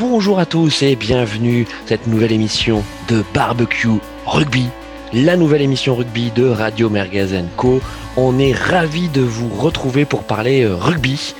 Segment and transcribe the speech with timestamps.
[0.00, 4.68] bonjour à tous et bienvenue à cette nouvelle émission de Barbecue Rugby,
[5.12, 7.82] la nouvelle émission rugby de Radio Mergazen Co.
[8.16, 11.34] On est ravi de vous retrouver pour parler euh, rugby.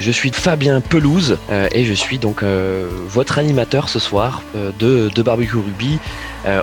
[0.00, 5.10] Je suis Fabien Pelouse euh, et je suis donc euh, votre animateur ce soir de,
[5.22, 5.98] Barbecue Rugby.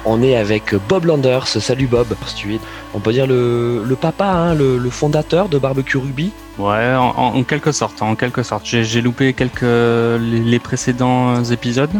[0.05, 1.47] On est avec Bob Landers.
[1.47, 2.07] Salut Bob.
[2.35, 2.59] Tu
[2.93, 6.31] on peut dire le, papa, hein, le, fondateur de Barbecue Rugby.
[6.57, 8.65] Ouais, en, quelque sorte, en quelque sorte.
[8.65, 11.93] J'ai loupé quelques les précédents épisodes,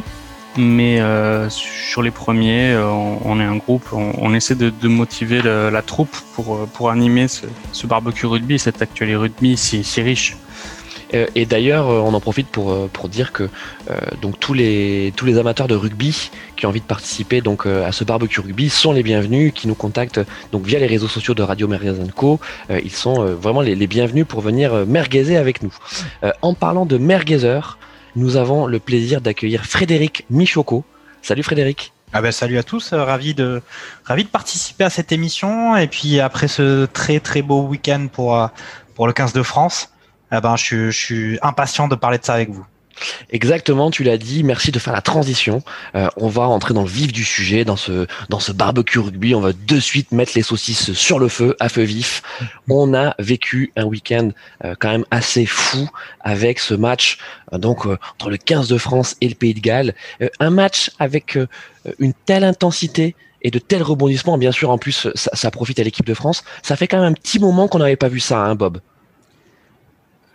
[0.58, 5.82] mais euh, sur les premiers, euh, on, est un groupe, on, essaie de, motiver la
[5.82, 10.38] troupe pour euh, pour animer ce, barbecue rugby, cet actuel rugby si, riche.
[11.36, 13.50] Et d'ailleurs, on en profite pour, pour dire que
[14.22, 17.91] donc tous les, tous les amateurs de rugby qui ont envie de participer donc à
[17.91, 20.22] ce barbecue rugby sont les bienvenus, qui nous contactent
[20.54, 22.40] donc via les réseaux sociaux de Radio Merguez Co.
[22.70, 25.74] Ils sont vraiment les, bienvenus pour venir merguezer avec nous.
[26.41, 27.77] En parlant de merguezer,
[28.15, 30.84] nous avons le plaisir d'accueillir Frédéric Michoco.
[31.21, 31.93] Salut Frédéric.
[32.13, 33.62] Ah ben salut à tous, euh, ravi de
[34.03, 38.35] ravi de participer à cette émission et puis après ce très très beau week-end pour
[38.35, 38.48] euh,
[38.95, 39.93] pour le 15 de France,
[40.34, 42.65] eh ben je, je suis impatient de parler de ça avec vous.
[43.30, 44.44] Exactement, tu l'as dit.
[44.44, 45.63] Merci de faire la transition.
[45.96, 49.35] Euh, on va entrer dans le vif du sujet, dans ce dans ce barbecue rugby.
[49.35, 52.21] On va de suite mettre les saucisses sur le feu, à feu vif.
[52.70, 54.30] On a vécu un week-end
[54.63, 55.90] euh, quand même assez fou
[56.21, 57.18] avec ce match
[57.54, 59.93] euh, donc entre le 15 de France et le Pays de Galles.
[60.40, 61.38] Un match avec
[61.99, 64.38] une telle intensité et de tels rebondissements.
[64.38, 66.44] Bien sûr, en plus, ça, ça profite à l'équipe de France.
[66.62, 68.80] Ça fait quand même un petit moment qu'on n'avait pas vu ça, hein, Bob?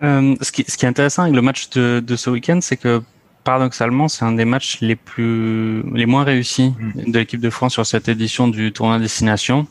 [0.03, 2.77] Euh, ce, qui, ce qui est intéressant avec le match de, de ce week-end, c'est
[2.77, 3.03] que
[3.45, 6.75] paradoxalement, c'est un des matchs les plus les moins réussis
[7.07, 9.67] de l'équipe de France sur cette édition du tournoi destination.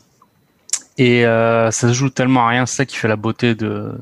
[0.98, 3.92] Et euh, ça se joue tellement à rien, c'est ça qui fait la beauté de,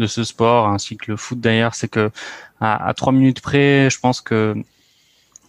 [0.00, 2.10] de ce sport, ainsi que le foot d'ailleurs, c'est que
[2.60, 4.56] à, à trois minutes près, je pense que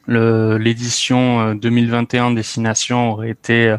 [0.07, 3.75] l'édition euh, 2021 destination aurait été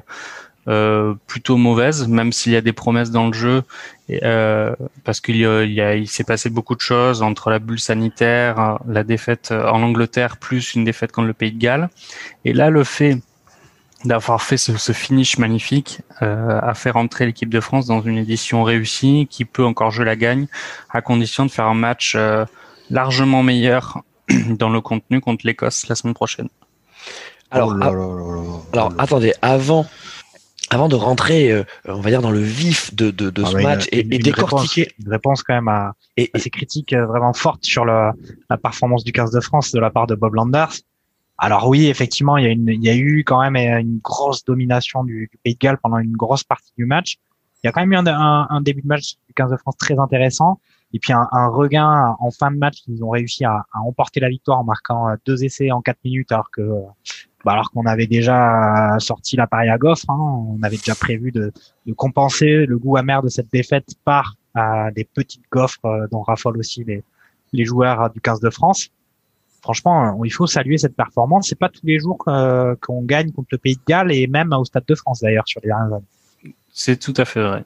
[0.68, 3.62] euh, plutôt mauvaise, même s'il y a des promesses dans le jeu,
[4.08, 4.74] et, euh,
[5.04, 7.58] parce qu'il y a, il, y a- il s'est passé beaucoup de choses entre la
[7.58, 11.88] bulle sanitaire, la défaite en Angleterre, plus une défaite contre le Pays de Galles.
[12.44, 13.18] Et là, le fait
[14.04, 18.18] d'avoir fait ce, ce finish magnifique euh, a fait rentrer l'équipe de France dans une
[18.18, 20.46] édition réussie qui peut encore jouer la gagne
[20.90, 22.44] à condition de faire un match euh,
[22.90, 24.02] largement meilleur
[24.58, 26.48] dans le contenu contre l'Écosse la semaine prochaine.
[27.52, 28.94] Alors, Oh là là là là là Alors là.
[28.98, 29.86] attendez, avant,
[30.72, 33.54] avant de rentrer, euh, on va dire dans le vif de, de, de Ah ce
[33.56, 36.50] ouais, match une- et, et une décortiquer réponse, une réponse quand même à, et, assez
[36.50, 38.10] critique euh, vraiment forte sur le,
[38.50, 40.72] la performance du 15 de France de la part de Bob Landers.
[41.38, 43.98] Alors oui, effectivement, il y a, une, il y a eu quand même euh, une
[43.98, 47.16] grosse domination du, du Pays de Galles pendant une grosse partie du match.
[47.62, 49.56] Il y a quand même eu un, un- un début de match du 15 de
[49.56, 50.60] France très intéressant.
[50.94, 54.20] Et puis un, un regain en fin de match, ils ont réussi à, à emporter
[54.20, 56.62] la victoire en marquant euh, deux essais en quatre minutes, alors que
[57.44, 60.04] bah, alors qu'on avait déjà sorti l'appareil à gaufre.
[60.08, 60.16] hein.
[60.18, 61.52] on avait déjà prévu de,
[61.86, 66.22] de compenser le goût amer de cette défaite par euh, des petites gaufres euh, dont
[66.22, 67.02] raffolent aussi les,
[67.52, 68.90] les joueurs euh, du 15 de France.
[69.62, 71.48] Franchement, euh, il faut saluer cette performance.
[71.48, 74.52] C'est pas tous les jours euh, qu'on gagne contre le Pays de Galles et même
[74.52, 76.54] au Stade de France d'ailleurs sur les dernières années.
[76.72, 77.64] C'est tout à fait vrai.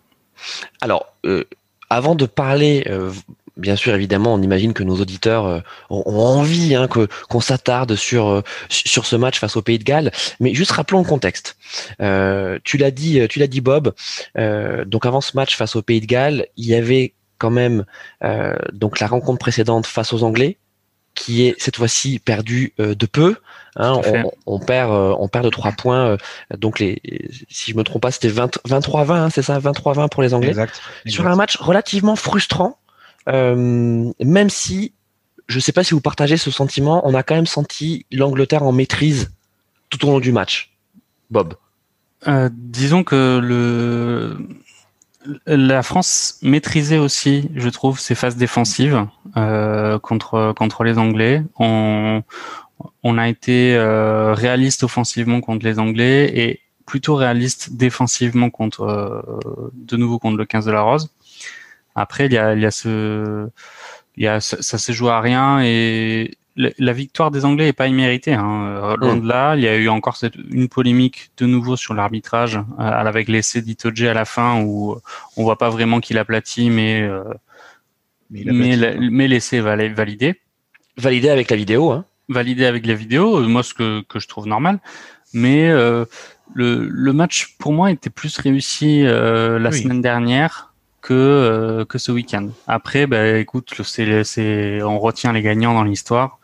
[0.80, 1.44] alors euh,
[1.90, 3.12] avant de parler, euh,
[3.56, 5.60] bien sûr évidemment, on imagine que nos auditeurs euh,
[5.90, 9.84] ont, envie hein, que qu'on s'attarde sur euh, sur ce match face au Pays de
[9.84, 10.10] Galles,
[10.40, 11.56] mais juste rappelons le contexte.
[12.00, 13.94] Euh, tu l'as dit, tu l'as dit Bob.
[14.38, 17.84] euh, donc avant ce match face au Pays de Galles, il y avait quand même
[18.24, 20.58] euh, donc la rencontre précédente face aux Anglais
[21.26, 23.34] qui est cette fois-ci perdue euh, de peu.
[23.74, 26.10] Hein, on, on perd, euh, on perd de trois points.
[26.10, 26.16] euh,
[26.56, 27.02] donc les,
[27.48, 30.50] si je me trompe pas, c'était 20 23-20, hein, c'est ça, 23-20 pour les Anglais.
[30.50, 30.80] Exact.
[31.04, 32.78] Sur un match relativement frustrant,
[33.28, 34.92] euh, même si
[35.48, 38.70] je sais pas si vous partagez ce sentiment, on a quand même senti l'Angleterre en
[38.70, 39.32] maîtrise
[39.90, 40.72] tout au long du match.
[41.30, 41.54] Bob.
[42.28, 44.38] Euh, disons que le
[45.46, 49.06] la France maîtrisait aussi, je trouve, ses phases défensives
[49.36, 51.42] euh, contre contre les Anglais.
[51.58, 52.22] On
[53.02, 59.70] on a été euh, réaliste offensivement contre les Anglais et plutôt réaliste défensivement contre euh,
[59.74, 61.10] de nouveau contre le 15 de la Rose.
[61.94, 63.48] Après, il y a il y a ce
[64.16, 67.68] il y a ça, ça s'est joué à rien et la, la victoire des Anglais
[67.68, 68.34] est pas imméritée.
[68.34, 68.66] Hein.
[68.66, 71.92] Euh, Loin de là, il y a eu encore cette, une polémique de nouveau sur
[71.94, 74.96] l'arbitrage euh, avec l'essai d'Itoje à la fin où
[75.36, 77.22] on voit pas vraiment qu'il aplatit, mais euh,
[78.30, 78.44] Mais
[79.10, 80.40] mais, l'essai vali- validé,
[80.96, 81.92] Validé avec la vidéo.
[81.92, 82.04] Hein.
[82.28, 83.36] validé avec la vidéo.
[83.38, 84.78] euh, Moi, ce que que je trouve normal,
[85.34, 86.04] mais euh,
[86.54, 89.82] le le match pour moi était plus réussi euh, la Oui.
[89.82, 90.72] semaine dernière
[91.06, 92.48] que euh, que ce week-end.
[92.66, 96.38] Après, bah, écoute, c'est on retient les gagnants dans l'histoire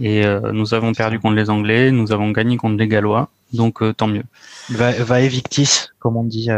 [0.00, 4.06] Et nous avons perdu contre les Anglais, nous avons gagné contre les Gallois, donc tant
[4.06, 4.24] mieux.
[4.70, 6.48] Va, va evictis, comme on dit,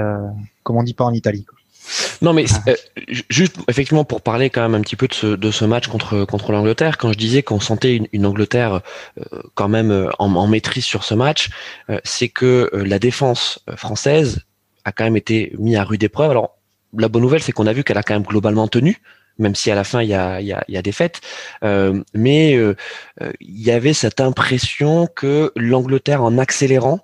[0.64, 1.44] comme on dit pas en Italie.
[1.44, 1.58] Quoi.
[2.22, 2.70] Non, mais ah.
[2.70, 2.76] euh,
[3.30, 6.24] juste effectivement pour parler quand même un petit peu de ce, de ce match contre
[6.24, 8.80] contre l'Angleterre, quand je disais qu'on sentait une, une Angleterre
[9.18, 11.50] euh, quand même euh, en, en, maîtrise sur ce match,
[12.04, 14.40] c'est que la défense française
[14.84, 16.30] a quand même été mise à rude épreuve.
[16.30, 16.57] Alors
[16.96, 19.00] la bonne nouvelle, c'est qu'on a vu qu'elle a quand même globalement tenu,
[19.38, 21.20] même si à la fin il y a, y a, y a des fêtes.
[22.14, 27.00] mais il y avait cette impression que l'Angleterre, en accélérant,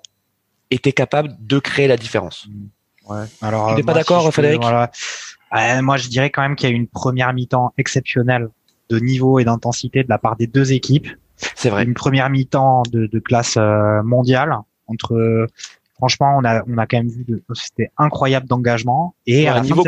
[0.71, 2.47] était capable de créer la différence.
[2.47, 3.11] Mmh.
[3.11, 3.25] Ouais.
[3.41, 4.61] Alors, tu n'es pas d'accord, Frédéric?
[4.61, 8.49] Moi, je dirais quand même qu'il y a eu une première mi-temps exceptionnelle
[8.89, 11.07] de niveau et d'intensité de la part des deux équipes.
[11.37, 11.83] C'est vrai.
[11.83, 14.55] Une première mi-temps de, de, classe euh, mondiale.
[14.87, 15.47] Entre,
[15.95, 19.15] franchement, on a, on a quand même vu, de, c'était incroyable d'engagement.
[19.25, 19.83] Et à, la niveau.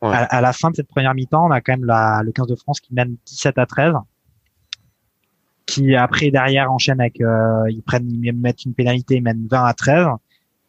[0.00, 2.56] À, à, fin de cette première mi-temps, on a quand même la, le 15 de
[2.56, 3.94] France qui mène 17 à 13
[5.66, 9.64] qui après derrière enchaîne avec euh, ils prennent ils mettent une pénalité ils mènent 20
[9.64, 10.08] à 13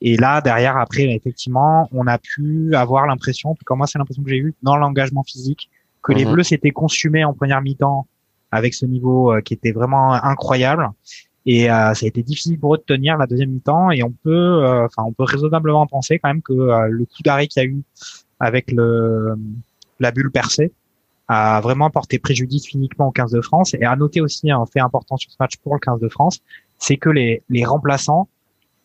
[0.01, 3.97] et là, derrière, après, effectivement, on a pu avoir l'impression, en tout cas moi, c'est
[3.97, 5.69] l'impression que j'ai eu dans l'engagement physique,
[6.03, 6.33] que les mhm.
[6.33, 8.07] Bleus s'étaient consumés en première mi-temps
[8.51, 10.89] avec ce niveau euh, qui était vraiment incroyable.
[11.45, 13.91] Et euh, ça a été difficile pour eux de tenir la deuxième mi-temps.
[13.91, 17.47] Et on peut, euh, enfin, on peut raisonnablement penser quand même que le coup d'arrêt
[17.47, 17.83] qu'il y a eu
[18.39, 19.35] avec le
[19.99, 20.73] la bulle percée
[21.27, 23.73] a vraiment porté préjudice uniquement au 15 de France.
[23.73, 26.39] Et à noter aussi un fait important sur ce match pour le 15 de France,
[26.77, 28.27] c'est que les, les remplaçants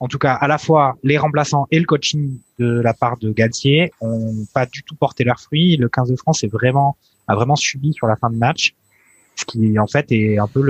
[0.01, 3.31] en tout cas à la fois les remplaçants et le coaching de la part de
[3.33, 5.77] Galtier ont pas du tout porté leurs fruits.
[5.77, 6.97] Le 15 de France est vraiment
[7.29, 8.75] a vraiment subi sur la fin de match,
[9.37, 10.63] ce qui en fait est un peu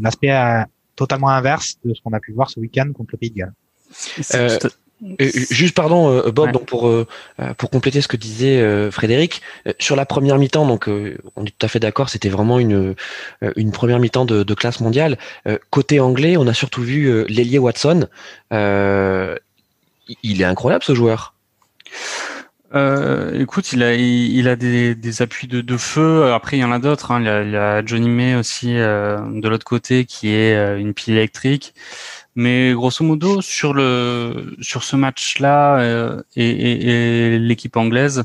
[0.00, 0.62] l'aspect euh,
[0.96, 3.54] totalement inverse de ce qu'on a pu voir ce week-end contre le Pays de Galles.
[4.34, 4.58] Euh,
[5.50, 7.06] juste pardon euh, Bob donc pour euh,
[7.58, 9.42] pour compléter ce que disait euh, Frédéric
[9.78, 12.94] sur la première mi-temps donc on est tout à fait d'accord c'était vraiment une
[13.56, 15.18] une première mi-temps de, de, classe mondiale.
[15.70, 18.06] Côté anglais on a surtout vu l'ailier Watson.
[18.50, 21.34] Il est incroyable ce joueur
[22.74, 26.32] euh, écoute, il a, il, a des, des appuis de, de, feu.
[26.32, 27.10] Après, il y en a d'autres.
[27.10, 27.20] Hein.
[27.20, 31.14] Il, il, y a Johnny May aussi euh, de l'autre côté qui est une pile
[31.14, 31.74] électrique.
[32.34, 38.24] Mais grosso modo, sur le sur ce match-là euh, et, et, et l'équipe anglaise,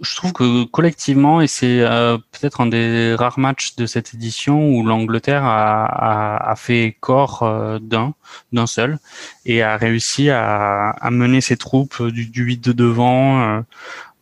[0.00, 4.70] je trouve que collectivement, et c'est euh, peut-être un des rares matchs de cette édition
[4.70, 8.14] où l'Angleterre a, a, a, fait corps euh, d'un
[8.52, 8.98] d'un seul
[9.44, 13.62] et a réussi à, à mener ses troupes du, du 8 de devant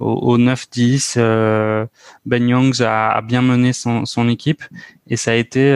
[0.01, 1.19] au, au 9-10.
[2.27, 4.65] ben Youngs a, a, bien mené son, son équipe
[5.09, 5.73] et ça a été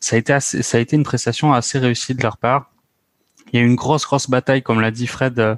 [0.00, 2.72] ça a été ça a été une prestation assez réussie de leur part.
[3.52, 5.56] Il y a eu une grosse grosse bataille, comme l'a dit Fred, euh,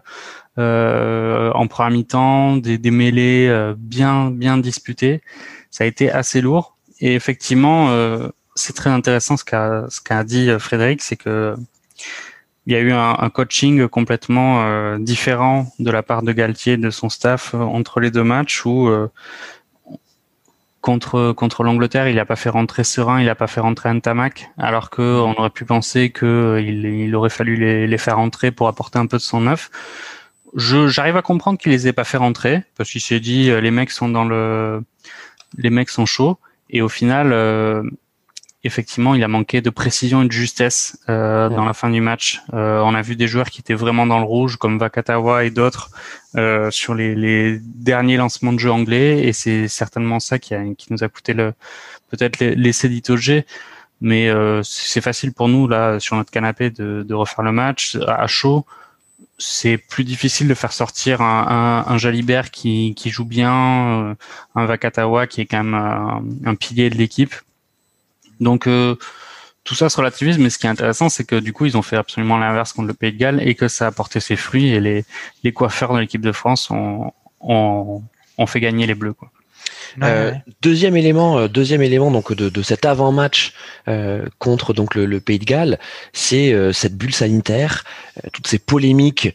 [0.59, 5.21] en première mi-temps, des, des mêlées euh, bien bien disputées.
[5.71, 10.25] Ça a été assez lourd et effectivement, euh, c'est très intéressant ce qu'a ce qu'a
[10.25, 11.57] dit Frédéric, c'est que
[12.67, 16.77] il y a eu un, un coaching complètement euh, différent de la part de Galtier
[16.79, 18.89] de son staff entre les deux matchs où
[20.81, 24.51] contre contre l'Angleterre, il n'a pas fait rentrer Serein, il n'a pas fait rentrer Antamac,
[24.59, 28.51] alors que on aurait pu penser que il, il aurait fallu les, les, faire rentrer
[28.51, 29.71] pour apporter un peu de son neuf.
[30.55, 33.61] Je j'arrive à comprendre qu'il les ait pas fait rentrer parce qu'il s'est dit euh,
[33.61, 34.83] les mecs sont dans le
[35.59, 36.39] les mecs sont chauds
[36.71, 37.83] et au final euh,
[38.65, 42.41] effectivement, il a manqué de précision et de justesse euh, dans la fin du match.
[42.55, 45.51] Euh, on a vu des joueurs qui étaient vraiment dans le rouge, comme Vakatawa et
[45.51, 45.91] d'autres,
[46.37, 50.63] euh, sur les, les, derniers lancements de jeu anglais, et c'est certainement ça qui, a,
[50.77, 51.53] qui nous a coûté le
[52.11, 53.45] peut-être l'essai d'Itoge.
[54.01, 57.97] Mais euh, c'est facile pour nous là sur notre canapé de, de refaire le match
[58.07, 58.67] à chaud.
[59.47, 64.15] C'est plus difficile de faire sortir un, un, un Jalibert qui, qui joue bien, euh,
[64.55, 67.35] un Vakatawa qui est quand même un, un pilier de l'équipe
[68.41, 68.97] donc euh,
[69.65, 71.83] tout ça se relativise, mais ce qui est intéressant, c'est que du coup, ils ont
[71.83, 74.69] fait absolument l'inverse contre le Pays de Galles et que ça a porté ses fruits
[74.69, 75.05] et les,
[75.43, 78.03] les coiffeurs de l'équipe de France ont, ont,
[78.37, 79.15] ont fait gagner les Bleus.
[79.15, 79.31] Quoi.
[80.03, 83.53] Euh, deuxième élément, euh, deuxième élément donc de, de cet avant-match
[83.89, 85.79] euh, contre donc le, le, Pays de Galles,
[86.13, 87.85] c'est euh, cette bulle sanitaire,
[88.33, 89.35] toutes ces polémiques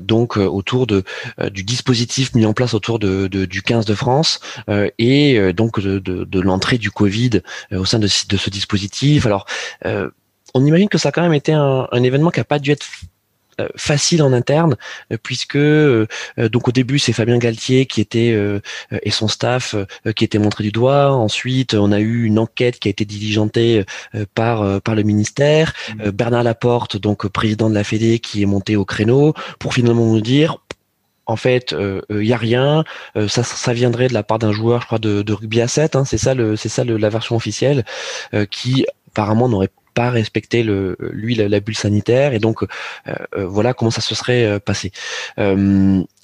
[0.00, 1.04] donc autour de
[1.50, 4.40] du dispositif mis en place autour de, de du 15 de France
[4.98, 9.26] et donc de, de l'entrée du Covid au sein de, de ce dispositif.
[9.26, 9.46] Alors
[10.54, 12.70] on imagine que ça a quand même été un, un événement qui a pas dû
[12.70, 12.86] être
[13.76, 14.76] facile en interne
[15.12, 16.06] euh, puisque euh,
[16.38, 18.36] donc au début c'est Fabien Galtier qui était
[19.02, 19.74] et son staff
[20.16, 21.12] qui était montré du doigt.
[21.12, 23.84] Ensuite on a eu une enquête qui a été diligentée
[24.34, 25.72] par par le ministère.
[25.88, 26.10] Mmh.
[26.10, 30.20] Bernard Laporte donc président de la Fédé qui est monté au créneau pour finalement nous
[30.20, 30.58] dire
[31.26, 32.84] en fait, il euh, y a rien.
[33.28, 35.94] ça, ça viendrait de la part d'un joueur, je crois, de, de rugby à 7.
[35.94, 37.84] Hein, c'est ça, le, c'est ça le, la version officielle,
[38.50, 42.64] qui apparemment n'aurait pas respecté le, lui la, bulle sanitaire et donc
[43.36, 44.92] voilà comment ça se serait passé.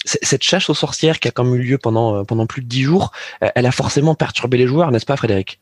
[0.05, 2.83] cette chasse aux sorcières qui a quand même eu lieu pendant pendant plus de dix
[2.83, 3.11] jours,
[3.55, 5.59] elle a forcément perturbé les joueurs, n'est-ce pas, Frédéric?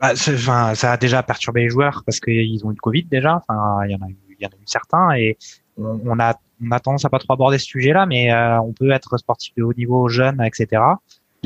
[0.00, 3.36] Bah, ça a déjà perturbé les joueurs parce qu'ils ont eu le Covid déjà.
[3.36, 4.16] Enfin, il y en a eu,
[4.66, 5.38] certains et
[5.78, 8.90] on, a on a tendance à pas trop aborder ce sujet-là, mais euh, on peut
[8.90, 10.82] être sportif de haut niveau, jeune, etc.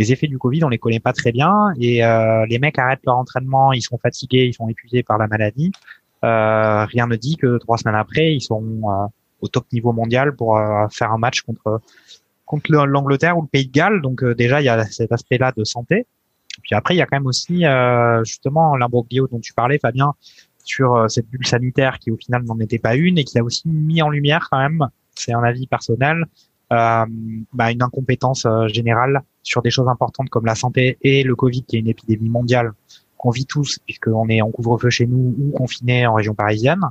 [0.00, 3.04] Les effets du Covid, on les connaît pas très bien et euh, les mecs arrêtent
[3.04, 5.72] leur entraînement, ils sont fatigués, ils sont épuisés par la maladie.
[6.24, 9.06] Euh, rien ne dit que trois semaines après, ils sont euh,
[9.42, 11.82] au top niveau mondial pour euh, faire un match contre
[12.46, 14.00] contre l'Angleterre ou le Pays de Galles.
[14.00, 16.06] Donc déjà, il y a cet aspect-là de santé.
[16.62, 20.14] Puis après, il y a quand même aussi euh, justement l'imbroglio dont tu parlais, Fabien,
[20.64, 23.44] sur euh, cette bulle sanitaire qui au final n'en était pas une et qui a
[23.44, 26.24] aussi mis en lumière quand même, c'est un avis personnel, euh,
[26.70, 27.06] bah,
[27.72, 31.76] une incompétence euh, générale sur des choses importantes comme la santé et le Covid qui
[31.76, 32.72] est une épidémie mondiale
[33.16, 36.82] qu'on vit tous puisqu'on est en couvre-feu chez nous ou confiné en région parisienne.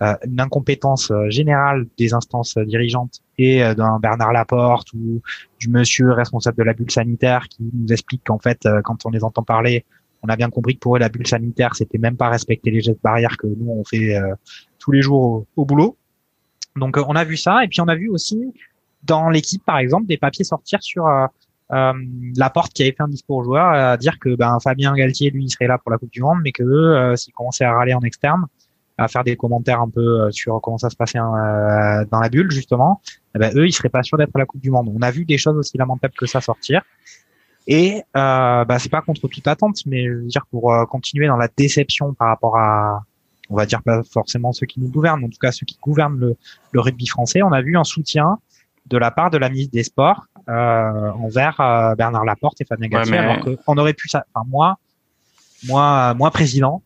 [0.00, 5.20] Euh, une incompétence euh, générale des instances dirigeantes et euh, d'un Bernard Laporte ou
[5.60, 9.22] du monsieur responsable de la bulle sanitaire qui nous explique qu'en fait, quand on les
[9.22, 9.84] entend parler,
[10.22, 12.80] on a bien compris que pour eux, la bulle sanitaire, c'était même pas respecter les
[12.80, 14.16] gestes barrières que nous, on fait
[14.78, 15.96] tous les jours au, boulot.
[16.76, 17.64] Donc, on a vu ça.
[17.64, 18.52] Et puis, on a vu aussi
[19.04, 21.26] dans l'équipe, par exemple, des papiers sortir sur euh,
[21.70, 25.30] la porte qui avait fait un discours aux joueurs à dire que ben, Fabien Galtier,
[25.30, 27.72] lui, il serait là pour la Coupe du Monde, mais que eux, s'ils commençaient à
[27.72, 28.46] râler en externe,
[28.98, 32.28] à faire des commentaires un peu euh, sur comment ça se passait euh, dans la
[32.28, 33.00] bulle justement,
[33.34, 34.90] eh ben, eux ils seraient pas sûrs d'être à la Coupe du Monde.
[34.94, 36.82] On a vu des choses aussi lamentables que ça sortir.
[37.66, 41.28] Et euh, bah, c'est pas contre toute attente, mais je veux dire pour euh, continuer
[41.28, 43.04] dans la déception par rapport à,
[43.50, 46.18] on va dire pas forcément ceux qui nous gouvernent, en tout cas ceux qui gouvernent
[46.18, 46.36] le,
[46.72, 48.38] le rugby français, on a vu un soutien
[48.86, 51.56] de la part de la ministre des Sports euh, envers
[51.96, 54.24] Bernard Laporte et Fabien Galtier, alors qu'on aurait pu ça.
[54.34, 54.76] Enfin moi,
[55.66, 56.82] moi, moi président,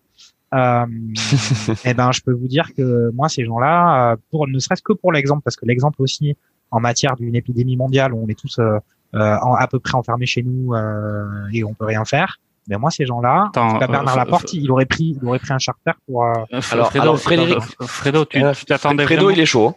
[0.55, 0.87] euh,
[1.85, 4.93] eh ben, je peux vous dire que moi, ces gens-là, euh, pour ne serait-ce que
[4.93, 6.37] pour l'exemple, parce que l'exemple aussi
[6.71, 8.79] en matière d'une épidémie mondiale où on est tous euh,
[9.15, 12.39] euh à peu près enfermés chez nous euh, et on peut rien faire.
[12.69, 16.25] Mais moi, ces gens-là, Bernard Laporte, il aurait pris, il aurait pris un charter pour.
[16.25, 19.69] alors, alors, Frédéric, Fredo, tu t'attendais Fredo, il est chaud.
[19.69, 19.75] Hein.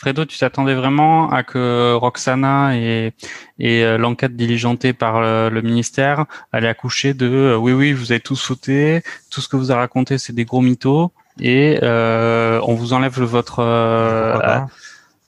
[0.00, 3.12] Fredo, tu t'attendais vraiment à que Roxana et,
[3.58, 8.20] et euh, l'enquête diligentée par le, ministère allait accoucher de euh, oui oui vous avez
[8.20, 12.74] tous sauté, tout ce que vous avez raconté c'est des gros mythos et euh, on
[12.74, 14.60] vous enlève votre euh,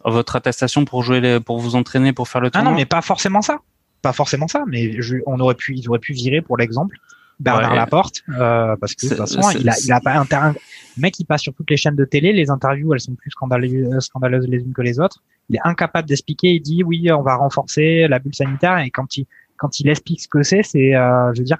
[0.06, 2.66] votre attestation pour jouer les, pour vous entraîner pour faire le tournoi.
[2.66, 3.58] Ah non mais pas forcément ça,
[4.00, 6.96] pas forcément ça, mais on aurait pu ils auraient pu virer pour l'exemple
[7.40, 10.54] Bernard Laporte, euh, parce que de toute façon, il a, il a pas un
[10.96, 14.04] mec, il passe sur toutes les chaînes de télé, les interviews, elles sont plus scandaleuses,
[14.04, 15.22] scandaleuses les unes que les autres.
[15.48, 16.54] Il est incapable d'expliquer.
[16.54, 19.26] Il dit oui, on va renforcer la bulle sanitaire, et quand il
[19.62, 21.58] quand il explique ce que c'est, c'est, euh, je veux dire,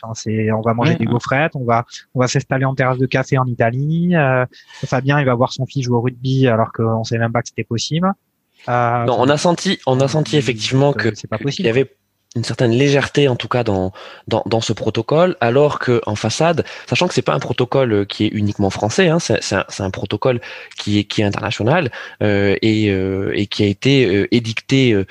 [0.00, 1.84] enfin, c'est, on va manger des gaufrettes, on va,
[2.14, 4.14] on va s'installer en terrasse de café en Italie.
[4.14, 4.46] Euh,
[4.84, 7.48] Fabien, il va voir son fils jouer au rugby alors qu'on sait même pas que
[7.48, 8.12] c'était possible.
[8.68, 11.66] Euh, non, on a senti, on a senti effectivement que c'est pas possible.
[11.66, 11.96] Il y avait
[12.34, 13.92] une certaine légèreté en tout cas dans
[14.28, 18.04] dans, dans ce protocole, alors que en façade, sachant que c'est pas un protocole euh,
[18.04, 20.40] qui est uniquement français, hein, c'est un, un, protocole
[20.76, 21.90] qui est qui est international
[22.22, 25.04] euh, et, euh, et qui a été euh, édicté, euh,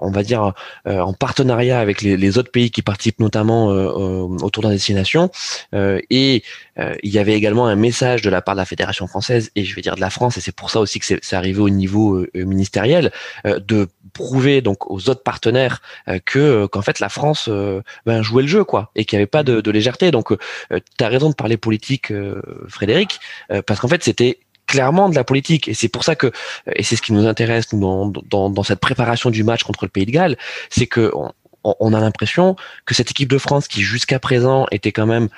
[0.00, 0.52] on va dire
[0.86, 5.30] en partenariat avec les, les, autres pays qui participent notamment au tour destination
[5.72, 6.42] et
[7.02, 9.74] il y avait également un message de la part de la fédération française et je
[9.74, 12.24] vais dire de la France et c'est pour ça aussi que c'est arrivé au niveau
[12.34, 13.12] ministériel
[13.44, 15.82] de prouver donc aux autres partenaires
[16.24, 19.22] que euh, qu'en fait la France euh, ben, jouait le jeu quoi et qu'il n'y
[19.22, 20.10] avait pas de, légèreté.
[20.10, 20.36] Donc euh,
[20.70, 22.12] tu as raison de parler politique,
[22.68, 23.20] Frédéric,
[23.66, 26.32] parce qu'en fait c'était clairement de la politique et c'est pour ça que
[26.74, 29.90] et c'est ce qui nous intéresse nous, dans, dans, cette préparation du match contre le
[29.90, 30.36] Pays de Galles,
[30.70, 31.12] c'est que
[31.62, 35.28] on, a l'impression que cette équipe de France qui jusqu'à présent était quand même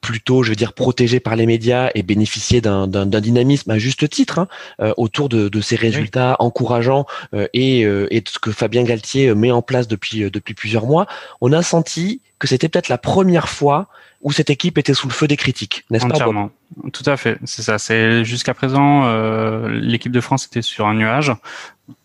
[0.00, 4.38] plutôt, je veux dire, protégé par les médias et bénéficier d'un dynamisme à juste titre
[4.38, 4.48] hein,
[4.80, 8.84] euh, autour de, de, ces résultats encourageants euh, et, euh, et de ce que Fabien
[8.84, 11.06] Galtier met en place depuis depuis plusieurs mois,
[11.40, 13.88] on a senti que c'était peut-être la première fois
[14.20, 16.18] où cette équipe était sous le feu des critiques, n'est-ce pas
[16.92, 17.78] Tout à fait, c'est ça.
[17.78, 21.32] C'est jusqu'à présent, euh, l'équipe de France était sur un nuage.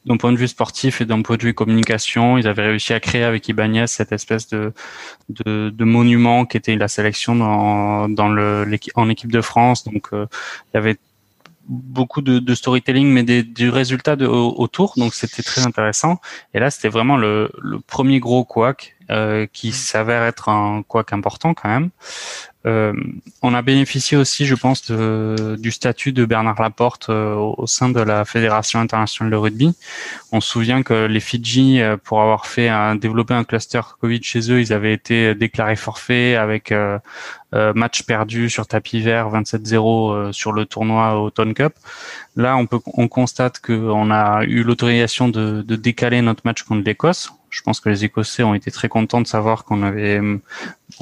[0.05, 3.01] D'un point de vue sportif et d'un point de vue communication, ils avaient réussi à
[3.01, 4.71] créer avec Ibanez cette espèce de,
[5.27, 8.65] de, de monument qui était la sélection dans, dans le,
[8.95, 9.83] en équipe de France.
[9.83, 10.25] Donc, euh,
[10.67, 10.97] il y avait
[11.67, 14.93] beaucoup de, de, storytelling, mais des, du résultat de, autour.
[14.95, 16.21] Donc c'était très intéressant.
[16.53, 18.95] Et là, c'était vraiment le, le, premier gros couac
[19.53, 19.73] qui mm.
[19.73, 21.89] s'avère être un couac important quand même.
[22.65, 22.93] Euh,
[23.41, 28.01] on a bénéficié aussi, je pense, du statut de Bernard Laporte euh, au sein de
[28.01, 29.73] la Fédération internationale de rugby.
[30.31, 34.21] On se souvient que les Fidji, euh, pour avoir fait un, développer un cluster Covid
[34.23, 36.73] chez eux, ils avaient été déclarés forfaits avec
[37.51, 41.73] match perdu sur tapis vert, 27-0 sur le tournoi Autumn Cup.
[42.35, 46.83] Là, on peut, on constate qu'on a eu l'autorisation de, de décaler notre match contre
[46.85, 50.19] l'Écosse je pense que les Écossais ont été très contents de savoir qu'on avait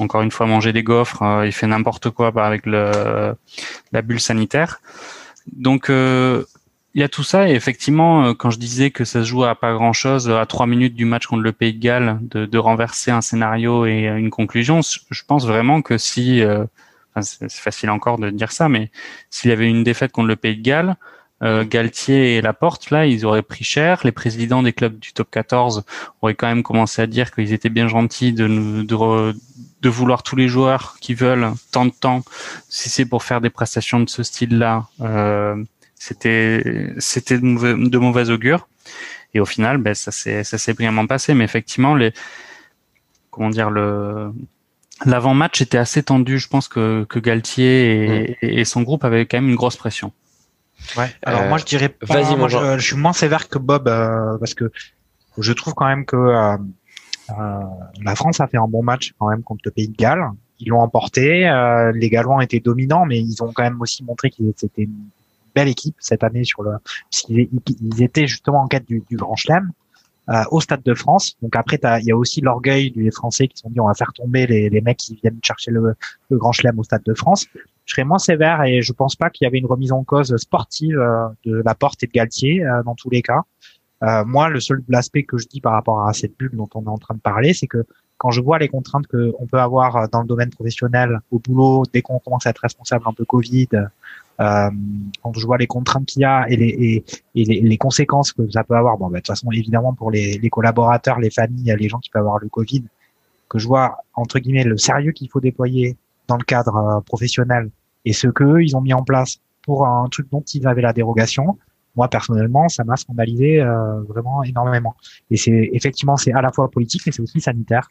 [0.00, 3.34] encore une fois mangé des gaufres euh, et fait n'importe quoi avec le,
[3.92, 4.80] la bulle sanitaire.
[5.52, 6.44] Donc euh,
[6.94, 9.54] il y a tout ça et effectivement, quand je disais que ça se joue à
[9.54, 12.58] pas grand chose, à trois minutes du match contre le Pays de Galles, de, de
[12.58, 16.42] renverser un scénario et une conclusion, je pense vraiment que si,
[17.20, 18.90] c'est facile encore de dire ça, mais
[19.30, 20.96] s'il y avait une défaite contre le Pays de Galles,
[21.42, 24.00] euh, Galtier et Laporte, là, ils auraient pris cher.
[24.04, 25.84] Les présidents des clubs du top 14
[26.20, 29.36] auraient quand même commencé à dire qu'ils étaient bien gentils de, nous, de,
[29.80, 32.22] de, vouloir tous les joueurs qui veulent tant de temps,
[32.68, 34.86] si c'est pour faire des prestations de ce style-là.
[35.00, 35.62] Euh,
[35.94, 38.68] c'était c'était de mauvais, de mauvais augure.
[39.34, 41.34] Et au final, ben, ça s'est ça s'est brillamment passé.
[41.34, 42.12] Mais effectivement, les
[43.30, 44.32] comment dire le
[45.04, 46.38] l'avant-match était assez tendu.
[46.38, 48.58] Je pense que, que Galtier et, mm.
[48.58, 50.12] et son groupe avaient quand même une grosse pression.
[50.96, 51.10] Ouais.
[51.22, 52.36] Alors moi je dirais pas.
[52.36, 54.70] Moi, je, suis moins sévère que Bob euh, parce que
[55.36, 56.56] je trouve quand même que euh,
[57.30, 57.60] euh,
[58.02, 60.30] la France a fait un bon match quand même contre le Pays de Galles.
[60.60, 61.48] Ils l'ont emporté.
[61.94, 65.08] les Gallois étaient dominants, mais ils ont quand même aussi montré qu'ils étaient une
[65.54, 66.72] belle équipe cette année sur le.
[67.28, 69.70] Ils étaient justement en quête du, du Grand Chelem.
[70.30, 71.38] Euh, au Stade de France.
[71.40, 73.94] Donc après, il y a aussi l'orgueil des Français qui se sont dit on va
[73.94, 75.94] faire tomber les, les mecs qui viennent chercher le,
[76.28, 77.46] le, Grand Chelem au Stade de France.
[77.88, 80.36] Je serais moins sévère et je pense pas qu'il y avait une remise en cause
[80.36, 83.42] sportive euh, de la porte et de Galtier euh, dans tous les cas.
[84.26, 86.88] moi, le seul aspect que je dis par rapport à cette bulle dont on est
[86.88, 87.84] en train de parler, c'est que
[88.18, 92.02] quand je vois les contraintes qu'on peut avoir dans le domaine professionnel, au boulot, dès
[92.02, 93.68] qu'on commence à être responsable un peu Covid,
[94.40, 94.70] euh,
[95.22, 97.04] quand je vois les contraintes qu'il y a et les,
[97.34, 100.12] et, les, les, conséquences que ça peut avoir, bon, bah, de toute façon, évidemment, pour
[100.12, 102.84] les, les collaborateurs, les familles, les gens qui peuvent avoir le Covid,
[103.48, 105.96] que je vois, entre guillemets, le sérieux qu'il faut déployer
[106.28, 107.70] dans le cadre euh, professionnel
[108.08, 110.94] et ce qu'eux, ils ont mis en place pour un truc dont ils avaient la
[110.94, 111.58] dérogation,
[111.94, 114.96] moi personnellement, ça m'a scandalisé euh, vraiment énormément.
[115.30, 117.90] Et c'est effectivement, c'est à la fois politique, mais c'est aussi sanitaire.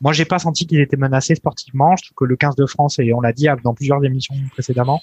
[0.00, 1.96] Moi, j'ai pas senti qu'ils étaient menacés sportivement.
[1.96, 5.00] Je trouve que le 15 de France, et on l'a dit dans plusieurs émissions précédemment,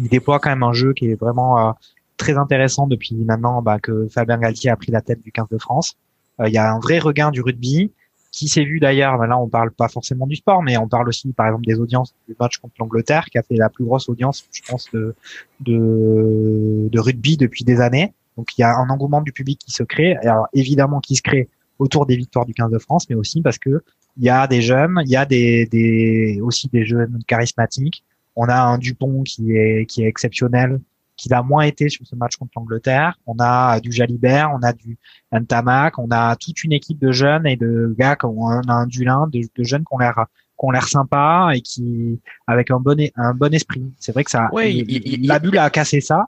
[0.00, 1.72] il déploie quand même un jeu qui est vraiment euh,
[2.16, 5.58] très intéressant depuis maintenant bah, que Fabien Galtier a pris la tête du 15 de
[5.58, 5.98] France.
[6.40, 7.92] Euh, il y a un vrai regain du rugby
[8.30, 9.18] qui s'est vu d'ailleurs.
[9.18, 11.78] Bah, là, on parle pas forcément du sport, mais on parle aussi, par exemple, des
[11.78, 15.14] audiences du match contre l'Angleterre, qui a fait la plus grosse audience, je pense, de,
[15.60, 18.12] de, de rugby depuis des années.
[18.36, 20.16] Donc, il y a un engouement du public qui se crée.
[20.52, 23.82] Évidemment, qui se crée autour des victoires du 15 de France, mais aussi parce que
[24.16, 28.48] il y a des jeunes, il y a des, des aussi des jeunes charismatiques, on
[28.48, 30.80] a un Dupont qui est, qui est exceptionnel,
[31.18, 33.18] qui a moins été sur ce match contre l'Angleterre.
[33.26, 34.96] On a du Jalibert, on a du
[35.32, 39.26] Ntamak, on a toute une équipe de jeunes et de gars, on a un Dulin,
[39.30, 40.26] de, de jeunes qui ont l'air
[40.56, 43.84] qu'on l'air sympa et qui avec un bon un bon esprit.
[43.98, 46.26] C'est vrai que ça la bulle a cassé ça,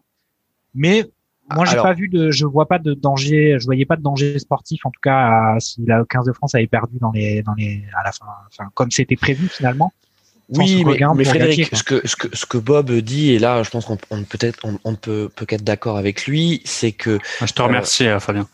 [0.74, 1.05] mais
[1.55, 4.38] moi j'ai pas vu de je vois pas de danger, je voyais pas de danger
[4.38, 7.85] sportif en tout cas si la 15 de France avait perdu dans les dans les
[7.96, 9.92] à la fin enfin comme c'était prévu finalement.
[10.56, 13.84] Oui, mais, Frédéric, ce que, ce, que, ce que Bob dit, et là, je pense
[13.84, 17.18] qu'on peut-être on, on, peut peut être d'accord avec lui, c'est que.
[17.40, 18.48] Ah, je te remercie, euh, Fabien.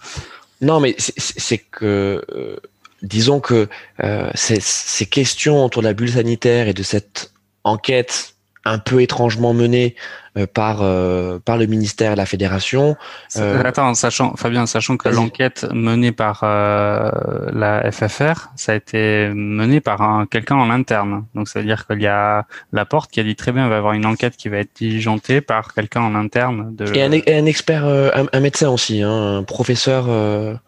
[0.61, 2.57] Non, mais c'est que, euh,
[3.03, 3.69] disons que
[4.03, 7.33] euh, ces questions autour de la bulle sanitaire et de cette
[7.65, 8.36] enquête
[8.67, 9.95] un peu étrangement menée
[10.37, 12.97] euh, par euh, par le ministère et la fédération.
[13.37, 19.81] Euh, attends, sachant Fabien, sachant que l'enquête menée par la FFR, ça a été menée
[19.81, 21.25] par un, quelqu'un en interne.
[21.35, 23.69] Donc ça veut dire qu'il y a la porte qui a dit très bien, il
[23.71, 26.75] va y avoir une enquête qui va être diligentée par quelqu'un en interne.
[26.75, 26.85] De...
[26.95, 30.59] Et, un, expert, un, médecin aussi, hein, un professeur, ouais,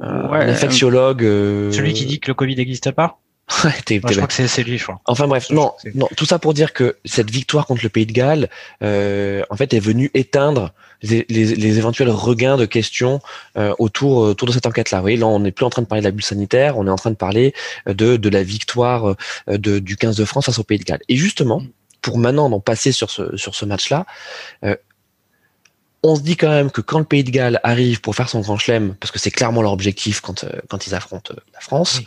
[0.00, 1.22] un infectiologue.
[1.22, 3.21] Celui qui dit que le Covid n'existe pas?
[3.84, 5.00] je crois que c'est lui, je crois.
[5.04, 8.12] Enfin bref, non, non, tout ça pour dire que cette victoire contre le Pays de
[8.12, 8.48] Galles,
[8.82, 13.20] euh, en fait, est venue éteindre les, les, éventuels regains de questions
[13.56, 14.98] euh, autour, autour de cette enquête-là.
[14.98, 16.86] Vous voyez, là, on n'est plus en train de parler de la bulle sanitaire, on
[16.86, 17.54] est en train de parler
[17.86, 19.16] de, de la victoire euh,
[19.58, 21.02] de, du 15 de France face au Pays de Galles.
[21.08, 21.62] Et justement,
[22.00, 24.06] pour maintenant en passer sur ce, sur ce match-là,
[24.64, 24.76] euh,
[26.02, 28.40] on se dit quand même que quand le Pays de Galles arrive pour faire son
[28.40, 31.60] grand chelem, parce que c'est clairement leur objectif quand, euh, quand ils affrontent euh, la
[31.60, 32.00] France,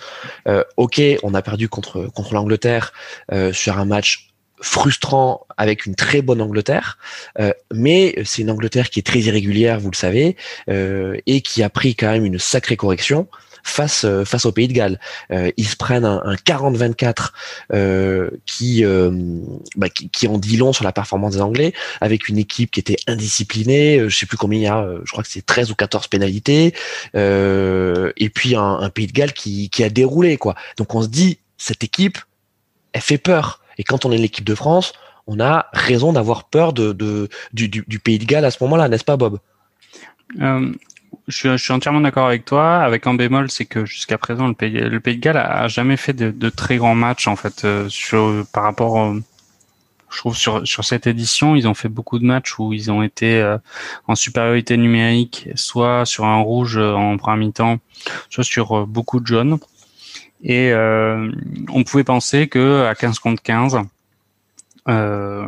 [0.48, 2.94] euh, ok, on a perdu contre, contre l'Angleterre
[3.54, 4.30] sur un match
[4.62, 6.98] frustrant avec une très bonne Angleterre,
[7.74, 10.36] mais c'est une Angleterre qui est très irrégulière, vous le savez,
[10.68, 13.28] et qui a pris quand même une sacrée correction
[13.68, 15.00] face face au Pays de Galles.
[15.32, 17.32] ils se prennent un, un 40-24
[18.46, 18.84] qui,
[19.76, 22.98] bah, qui, qui dit long sur la performance des Anglais, avec une équipe qui était
[23.08, 24.04] indisciplinée.
[24.08, 26.74] je sais plus combien il y a, je crois que c'est 13 ou 14 pénalités.
[27.16, 30.56] et puis un, un Pays de Galles qui, qui a déroulé quoi.
[30.78, 32.18] Donc on se dit cette équipe,
[32.94, 33.62] elle fait peur.
[33.78, 34.94] Et quand on est l'équipe de France,
[35.28, 36.94] on a raison d'avoir peur de,
[37.54, 39.40] du, Pays de Galles à ce moment-là, n'est-ce pas, Bob?
[40.42, 40.72] Euh,
[41.28, 42.78] je, suis entièrement d'accord avec toi.
[42.78, 46.50] Avec un bémol, c'est que jusqu'à présent, le Pays, de Galles a, jamais fait de,
[46.50, 49.16] très grands matchs en fait euh, par rapport.
[50.10, 53.42] je trouve sur cette édition, ils ont fait beaucoup de matchs où ils ont été
[53.42, 53.58] euh,
[54.08, 57.80] en supériorité numérique, soit sur un rouge en première mi-temps,
[58.30, 59.60] soit sur beaucoup de jaunes.
[60.44, 63.80] Et on pouvait penser que à 15 contre 15,
[64.88, 65.48] euh,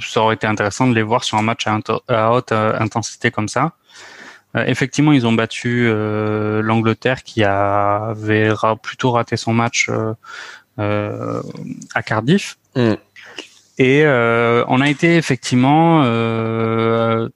[0.00, 3.48] ça aurait été intéressant de les voir sur un match à, haute euh, intensité comme
[3.48, 3.72] ça.
[4.56, 8.50] Euh, effectivement, ils ont battu l'Angleterre qui avait
[8.82, 9.90] plutôt raté son match
[10.78, 12.58] à Cardiff.
[12.76, 12.94] Mm.
[13.78, 16.02] Et on a été effectivement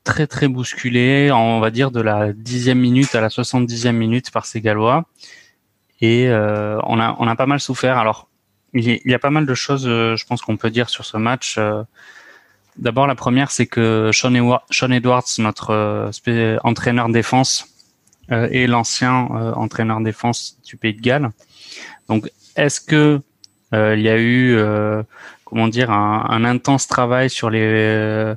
[0.04, 4.46] très très bousculé, on va dire de la dixième minute à la soixante-dixième minute par
[4.46, 5.04] ces Gallois.
[6.00, 7.96] Et on a on a pas mal souffert.
[7.96, 8.28] Alors
[8.74, 11.16] il y a pas mal de choses, euh, je pense qu'on peut dire sur ce
[11.16, 11.58] match.
[12.78, 12.82] Euh.
[12.82, 17.68] D'abord, la première, c'est que Sean, Edwards, notre euh, entraîneur défense,
[18.30, 19.12] est l'ancien
[19.54, 21.28] entraîneur défense du Pays de Galles.
[22.08, 23.20] Donc, est-ce que
[23.74, 24.56] il y a eu,
[25.44, 28.32] comment dire, un, un, intense travail sur les,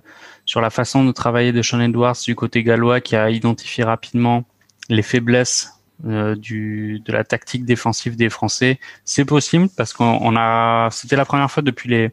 [0.45, 4.43] sur la façon de travailler de Sean Edwards du côté gallois, qui a identifié rapidement
[4.89, 8.79] les faiblesses euh, du, de la tactique défensive des Français.
[9.03, 12.11] C'est possible parce qu'on a, c'était la première fois depuis les,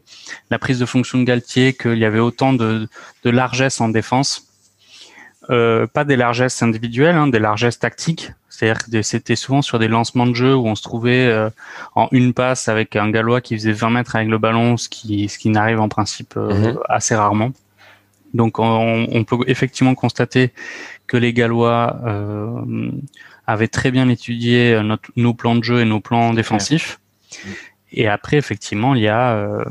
[0.49, 2.87] la prise de fonction de Galtier qu'il y avait autant de,
[3.23, 4.47] de largesse en défense.
[5.51, 8.31] Euh, pas des largesses individuelles, hein, des largesses tactiques.
[8.49, 11.51] C'est-à-dire que c'était souvent sur des lancements de jeu où on se trouvait euh,
[11.93, 15.29] en une passe avec un Gallois qui faisait 20 mètres avec le ballon, ce qui,
[15.29, 16.79] ce qui n'arrive en principe mhm.
[16.89, 17.51] assez rarement.
[18.33, 20.51] Donc on, on, peut effectivement constater
[21.07, 22.91] que les Gallois euh,
[23.47, 26.99] avait très bien étudié euh, notre, nos plans de jeu et nos plans défensifs.
[27.91, 29.63] Et après, effectivement, il y a, euh,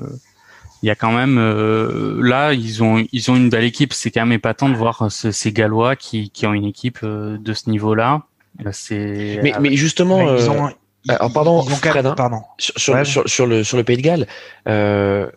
[0.83, 3.93] il y a quand même euh, là, ils ont, ils ont une belle équipe.
[3.93, 7.71] C'est quand même épatant de voir ces Gallois qui, qui ont une équipe de ce
[7.71, 8.23] niveau-là.
[8.71, 9.41] C'est.
[9.43, 10.71] Mais, mais justement, ils ont,
[11.09, 12.43] alors, pardon, Fred, hein, pardon.
[12.59, 14.27] Sur, sur, sur, le sur le Pays de Galles,
[14.69, 15.29] euh,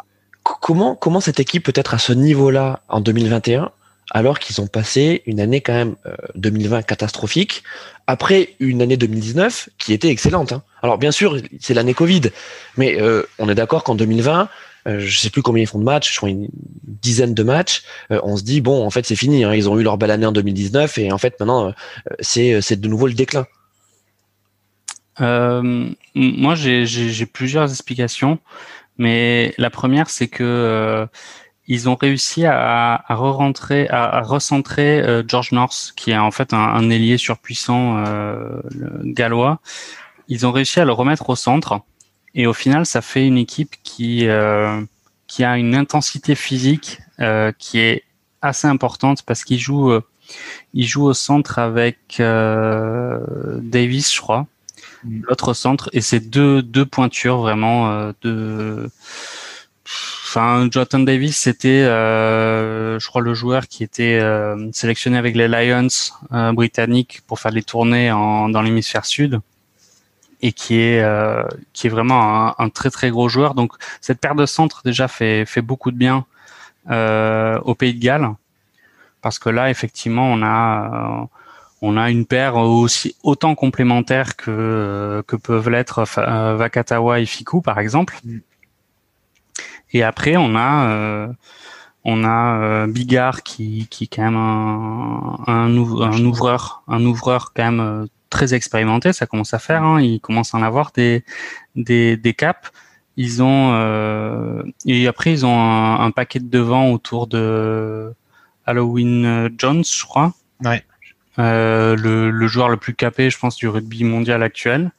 [0.43, 3.71] comment comment cette équipe peut être à ce niveau-là en 2021
[4.12, 5.96] alors qu'ils ont passé une année quand même
[6.36, 7.63] 2020 catastrophique,
[8.08, 10.54] après une année 2019 qui était excellente.
[10.54, 10.63] Hein.
[10.82, 12.22] Alors bien sûr, c'est l'année Covid,
[12.78, 14.50] mais euh, on est d'accord qu'en 2020,
[14.88, 16.48] euh, je sais plus combien ils font de matchs, je crois une
[16.86, 19.54] dizaine de matchs, euh, on se dit bon, en fait c'est fini, hein.
[19.54, 21.74] ils ont eu leur belle année en 2019 et en fait maintenant
[22.22, 23.46] c'est de nouveau le déclin.
[25.20, 28.39] moi j'ai plusieurs explications,
[28.98, 31.06] mais la première c'est que
[31.67, 36.53] ils ont réussi à, à re-rentrer, à, recentrer euh, George North, qui est en fait
[36.53, 38.62] un, un ailier surpuissant euh,
[39.03, 39.60] gallois.
[40.30, 41.82] Ils ont réussi à le remettre au centre,
[42.36, 44.82] et au final, ça fait une équipe qui euh,
[45.27, 48.03] qui a une intensité physique euh, qui est
[48.41, 49.91] assez importante parce qu'il joue
[50.73, 54.47] il joue au centre avec Davis, je crois,
[55.03, 55.21] mm.
[55.27, 58.89] l'autre centre, et c'est deux deux pointures vraiment de
[60.69, 65.88] Jonathan Davis, c'était, euh, je crois, le joueur qui était euh, sélectionné avec les Lions
[66.32, 69.39] euh, britanniques pour faire les tournées dans l'hémisphère sud
[70.43, 71.04] et qui est
[71.73, 73.56] qui est vraiment un, très très gros joueur.
[73.56, 76.26] Donc cette paire de centres déjà fait fait beaucoup de bien
[77.65, 78.30] au Pays de Galles
[79.23, 81.28] parce que là effectivement on a
[81.82, 87.80] on a une paire aussi autant complémentaire que que peuvent l'être Vakatawa et Fiku par
[87.80, 88.15] exemple.
[88.23, 88.38] Mm.
[89.91, 91.28] Et après, on a euh,
[92.04, 97.54] on a euh, Bigard qui qui est quand même un, un, un ouvreur un ouvreur
[97.54, 99.13] quand même euh, très expérimenté.
[99.13, 99.84] Ça commence à faire.
[99.84, 101.23] Hein, il commence à en avoir des
[101.76, 102.71] des, des caps.
[103.15, 108.13] Ils ont euh, et après ils ont un, un, paquet de devant autour de
[108.65, 110.34] Halloween Jones, je crois.
[110.63, 110.84] Ouais.
[111.39, 114.91] Euh, le, le joueur le plus capé, je pense, du rugby mondial actuel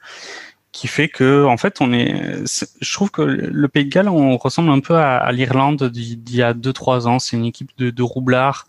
[0.73, 2.45] qui fait que en fait on est,
[2.81, 6.43] je trouve que le Pays de Galles on ressemble un peu à, l'Irlande d'il y
[6.43, 8.67] a deux trois ans c'est une équipe de, de roublards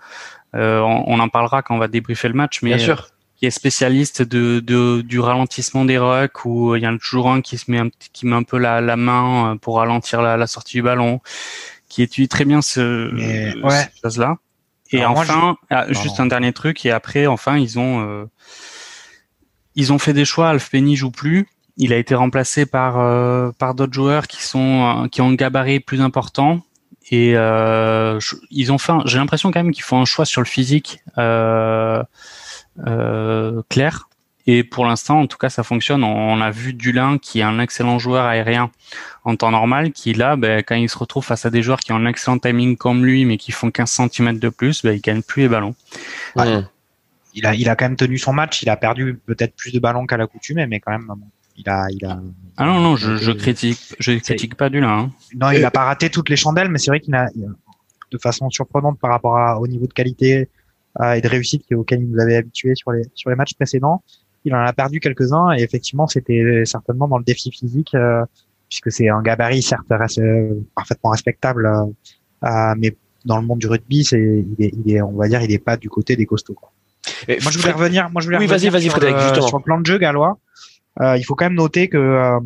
[0.55, 3.09] euh, on, en parlera quand on va débriefer le match mais Bien sûr.
[3.35, 7.29] qui est spécialiste de, de, du ralentissement des rucks où il y en a toujours
[7.29, 10.37] un qui se met un, qui met un peu la, la main pour ralentir la,
[10.37, 11.19] la, sortie du ballon
[11.89, 13.13] qui étudie très bien ce,
[13.61, 13.89] ouais.
[14.01, 14.37] chose là
[14.91, 18.25] et enfin ah, juste un dernier truc et après enfin ils ont euh,
[19.79, 20.49] ils ont fait des choix.
[20.49, 21.47] Alf Penny joue plus.
[21.79, 26.01] Il a été remplacé par par d'autres joueurs qui sont qui ont un gabarit plus
[26.01, 26.61] important.
[27.11, 28.93] Et ils ont fait.
[29.05, 31.01] J'ai l'impression quand même qu'ils font un choix sur le physique
[33.69, 34.09] clair
[34.51, 36.03] et pour l'instant, en tout cas, ça fonctionne.
[36.03, 38.71] On a vu Dulin, qui est un excellent joueur aérien
[39.23, 41.91] en temps normal, qui là, ben, quand il se retrouve face à des joueurs qui
[41.91, 45.01] ont un excellent timing comme lui, mais qui font 15 cm de plus, ben, il
[45.01, 45.75] gagne plus les ballons.
[47.35, 48.63] Il a, il a quand même tenu son match.
[48.63, 51.13] Il a perdu peut-être plus de ballons qu'à l'accoutumée, mais quand même,
[51.59, 52.19] il a, il a.
[52.57, 54.89] Ah non, non, je, je critique, je critique pas Dulin.
[54.89, 55.11] Hein.
[55.35, 57.27] Non, il a pas raté toutes les chandelles, mais c'est vrai qu'il a,
[58.11, 60.49] de façon surprenante par rapport à, au niveau de qualité
[60.99, 64.03] euh, et de réussite auquel il nous avait habitués sur les, sur les matchs précédents
[64.45, 68.23] il en a perdu quelques-uns et effectivement c'était certainement dans le défi physique euh,
[68.69, 71.85] puisque c'est un gabarit certes euh, parfaitement respectable euh,
[72.45, 72.95] euh, mais
[73.25, 75.59] dans le monde du rugby c'est il est, il est on va dire il est
[75.59, 76.71] pas du côté des costauds quoi.
[77.27, 79.79] moi je voulais revenir moi je voulais oui, vas-y, vas-y, Frédéric, le, sur le plan
[79.79, 80.37] de jeu gallois
[81.01, 82.39] il faut quand même noter que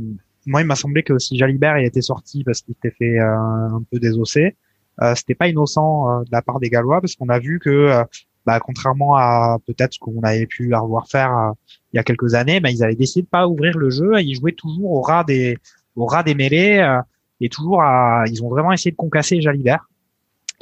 [0.46, 4.00] moi il m'a semblé que si Jalibert était sorti parce qu'il était fait un peu
[4.00, 4.56] désossé
[5.02, 8.06] euh, c'était pas innocent de la part des Gallois parce qu'on a vu que
[8.46, 11.52] bah, contrairement à peut-être ce qu'on avait pu leur voir faire euh,
[11.94, 14.20] il y a quelques années, bah, ils avaient décidé de pas ouvrir le jeu.
[14.22, 15.58] Ils jouaient toujours au ras des,
[15.96, 17.00] au ras des mêlées euh,
[17.40, 19.88] et toujours à, ils ont vraiment essayé de concasser Jalibert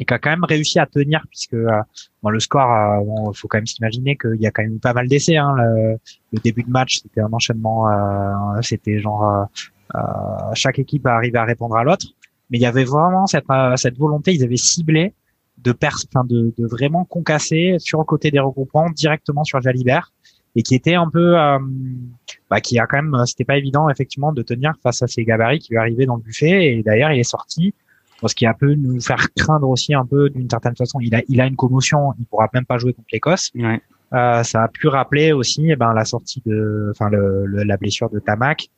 [0.02, 1.70] et qui a quand même réussi à tenir puisque euh,
[2.24, 4.94] bon, le score, bon, faut quand même s'imaginer qu'il y a quand même eu pas
[4.94, 5.38] mal d'essais.
[5.38, 5.98] Hein, le,
[6.34, 7.86] le, début de match, c'était un enchaînement,
[8.62, 9.48] c'était genre
[10.54, 12.08] chaque équipe arrivait à répondre à l'autre,
[12.50, 14.34] mais il y avait vraiment cette, cette volonté.
[14.34, 15.14] Ils avaient ciblé
[15.64, 20.12] de, enfin de, de, vraiment concasser sur le côté des regroupements directement sur Jalibert
[20.56, 21.60] et qui était un peu euh,
[22.50, 25.60] bah, qui a quand même c'était pas évident effectivement de tenir face à ces gabarits
[25.60, 27.74] qui lui arrivaient dans le buffet et d'ailleurs il est sorti
[28.27, 31.21] ce qui a pu nous faire craindre aussi un peu d'une certaine façon il a
[31.27, 33.81] il a une commotion il pourra même pas jouer contre l'Écosse ouais.
[34.13, 38.10] euh, ça a pu rappeler aussi eh ben la sortie de enfin le, la blessure
[38.10, 38.69] de Tamac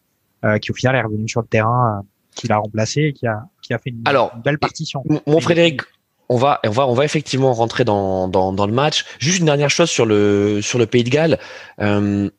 [0.45, 2.01] euh, qui au final est revenu sur le terrain euh,
[2.35, 5.39] qui l'a remplacé et qui a qui a fait une, Alors, une belle partition mon
[5.39, 5.81] Frédéric
[6.29, 9.05] on va, on va, on va effectivement rentrer dans, dans, dans, le match.
[9.19, 11.37] Juste une dernière chose sur le, sur le Pays de Galles.
[11.79, 12.29] Euh,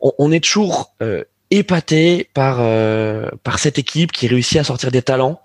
[0.00, 4.90] on, on, est toujours euh, épaté par, euh, par cette équipe qui réussit à sortir
[4.90, 5.40] des talents.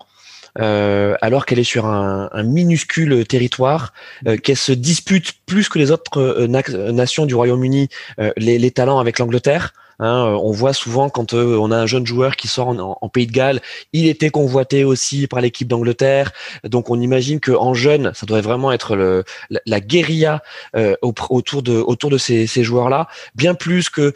[0.60, 3.92] Euh, alors qu'elle est sur un, minuscule territoire,
[4.26, 6.46] euh, qu'elle se dispute plus que les autres euh,
[6.92, 7.88] nations du Royaume-Uni
[8.36, 9.74] les, les, talents avec l'Angleterre.
[10.04, 13.08] Hein, euh, on voit souvent quand euh, on a un jeune joueur qui sort en,
[13.08, 13.62] Pays de Galles,
[13.92, 16.32] il était convoité aussi par l'équipe d'Angleterre.
[16.64, 19.24] Donc on imagine que en jeune, ça doit vraiment être
[19.66, 20.42] la, guérilla
[20.76, 24.12] euh, autour de ces, joueurs-là, bien plus que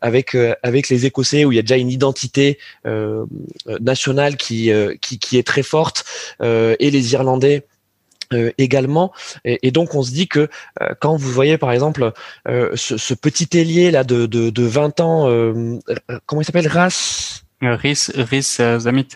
[0.00, 2.58] avec les Écossais où il y a déjà une identité
[3.80, 6.04] nationale qui est très forte
[6.40, 7.66] et les Irlandais
[8.32, 9.12] euh, également.
[9.44, 10.48] Et, donc on se dit que
[10.80, 12.12] euh, quand vous voyez par exemple
[12.48, 15.28] euh, ce, petit ailier là de, de, de 20 ans,
[16.26, 16.68] comment il s'appelle?
[16.68, 17.42] Ras?
[17.60, 19.08] Rhys, Rhys Zamit.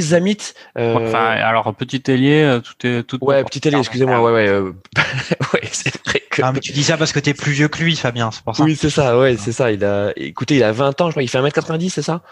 [0.00, 0.38] Zamit.
[0.76, 3.18] Enfin, alors petit ailier, tout est tout.
[3.24, 4.20] Ouais, petit ailier, excusez-moi.
[4.20, 4.50] Ouais, ouais,
[5.54, 6.42] ouais, c'est vrai que.
[6.42, 8.56] Ah, mais tu dis ça parce que t'es plus vieux que lui, Fabien, c'est pour
[8.56, 8.64] ça.
[8.64, 9.18] Oui, c'est ça.
[9.18, 9.70] Ouais, c'est ça.
[9.70, 11.22] Il a, écoutez, il a 20 ans, je crois.
[11.22, 12.22] Il fait 1m90, c'est ça?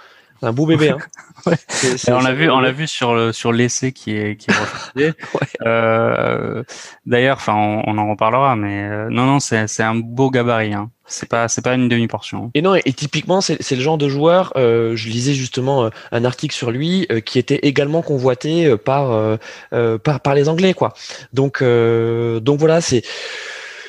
[0.43, 0.91] Un beau bébé.
[0.91, 0.99] Hein.
[1.47, 1.57] ouais.
[2.09, 5.07] on l'a vu, on l'a vu sur le sur l'essai qui est qui est refusé.
[5.35, 5.67] ouais.
[5.67, 6.63] euh,
[7.07, 10.75] D'ailleurs, enfin, on, on, en reparlera, mais euh, non, non, c'est c'est un beau gabarit.
[10.75, 10.91] Hein.
[11.07, 12.51] C'est pas c'est pas une demi portion.
[12.55, 14.53] Et non, et, typiquement, c'est c'est le genre de joueur.
[14.57, 18.77] Euh, je lisais justement euh, un article sur lui euh, qui était également convoité euh,
[18.79, 19.39] par
[20.03, 20.95] par par les Anglais, quoi.
[21.35, 23.03] Donc donc voilà, c'est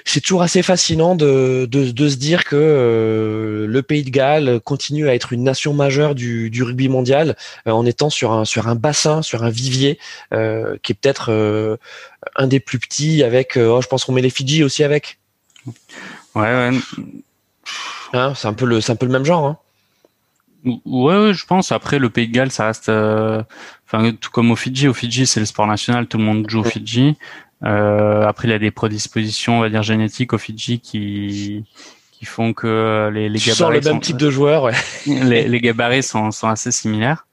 [0.08, 4.60] c'est toujours assez fascinant de, de, de se dire que euh, le Pays de Galles
[4.64, 7.36] continue à être une nation majeure du, du rugby mondial
[7.68, 9.98] euh, en étant sur un, sur un bassin, sur un vivier
[10.32, 11.80] euh, qui est peut-être
[12.36, 15.18] un des plus petits avec, oh, je pense qu'on met les Fidji aussi avec.
[16.36, 16.72] Ouais, ouais.
[18.14, 19.46] Hein, c'est un peu le, c'est un peu le même genre.
[19.46, 19.58] Hein.
[20.86, 21.72] Ouais, ouais, je pense.
[21.72, 24.88] Après, le Pays de Galles, ça reste, enfin, tout comme au Fidji.
[24.88, 27.18] Au Fidji, c'est le sport national, tout le monde joue au Fidji.
[27.64, 31.64] Euh, après, il y a des prédispositions, on va dire génétiques au Fidji qui
[32.12, 34.74] qui font que les, les gabarits le même type de joueur, ouais.
[35.06, 37.28] les, les gabarits sont, sont assez similaires.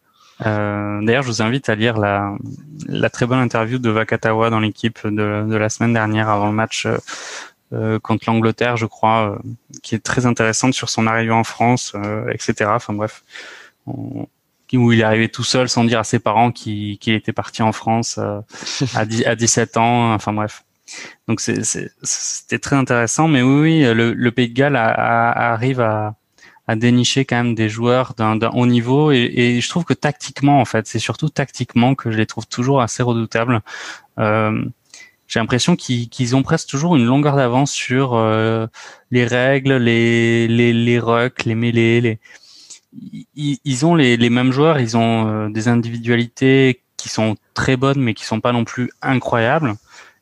[0.44, 2.34] Euh, D'ailleurs, je vous invite à lire la,
[2.88, 6.52] la très bonne interview de Vakatawa dans l'équipe de, de la semaine dernière avant le
[6.52, 6.88] match
[7.72, 9.38] euh, contre l'Angleterre, je crois, euh,
[9.82, 12.70] qui est très intéressante sur son arrivée en France, euh, etc.
[12.74, 13.22] Enfin bref,
[13.86, 14.26] on,
[14.76, 17.72] où il est arrivé tout seul sans dire à ses parents qu'il était parti en
[17.72, 18.40] France euh,
[18.94, 20.14] à, 10, à 17 ans.
[20.14, 20.64] Enfin bref.
[21.28, 23.28] Donc c'était très intéressant.
[23.28, 26.16] Mais oui, le, le Pays de Galles a, a, arrive à,
[26.66, 29.12] à, dénicher quand même des joueurs d'un haut niveau.
[29.12, 32.46] Et, et, je trouve que tactiquement, en fait, c'est surtout tactiquement que je les trouve
[32.46, 33.60] toujours assez redoutables.
[34.18, 34.64] Euh,
[35.32, 38.66] j'ai l'impression qu'ils ont presque toujours une longueur d'avance sur euh,
[39.10, 42.02] les règles, les les les rucks, les mêlées.
[42.02, 42.18] Les...
[43.34, 48.00] Ils, ont les, les mêmes joueurs, ils ont euh, des individualités qui sont très bonnes,
[48.00, 49.74] mais qui sont pas non plus incroyables.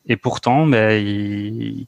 [0.07, 1.87] Et pourtant, ben, ils,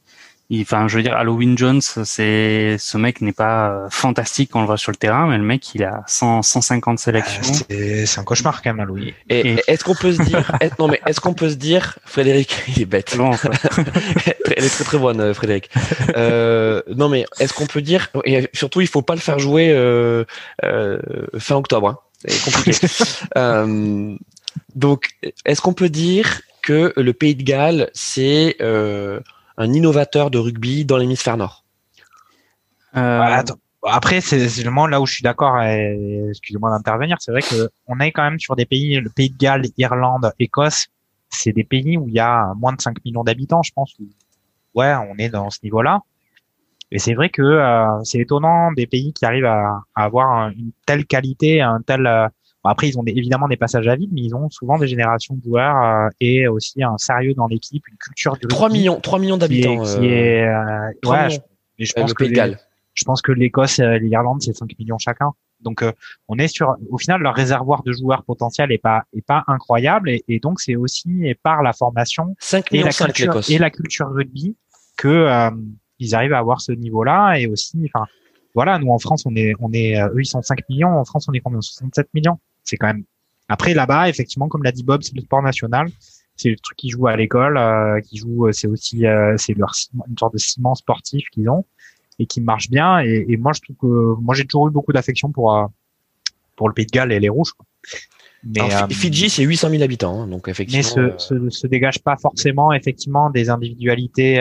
[0.62, 4.62] enfin, je veux dire, Halloween Jones, c'est ce mec n'est pas euh, fantastique quand on
[4.62, 7.42] le voit sur le terrain, mais le mec, il a 100, 150 sélections.
[7.68, 9.12] c'est un cauchemar quand même, Halloween.
[9.28, 12.82] Et, est-ce qu'on peut se dire, non mais est-ce qu'on peut se dire, Frédéric, il
[12.82, 13.16] est bête.
[13.16, 13.30] Non,
[14.56, 15.70] Elle est très très bonne, euh, Frédéric.
[16.16, 19.70] Euh, non mais est-ce qu'on peut dire, et surtout, il faut pas le faire jouer
[19.70, 20.24] euh,
[20.64, 20.98] euh,
[21.38, 21.88] fin octobre.
[21.88, 21.98] Hein.
[22.26, 22.86] C'est compliqué.
[23.36, 24.16] euh,
[24.74, 25.10] donc,
[25.44, 29.20] est-ce qu'on peut dire que le Pays de Galles, c'est euh,
[29.56, 31.64] un innovateur de rugby dans l'hémisphère nord.
[32.96, 33.42] Euh...
[33.86, 38.00] Après, c'est le moment là où je suis d'accord, excusez-moi d'intervenir, c'est vrai que on
[38.00, 40.86] est quand même sur des pays, le Pays de Galles, Irlande, Écosse,
[41.28, 43.94] c'est des pays où il y a moins de 5 millions d'habitants, je pense.
[44.74, 46.00] ouais, on est dans ce niveau-là.
[46.90, 51.04] Et c'est vrai que euh, c'est étonnant des pays qui arrivent à, avoir une telle
[51.06, 52.06] qualité, un tel
[52.66, 55.34] euh, après, ils ont évidemment des passages à vide, mais ils ont souvent des générations
[55.34, 59.18] de joueurs euh, et aussi un sérieux dans l'équipe, une culture du 3 millions, 3
[59.18, 59.82] millions d'habitants.
[59.82, 62.24] Qui est, euh, ouais, je, je pense que
[62.94, 65.32] je pense que l'Écosse et l'Irlande, c'est 5 millions chacun.
[65.60, 65.90] Donc, euh,
[66.28, 70.10] on est sur, au final, leur réservoir de joueurs potentiels est pas, est pas incroyable.
[70.10, 73.70] Et, et donc, c'est aussi et par la formation 5 et, la culture, et la
[73.70, 74.56] culture rugby
[74.96, 75.50] que
[75.98, 77.34] ils arrivent à avoir ce niveau-là.
[77.34, 78.06] Et aussi, enfin,
[78.54, 80.96] voilà, nous en France, on est, on est, eux, ils sont 5 millions.
[80.96, 81.60] En France, on est combien?
[81.60, 83.04] 67 millions c'est quand même.
[83.48, 85.88] Après là-bas, effectivement, comme l'a dit Bob, c'est le sport national.
[86.36, 88.50] C'est le truc qu'ils jouent à l'école, euh, qui joue.
[88.52, 89.72] C'est aussi, euh, c'est leur
[90.08, 91.64] une sorte de ciment sportif qu'ils ont
[92.18, 93.00] et qui marche bien.
[93.00, 95.66] Et, et, moi, je trouve que moi, j'ai toujours eu beaucoup d'affection pour euh,
[96.56, 97.52] pour le Pays de Galles et les Rouges.
[97.52, 97.66] Quoi.
[98.44, 100.78] Mais Alors, Fidji, c'est 800 000 habitants, hein, donc effectivement.
[100.78, 104.36] Mais se, se, se, dégage pas forcément effectivement des individualités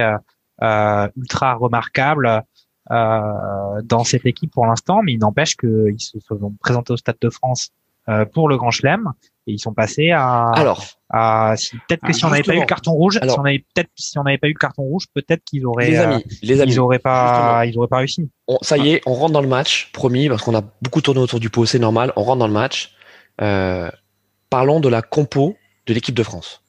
[1.15, 2.43] ultra remarquables.
[2.91, 7.15] Euh, dans cette équipe pour l'instant, mais il n'empêche qu'ils se sont présentés au Stade
[7.21, 7.82] de France euh,
[8.33, 9.13] pour le Grand Chelem
[9.47, 10.49] et ils sont passés à.
[10.55, 13.43] Alors, à, si, peut-être que si on n'avait pas eu le carton rouge, si on
[13.43, 15.89] avait peut-être si on n'avait pas eu le carton rouge, peut-être qu'ils auraient.
[15.89, 18.29] Les amis, euh, les amis, ils auraient pas, ils auraient pas réussi.
[18.61, 21.39] ça y est, on rentre dans le match, promis, parce qu'on a beaucoup tourné autour
[21.39, 22.13] du pot, c'est normal.
[22.15, 22.93] On rentre dans le match.
[23.41, 23.89] Euh,
[24.49, 25.55] parlons de la compo
[25.87, 26.61] de l'équipe de France.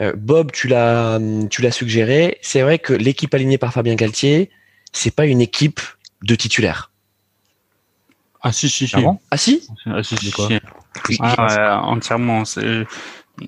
[0.00, 1.20] Euh, Bob, tu l'as,
[1.50, 2.38] tu l'as suggéré.
[2.40, 4.50] C'est vrai que l'équipe alignée par Fabien Galtier,
[4.92, 5.80] c'est pas une équipe
[6.22, 6.91] de titulaires.
[8.42, 8.96] Ah si si si.
[8.96, 10.30] Ah, bon ah si Ah si si.
[10.30, 11.18] si.
[11.20, 12.42] Ah, entièrement.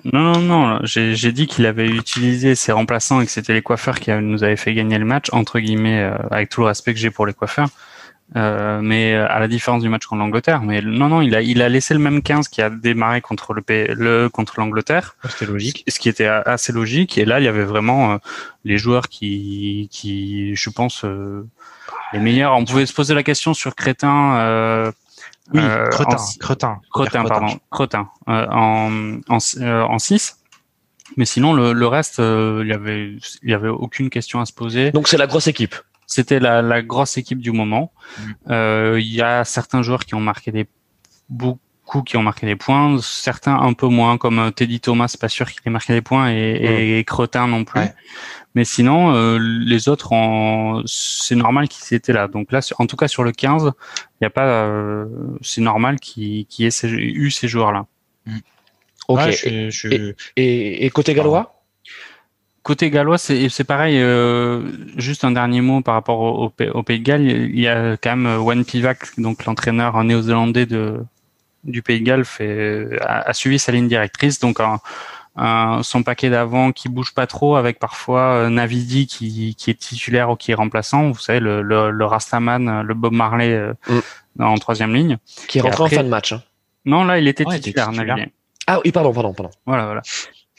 [0.05, 0.79] Non non non.
[0.83, 4.55] J'ai dit qu'il avait utilisé ses remplaçants et que c'était les coiffeurs qui nous avaient
[4.55, 7.33] fait gagner le match entre guillemets euh, avec tout le respect que j'ai pour les
[7.33, 7.69] coiffeurs.
[8.35, 10.61] Euh, mais euh, à la différence du match contre l'Angleterre.
[10.61, 13.53] Mais non, non, il a, il a laissé le même 15 qui a démarré contre
[13.53, 15.15] le, le contre l'Angleterre.
[15.29, 15.83] C'était logique.
[15.87, 17.17] Ce qui était assez logique.
[17.17, 18.17] Et là, il y avait vraiment euh,
[18.63, 21.47] les joueurs qui, qui, je pense, euh,
[22.15, 22.53] les meilleurs.
[22.55, 24.37] On pouvait se poser la question sur Crétin.
[24.37, 24.91] Euh,
[25.53, 30.39] oui, Cretin, Cretin, Cretin, pardon, Cretin, en en, en 6.
[31.17, 34.53] Mais sinon, le, le reste, il y avait, il y avait aucune question à se
[34.53, 34.91] poser.
[34.91, 35.75] Donc c'est la grosse équipe.
[36.07, 37.91] C'était la, la, grosse équipe du moment.
[38.17, 38.31] Mm.
[38.49, 40.67] Euh, il y a certains joueurs qui ont marqué des
[41.29, 41.59] beaucoup
[42.05, 45.49] qui ont marqué des points, certains un peu moins, comme euh, Teddy Thomas, pas sûr
[45.49, 47.81] qu'il ait marqué des points, et, et Cretin non plus.
[48.55, 50.13] Mais sinon, euh, les autres,
[50.85, 52.29] c'est normal qu'ils étaient là.
[52.29, 53.73] Donc là, en tout cas sur le 15,
[54.19, 55.05] il y a pas, euh,
[55.41, 57.85] c'est normal qu'il qu ait eu ces joueurs-là.
[58.25, 58.37] Mm.
[59.09, 59.19] Ok.
[59.31, 60.13] je, je...
[60.37, 61.61] Et, et, côté gallois?
[62.63, 63.99] Côté gallois, c'est pareil.
[63.99, 64.63] Euh,
[64.97, 67.27] juste un dernier mot par rapport au, au, Pays de Galles.
[67.27, 70.97] Il y a quand même Wen Pivac, donc l'entraîneur néo-zélandais de
[71.65, 74.39] du Pays de Galles, fait, a, a, suivi sa ligne directrice.
[74.39, 74.79] Donc un,
[75.37, 80.29] son paquet d'avant qui bouge pas trop, avec parfois euh, Navidi qui, qui est titulaire
[80.29, 81.11] ou qui est remplaçant.
[81.11, 84.43] Vous savez, le, le, le Rastaman, le Bob Marley euh, mm.
[84.43, 85.17] en troisième ligne.
[85.47, 86.33] Qui est rentré en fin de match.
[86.33, 86.41] Hein.
[86.85, 88.31] Non, là, il était titulaire, Navidi.
[88.67, 89.51] Ah oui, pardon, pardon, pardon.
[89.65, 90.01] Voilà, voilà.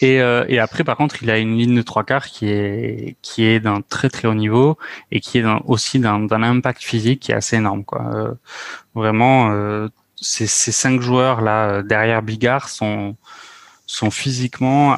[0.01, 3.17] Et, euh, et, après, par contre, il a une ligne de trois quarts qui est
[3.23, 4.77] qui est d'un très très haut niveau
[5.11, 7.83] et qui est aussi d'un impact physique qui est assez énorme.
[7.83, 8.03] Quoi.
[8.15, 8.35] Euh,
[8.95, 13.17] vraiment, euh, ces, ces cinq joueurs là euh, derrière Bigard sont
[13.87, 14.96] sont physiquement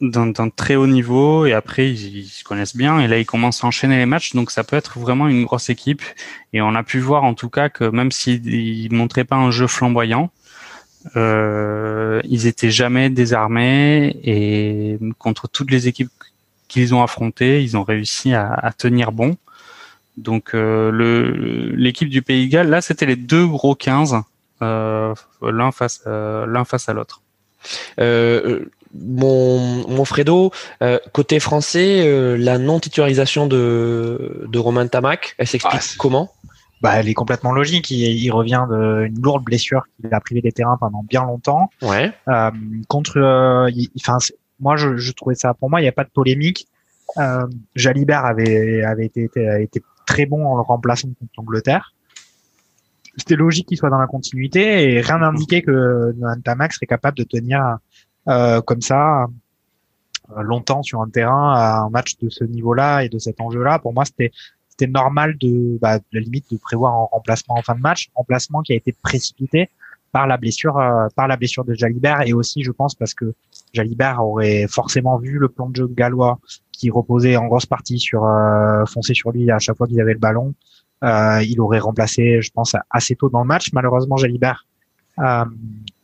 [0.00, 3.64] d'un très haut niveau et après ils, ils, se connaissent bien et là ils commencent
[3.64, 6.02] à enchaîner les matchs donc ça peut être vraiment une grosse équipe
[6.52, 9.66] et on a pu voir en tout cas que même s'ils montraient pas un jeu
[9.66, 10.30] flamboyant
[11.16, 16.10] euh, ils étaient jamais désarmés et contre toutes les équipes
[16.68, 19.36] qu'ils ont affrontées, ils ont réussi à, tenir bon.
[20.16, 24.16] Donc euh, l'équipe du Pays de Galles, là, c'était les deux gros 15,
[24.62, 27.20] euh, l'un face, euh, l'un face à l'autre.
[28.00, 30.50] Euh, mon, mon Fredo,
[30.82, 36.30] euh, côté français, euh, la non-titularisation de, de Romain Tamac, elle s'explique Ah, comment?
[36.82, 37.90] Bah, elle est complètement logique.
[37.90, 41.70] Il, il revient d'une lourde blessure qui l'a privé des terrains pendant bien longtemps.
[41.82, 42.12] Ouais.
[42.28, 42.50] Euh,
[42.88, 44.18] contre, euh, il- enfin,
[44.60, 45.54] moi, je, je trouvais ça.
[45.54, 46.66] Pour moi, il n'y a pas de polémique.
[47.18, 51.94] Euh, Jalibert avait avait été, été, a été très bon en le remplaçant contre l'Angleterre.
[53.16, 57.24] C'était logique qu'il soit dans la continuité et rien n'indiquait que Nantamax serait capable de
[57.24, 57.78] tenir
[58.28, 59.26] euh, comme ça
[60.36, 63.78] euh, longtemps sur un terrain à un match de ce niveau-là et de cet enjeu-là.
[63.78, 64.32] Pour moi, c'était
[64.68, 68.10] c'était normal de, bah, de la limite de prévoir un remplacement en fin de match,
[68.14, 69.70] remplacement qui a été précipité
[70.12, 73.34] par la blessure euh, par la blessure de Jalibert et aussi je pense parce que
[73.72, 76.38] Jalibert aurait forcément vu le plan de jeu gallois
[76.72, 80.14] qui reposait en grosse partie sur euh, foncer sur lui à chaque fois qu'ils avaient
[80.14, 80.54] le ballon.
[81.04, 83.70] Euh, il aurait remplacé, je pense, assez tôt dans le match.
[83.72, 84.64] Malheureusement, Jalibert,
[85.18, 85.44] euh,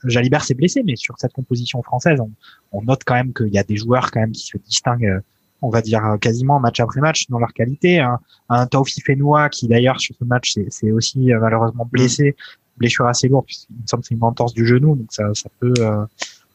[0.05, 2.31] Jalibert s'est blessé, mais sur cette composition française, on,
[2.73, 5.21] on note quand même qu'il y a des joueurs quand même qui se distinguent, euh,
[5.63, 8.01] on va dire quasiment match après match dans leur qualité.
[8.01, 8.19] Un,
[8.49, 12.37] un Taufi Fenoua qui d'ailleurs sur ce match c'est aussi euh, malheureusement blessé,
[12.77, 15.49] blessure assez lourde puisqu'il me semble que c'est une entorse du genou, donc ça, ça
[15.61, 16.05] peut euh,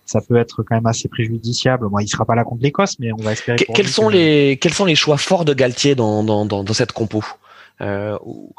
[0.05, 1.87] ça peut être quand même assez préjudiciable.
[1.89, 3.57] Moi, il sera pas là contre l'Écosse, mais on va espérer.
[3.57, 6.63] Que- quels sont que- les quels sont les choix forts de Galtier dans dans dans,
[6.63, 7.23] dans cette compo?
[7.81, 8.53] Euh, où,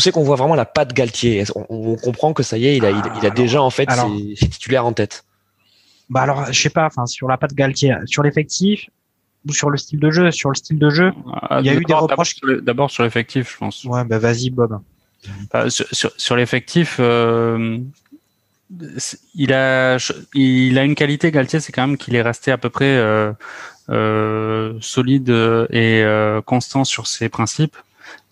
[0.00, 2.84] c'est qu'on voit vraiment la patte Galtier on, on comprend que ça y est, il
[2.84, 5.24] a, il, il a Ah, alors- déjà en fait alors- ses, ses titulaires en tête.
[6.10, 6.84] Bah alors, je sais pas.
[6.86, 8.90] Enfin, sur la patte Galtier, sur l'effectif
[9.48, 10.30] ou sur le style de jeu.
[10.30, 13.52] Sur le style de jeu, Ah, Il y a eu des reproches- d'abord sur l'effectif,
[13.52, 13.84] je pense.
[13.84, 14.80] ouais, bah vas-y, Bob.
[15.70, 17.78] Sur sur, sur l'effectif, euh,
[19.34, 19.96] il a
[20.34, 23.32] il a une qualité Galtier, c'est quand même qu'il est resté à peu près euh,
[23.88, 27.76] euh, solide et euh, constant sur ses principes.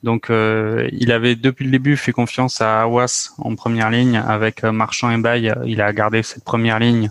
[0.03, 4.65] Donc, euh, il avait depuis le début fait confiance à Awas en première ligne avec
[4.65, 5.53] euh, Marchand et Baye.
[5.65, 7.11] Il a gardé cette première ligne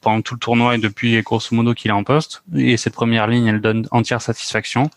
[0.00, 2.42] pendant tout le tournoi et depuis grosso modo qu'il est en poste.
[2.56, 4.90] Et cette première ligne, elle donne entière satisfaction.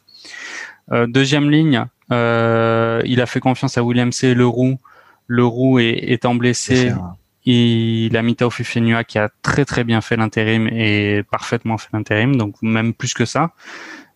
[0.92, 4.34] Euh, deuxième ligne, euh, il a fait confiance à William C.
[4.34, 4.78] Leroux.
[5.28, 6.92] Leroux est, étant blessé,
[7.46, 11.90] il a mis Taofi Fenua qui a très très bien fait l'intérim et parfaitement fait
[11.94, 13.52] l'intérim, donc même plus que ça.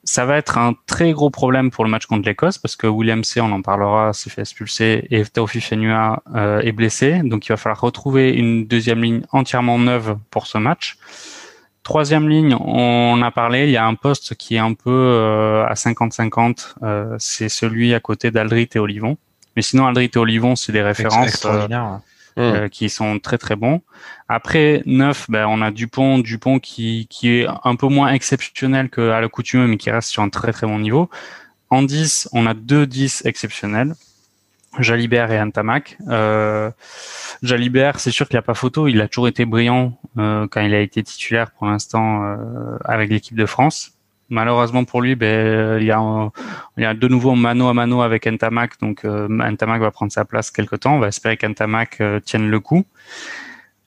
[0.08, 3.26] Ça va être un très gros problème pour le match contre l'Écosse parce que William
[3.26, 7.49] C, on en parlera, s'est fait expulser et Taofi Fenua euh, est blessé, donc il
[7.49, 10.97] va falloir retrouver une deuxième ligne entièrement neuve pour ce match.
[11.84, 15.66] Troisième ligne, on a parlé, il y a un poste qui est un peu euh,
[15.66, 19.18] à 50-50, euh, c'est celui à côté d'Aldrit et Olivon.
[19.58, 21.18] Mais sinon, Aldrit et Olivon, c'est des références.
[21.26, 21.99] euh, extraordinaire.
[22.38, 22.43] Hum.
[22.43, 23.81] euh, qui sont très très bons.
[24.29, 29.19] Après neuf, ben on a Dupont, Dupont qui qui est un peu moins exceptionnel qu'à
[29.19, 31.09] l'accoutumée, mais qui reste sur un très très bon niveau.
[31.71, 33.95] En 10, on a deux 10 exceptionnels.
[34.79, 35.97] Jalibert et Antamac.
[36.09, 36.69] Euh,
[37.41, 40.61] Jalibert, c'est sûr qu'il n'y a pas photo, il a toujours été brillant euh, quand
[40.61, 43.97] il a été titulaire pour l'instant euh, avec l'équipe de France.
[44.30, 46.32] Malheureusement pour lui, ben, il, y a un-
[46.78, 50.11] il y a de nouveau mano à mano avec Ntamak, donc euh, Ntamak va prendre
[50.11, 50.95] sa place quelque temps.
[50.95, 52.84] On va espérer qu'Ntamak euh, tienne le coup.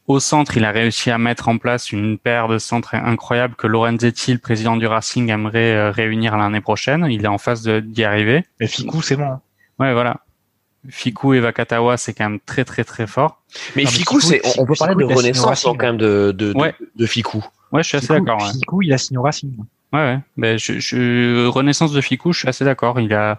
[0.06, 3.66] Au centre, il a réussi à mettre en place une paire de centres incroyables que
[3.68, 7.06] Lorenzetti, le président du Racing, aimerait euh, réunir l'année prochaine.
[7.10, 8.44] Il est en phase de- d'y arriver.
[8.58, 9.24] Mais Ficou, c'est bon.
[9.24, 9.40] hein.
[9.78, 10.16] Ouais, voilà.
[10.88, 13.42] Fiku et Vakatawa, c'est quand même très très très fort.
[13.76, 15.98] Mais Non, Ficou, Ficou, c'est on, on peut Ficou, parler de renaissance hein, quand même
[15.98, 16.74] de de, de, Ouais.
[16.96, 17.44] de Ficou.
[17.70, 18.42] Ouais, je suis assez Ficou, d'accord.
[18.42, 18.52] Ouais.
[18.52, 19.52] Ficou, il a signé au Racing.
[19.92, 20.18] Ouais, ouais.
[20.36, 23.00] Ben, je, je, renaissance de Ficou, je suis assez d'accord.
[23.00, 23.38] Il a,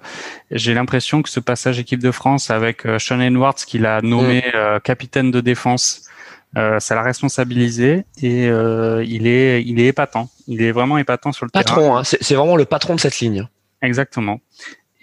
[0.52, 4.44] j'ai l'impression que ce passage équipe de France avec euh, Sean Edwards, qu'il a nommé
[4.54, 6.10] euh, capitaine de défense,
[6.58, 10.30] euh, ça l'a responsabilisé et euh, il est, il est épatant.
[10.48, 11.64] Il est vraiment épatant sur le terrain.
[11.64, 13.48] Patron, hein, c'est vraiment le patron de cette ligne.
[13.82, 14.42] Exactement.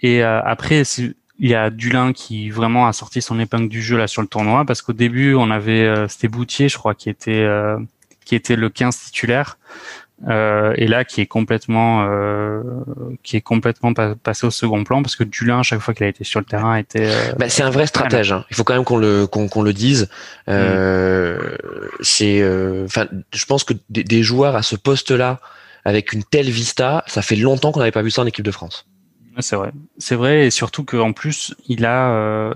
[0.01, 3.97] Et euh, après, il y a Dulin qui vraiment a sorti son épingle du jeu
[3.97, 7.09] là sur le tournoi parce qu'au début, on avait euh, c'était Boutier, je crois, qui
[7.09, 7.77] était euh,
[8.25, 9.57] qui était le 15 titulaire.
[10.27, 12.61] Euh, et là, qui est complètement, euh,
[13.23, 16.05] qui est complètement pa- passé au second plan parce que Dulin, à chaque fois qu'il
[16.05, 17.07] a été sur le terrain, était.
[17.07, 18.33] euh, Bah, c'est un vrai stratège.
[18.33, 18.43] hein.
[18.49, 20.09] Il faut quand même qu'on le qu'on qu'on le dise.
[20.49, 21.55] Euh,
[22.01, 25.39] C'est, euh, enfin, je pense que des, des joueurs à ce poste-là,
[25.85, 28.51] avec une telle vista, ça fait longtemps qu'on n'avait pas vu ça en équipe de
[28.51, 28.85] France.
[29.39, 32.53] C'est vrai, c'est vrai, et surtout qu'en plus, il a, euh,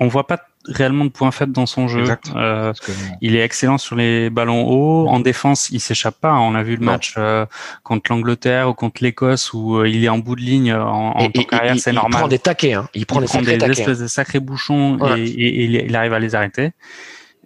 [0.00, 2.00] on voit pas réellement de points faibles dans son jeu.
[2.00, 2.30] Exact.
[2.36, 2.92] Euh, que,
[3.22, 5.08] Il est excellent sur les ballons hauts.
[5.08, 6.34] En défense, il s'échappe pas.
[6.34, 6.92] On a vu le Non.
[6.92, 7.46] match euh,
[7.82, 11.18] contre l'Angleterre ou contre l'Écosse où euh, il est en bout de ligne en, en
[11.20, 12.20] Et- tant et- qu'arrière, il, c'est il normal.
[12.20, 12.74] prend des taquets.
[12.74, 12.88] Hein.
[12.94, 13.70] Il prend il des prend sacrés des taquets.
[13.70, 13.82] hein.
[13.84, 15.16] espèces de sacrés bouchons Voilà.
[15.18, 16.72] et, et- et il- il arrive à les arrêter.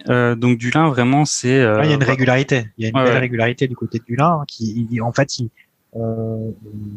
[0.08, 1.60] Euh, donc Dulin, vraiment, c'est.
[1.60, 2.66] euh, Ouais, il y a une régularité.
[2.78, 3.18] Il y a une Ouais, belle ouais.
[3.20, 5.50] régularité du côté de Dulin hein, qui, il- en fait, il,
[5.92, 6.52] on-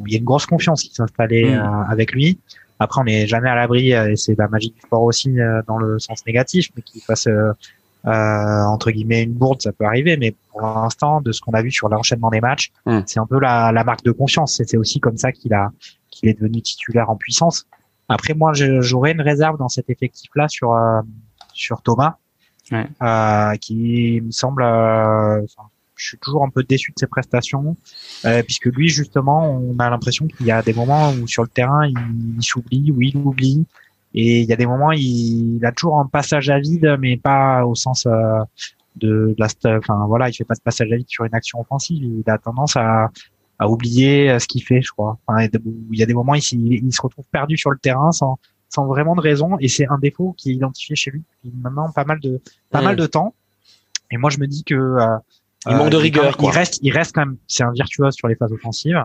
[0.07, 1.59] il y a une grosse confiance qui s'est installée Mm.
[1.59, 2.39] euh, avec lui.
[2.79, 5.61] Après, on n'est jamais à l'abri, euh, et c'est la magie du sport aussi euh,
[5.67, 7.51] dans le sens négatif, mais qu'il fasse euh,
[8.05, 8.09] euh,
[8.65, 11.71] entre guillemets une bourde, ça peut arriver, mais pour l'instant, de ce qu'on a vu
[11.71, 12.99] sur l'enchaînement des matchs, Mm.
[13.05, 14.61] c'est un peu la, la marque de confiance.
[14.65, 15.71] C'est aussi comme ça qu'il a
[16.09, 17.65] qu'il est devenu titulaire en puissance.
[18.09, 21.01] Après, moi, j'aurais une réserve dans cet effectif-là sur euh,
[21.53, 22.15] sur Thomas,
[22.71, 22.85] Ouais.
[23.01, 24.61] euh, qui me semble.
[24.63, 25.67] euh, enfin,
[25.97, 27.75] je suis toujours un peu déçu de ses prestations,
[28.25, 31.49] euh, puisque lui, justement, on a l'impression qu'il y a des moments où sur le
[31.49, 31.95] terrain, il,
[32.37, 33.65] il s'oublie, ou il oublie,
[34.13, 37.17] et il y a des moments, il, il a toujours un passage à vide, mais
[37.17, 38.11] pas au sens euh,
[38.95, 41.59] de, de la, enfin voilà, il fait pas de passage à vide sur une action
[41.59, 42.03] offensive.
[42.03, 43.11] Il a tendance à,
[43.59, 45.17] à oublier euh, ce qu'il fait, je crois.
[45.27, 48.39] Enfin, il y a des- moments, il, il se retrouve perdu sur le terrain sans,
[48.69, 51.91] sans vraiment de raison, et c'est un défaut qui est identifié chez lui depuis maintenant
[51.91, 52.41] pas mal de,
[52.71, 53.35] pas mal de temps.
[54.09, 55.17] Et moi, je me dis que euh,
[55.65, 56.49] Il manque de est quand rigueur, quoi.
[56.49, 59.03] Il reste, il reste quand même, c'est un virtuose sur les phases offensives.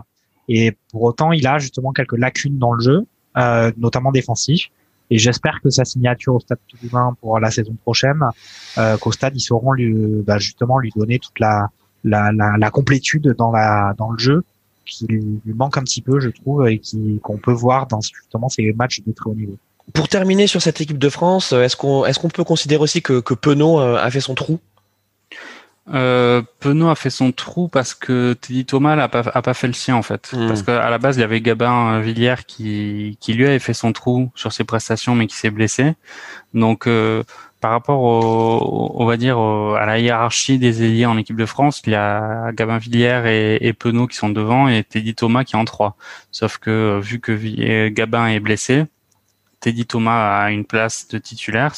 [0.49, 3.05] Et pour autant, il a justement quelques lacunes dans le jeu,
[3.37, 4.69] euh, notamment défensif.
[5.09, 8.21] Et j'espère que sa signature au Stade Toulousain pour la saison prochaine,
[8.77, 9.93] euh, qu'au Stade ils sauront lui,
[10.23, 11.69] bah, justement lui donner toute la,
[12.03, 14.43] la, la, la complétude dans la dans le jeu
[14.85, 18.49] qui lui manque un petit peu, je trouve, et qui qu'on peut voir dans justement
[18.49, 19.57] ces matchs de très haut niveau.
[19.93, 23.01] Pour terminer sur cette équipe de France, euh, est-ce qu'on est-ce qu'on peut considérer aussi
[23.01, 24.59] que, que Penaud euh, a fait son trou?
[25.93, 29.67] Euh, Penaud a fait son trou parce que Teddy Thomas a pas, a pas fait
[29.67, 30.31] le sien en fait.
[30.31, 30.47] Mm.
[30.47, 33.73] Parce qu'à la base, il y avait Gabin euh, Villière qui, qui lui avait fait
[33.73, 35.95] son trou sur ses prestations mais qui s'est blessé.
[36.53, 37.23] Donc euh,
[37.59, 41.45] par rapport au, on va dire au- à la hiérarchie des ailiers en équipe de
[41.45, 45.43] France, il y a Gabin Villière et, et Penaud qui sont devant et Teddy Thomas
[45.43, 45.97] qui est en trois.
[46.31, 48.85] Sauf que euh, vu que Gabin est blessé,
[49.59, 51.73] Teddy Thomas a une place de titulaire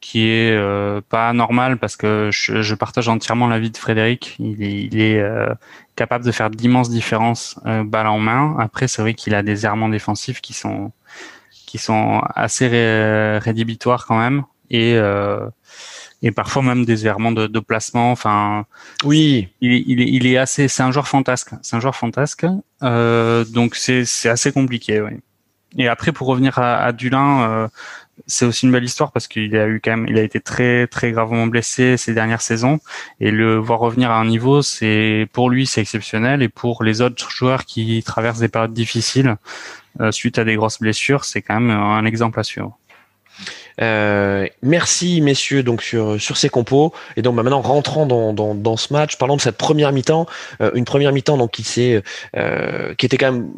[0.00, 4.36] qui est euh, pas normal parce que je, je partage entièrement l'avis de Frédéric.
[4.38, 5.52] Il est, il est euh,
[5.96, 8.56] capable de faire d'immenses différences euh, balle en main.
[8.58, 10.92] Après, c'est vrai qu'il a des errements défensifs qui sont
[11.50, 15.46] qui sont assez ré- rédhibitoires quand même et euh,
[16.22, 18.10] et parfois même des errements de, de placement.
[18.12, 18.64] Enfin,
[19.04, 21.50] Oui, il, est- il, est, il est assez, c'est un joueur fantasque.
[21.62, 22.46] C'est un joueur fantasque.
[22.82, 25.00] Euh, donc c'est c'est assez compliqué.
[25.00, 25.12] Oui.
[25.78, 27.68] Et après pour revenir à, à Dulin, euh,
[28.26, 30.86] c'est aussi une belle histoire parce qu'il a eu quand même, il a été très
[30.86, 32.80] très gravement blessé ces dernières saisons
[33.20, 37.00] et le voir revenir à un niveau, c'est pour lui c'est exceptionnel et pour les
[37.02, 39.36] autres joueurs qui traversent des périodes difficiles
[40.00, 42.78] euh, suite à des grosses blessures, c'est quand même un exemple à suivre.
[43.80, 46.92] Euh, merci messieurs donc sur sur ces compos.
[47.16, 49.16] Et donc bah, maintenant rentrant dans, dans, dans ce match.
[49.16, 50.26] Parlons de cette première mi-temps.
[50.60, 52.02] Euh, une première mi-temps donc qui s'est
[52.36, 53.50] euh, qui était quand même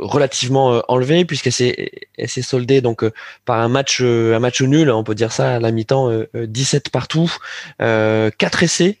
[0.00, 3.04] relativement euh, enlevée puisqu'elle s'est elle s'est soldée donc
[3.44, 6.46] par un match un match nul on peut dire ça à la mi-temps euh, euh,
[6.46, 7.32] 17 partout.
[7.78, 8.98] 4 essais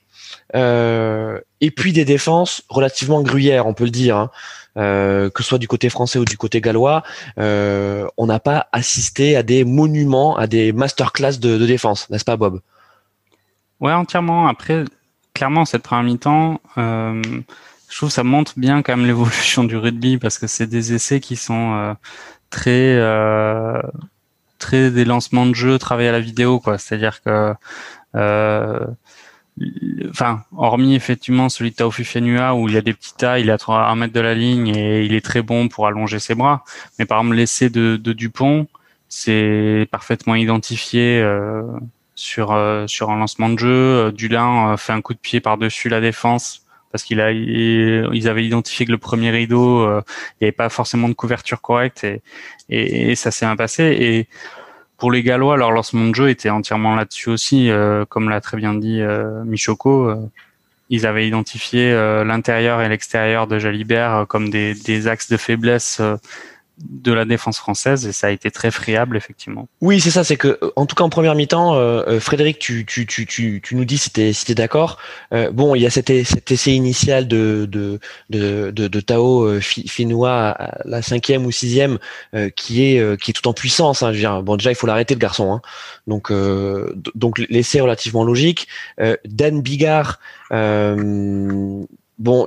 [0.54, 4.30] euh, et puis des défenses relativement gruyères on peut le dire hein.
[4.76, 7.04] Euh, que ce soit du côté français ou du côté gallois,
[7.38, 12.24] euh, on n'a pas assisté à des monuments, à des masterclass de, de défense, n'est-ce
[12.24, 12.60] pas, Bob?
[13.78, 14.48] Ouais, entièrement.
[14.48, 14.84] Après,
[15.32, 20.18] clairement, cette première mi-temps, je trouve que ça montre bien quand même l'évolution du rugby
[20.18, 21.94] parce que c'est des essais qui sont
[22.50, 22.98] très
[24.58, 26.78] très des lancements de jeu travaillés à la vidéo, quoi.
[26.78, 27.54] C'est-à-dire que
[30.10, 33.48] enfin, hormis effectivement celui de Taofi Fenua où il y a des petits tas, il
[33.48, 36.34] est à un mètre de la ligne et il est très bon pour allonger ses
[36.34, 36.64] bras.
[36.98, 38.66] Mais par exemple, l'essai de, de Dupont,
[39.08, 41.62] c'est parfaitement identifié euh,
[42.14, 43.68] sur euh, sur un lancement de jeu.
[43.70, 47.32] Euh, Dulin euh, fait un coup de pied par dessus la défense parce qu'il a
[47.32, 50.02] il- ils avaient identifié que le premier rideau euh,
[50.40, 52.22] il n'y avait pas forcément de couverture correcte et
[52.70, 54.28] et, et ça s'est bien passé et
[54.96, 58.56] pour les Gallois, leur lancement de jeu était entièrement là-dessus aussi, euh, comme l'a très
[58.56, 60.08] bien dit euh, Michoko.
[60.08, 60.16] euh,
[60.90, 65.36] ils avaient identifié euh, l'intérieur et l'extérieur de Jalibert euh, comme des, des axes de
[65.36, 66.16] faiblesse euh,
[66.78, 69.68] de la défense française et ça a été très friable effectivement.
[69.80, 72.58] Oui, c'est ça, c'est que, euh, en tout cas en première mi-temps, euh, euh, Frédéric,
[72.58, 74.98] tu, tu, tu, tu, nous dis si t'es si d'accord.
[75.52, 78.00] Bon, il y a cet, cet essai initial de, de,
[78.30, 81.98] de, de, Tao euh, Fi- Finua à la cinquième ou sixième
[82.56, 84.02] qui est qui est tout en puissance.
[84.02, 85.52] Hein, je veux dire, bon, déjà il faut l'arrêter le garçon.
[85.52, 85.60] Hein.
[86.06, 86.32] Donc
[87.14, 88.66] donc l'essai est relativement logique.
[89.24, 90.18] Dan Bigard,
[90.50, 92.46] bon.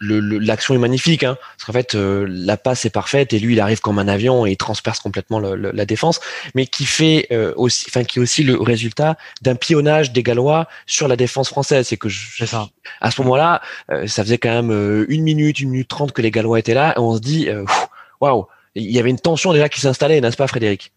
[0.00, 3.60] L'action est magnifique, hein, parce qu'en fait euh, la passe est parfaite et lui il
[3.60, 6.20] arrive comme un avion et il transperce complètement le- le- la défense
[6.54, 10.68] mais qui fait euh, aussi, enfin qui est aussi le résultat d'un pionnage des Gallois
[10.86, 11.86] sur la défense française.
[11.88, 12.68] C'est que je- ça.
[13.00, 13.60] à ce moment-là,
[13.90, 16.74] euh, ça faisait quand même euh, une minute, une minute trente que les Gallois étaient
[16.74, 17.64] là, et on se dit, euh,
[18.20, 20.92] waouh, il y avait une tension déjà qui s'installait, n'est-ce pas, Frédéric?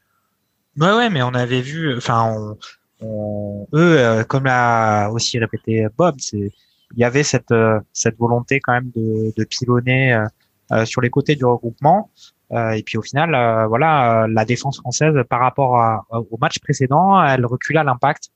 [0.77, 2.57] Ouais, ouais, mais on avait vu, enfin, on,
[3.05, 6.51] on- eux, euh, comme l'a aussi répété Bob, c'est,
[6.93, 10.25] il y avait cette, euh, cette volonté quand même de, de pilonner euh,
[10.71, 12.09] euh, sur les côtés du regroupement.
[12.51, 16.37] Euh, et puis au final, euh, voilà, euh, la défense française par rapport à- au
[16.39, 18.29] match précédent, elle recule à l'impact.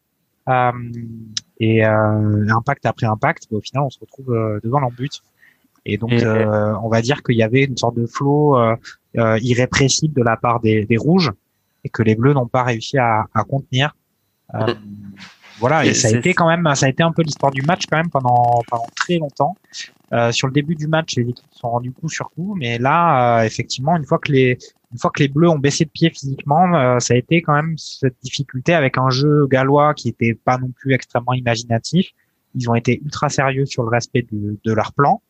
[1.60, 5.22] et impact après impact, au final, on se retrouve devant l'embut.
[5.86, 6.12] Et donc,
[6.84, 8.58] on va dire qu'il y avait une sorte de flow
[9.14, 11.32] irrépressible de la part des, des rouges
[11.84, 13.96] et que les bleus n'ont pas réussi à, à contenir.
[14.56, 14.74] Euh,
[15.60, 17.84] voilà, et, ça a été quand même, ça a été un peu l'histoire du match
[17.90, 19.56] quand même pendant pendant très longtemps.
[20.12, 23.42] Euh, sur le début du match, les équipes sont rendues coup sur coup, mais là,
[23.42, 24.58] euh, effectivement, une fois que les
[24.92, 27.54] une fois que les Bleus ont baissé de pied physiquement, euh, ça a été quand
[27.54, 32.10] même cette difficulté avec un jeu gallois qui était pas non plus extrêmement imaginatif.
[32.56, 35.22] Ils ont été ultra sérieux sur le respect de, de leur plan.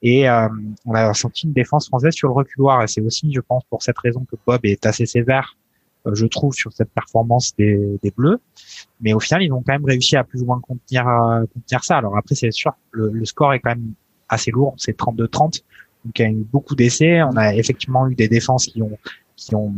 [0.00, 0.48] Et euh,
[0.86, 2.82] on a senti une défense française sur le reculoir.
[2.82, 5.56] Et c'est aussi, je pense, pour cette raison que Bob est assez sévère
[6.12, 8.40] je trouve, sur cette performance des, des, Bleus.
[9.00, 11.84] Mais au final, ils ont quand même réussi à plus ou moins contenir, euh, contenir
[11.84, 11.98] ça.
[11.98, 13.92] Alors après, c'est sûr, le, le, score est quand même
[14.28, 15.62] assez lourd, c'est 32-30.
[16.04, 17.22] Donc il y a eu beaucoup d'essais.
[17.22, 18.98] On a effectivement eu des défenses qui ont
[19.36, 19.72] qui ont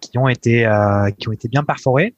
[0.00, 2.14] qui ont été euh, qui ont été bien perforées.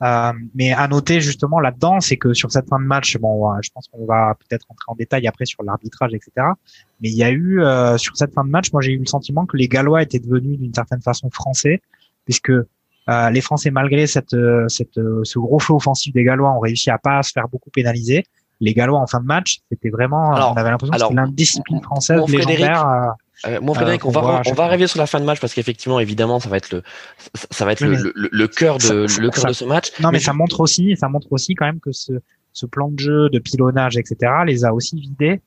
[0.00, 3.70] Euh, mais à noter justement là-dedans, c'est que sur cette fin de match, bon, je
[3.74, 6.30] pense qu'on va peut-être rentrer en détail après sur l'arbitrage, etc.
[7.00, 9.06] Mais il y a eu euh, sur cette fin de match, moi j'ai eu le
[9.06, 11.82] sentiment que les Gallois étaient devenus d'une certaine façon français
[12.28, 16.50] puisque euh, les Français, malgré cette, euh, cette, euh, ce gros flot offensif des Gallois,
[16.50, 18.24] ont réussi à pas se faire beaucoup pénaliser.
[18.60, 22.20] Les Gallois en fin de match, c'était vraiment, on avait l'impression que c'était l'indiscipline française
[22.28, 23.14] légendaire.
[23.46, 26.00] Euh, moi, Frédéric, on va, on va arriver sur la fin de match parce qu'effectivement,
[26.00, 26.82] évidemment, ça va être le,
[27.50, 29.92] ça va être le, le, le, cœur de, le cœur de ce match.
[30.00, 32.12] Non, mais, ça montre aussi, ça montre aussi quand même que ce,
[32.52, 35.40] ce plan de jeu, de pilonnage, etc., les a aussi vidés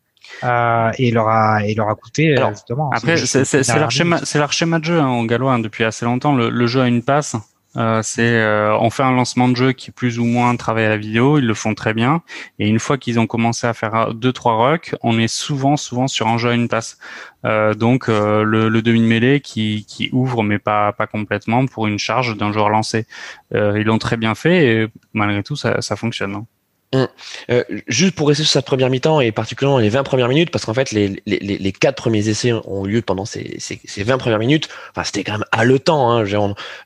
[0.43, 2.89] euh, et il leur a il leur a coûté Alors, justement.
[2.91, 6.05] Après, c'est leur schéma, c'est leur schéma de jeu hein, en gallois hein, depuis assez
[6.05, 6.35] longtemps.
[6.35, 7.35] Le, le, jeu a une passe.
[7.77, 10.87] Euh, c'est euh, on fait un lancement de jeu qui est plus ou moins travaillé
[10.87, 12.21] à la vidéo, ils le font très bien.
[12.59, 16.07] Et une fois qu'ils ont commencé à faire deux trois rucks, on est souvent souvent
[16.07, 16.97] sur un jeu à une passe.
[17.45, 21.87] Euh, donc euh, le, le demi mêlée qui, qui ouvre mais pas pas complètement pour
[21.87, 23.05] une charge d'un joueur lancé.
[23.53, 26.35] ils l'ont très bien fait et malgré tout ça, ça fonctionne.
[26.35, 26.45] Hein.
[26.93, 27.07] Hum.
[27.49, 30.65] Euh, juste pour rester sur cette première mi-temps et particulièrement les 20 premières minutes, parce
[30.65, 34.03] qu'en fait les, les, les quatre premiers essais ont eu lieu pendant ces, ces, ces
[34.03, 34.67] 20 premières minutes.
[34.91, 36.11] Enfin, c'était quand même haletant.
[36.11, 36.25] Hein,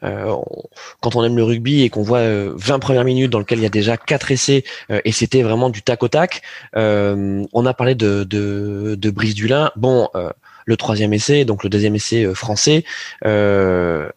[0.03, 0.35] euh,
[1.01, 3.63] quand on aime le rugby et qu'on voit 20 euh, premières minutes dans lesquelles il
[3.63, 6.43] y a déjà quatre essais euh, et c'était vraiment du tac au tac.
[6.75, 9.71] On a parlé de, de, de Brice Dulin.
[9.75, 10.09] Bon,
[10.65, 12.83] le troisième essai, donc le deuxième essai français.
[13.25, 14.09] Euh,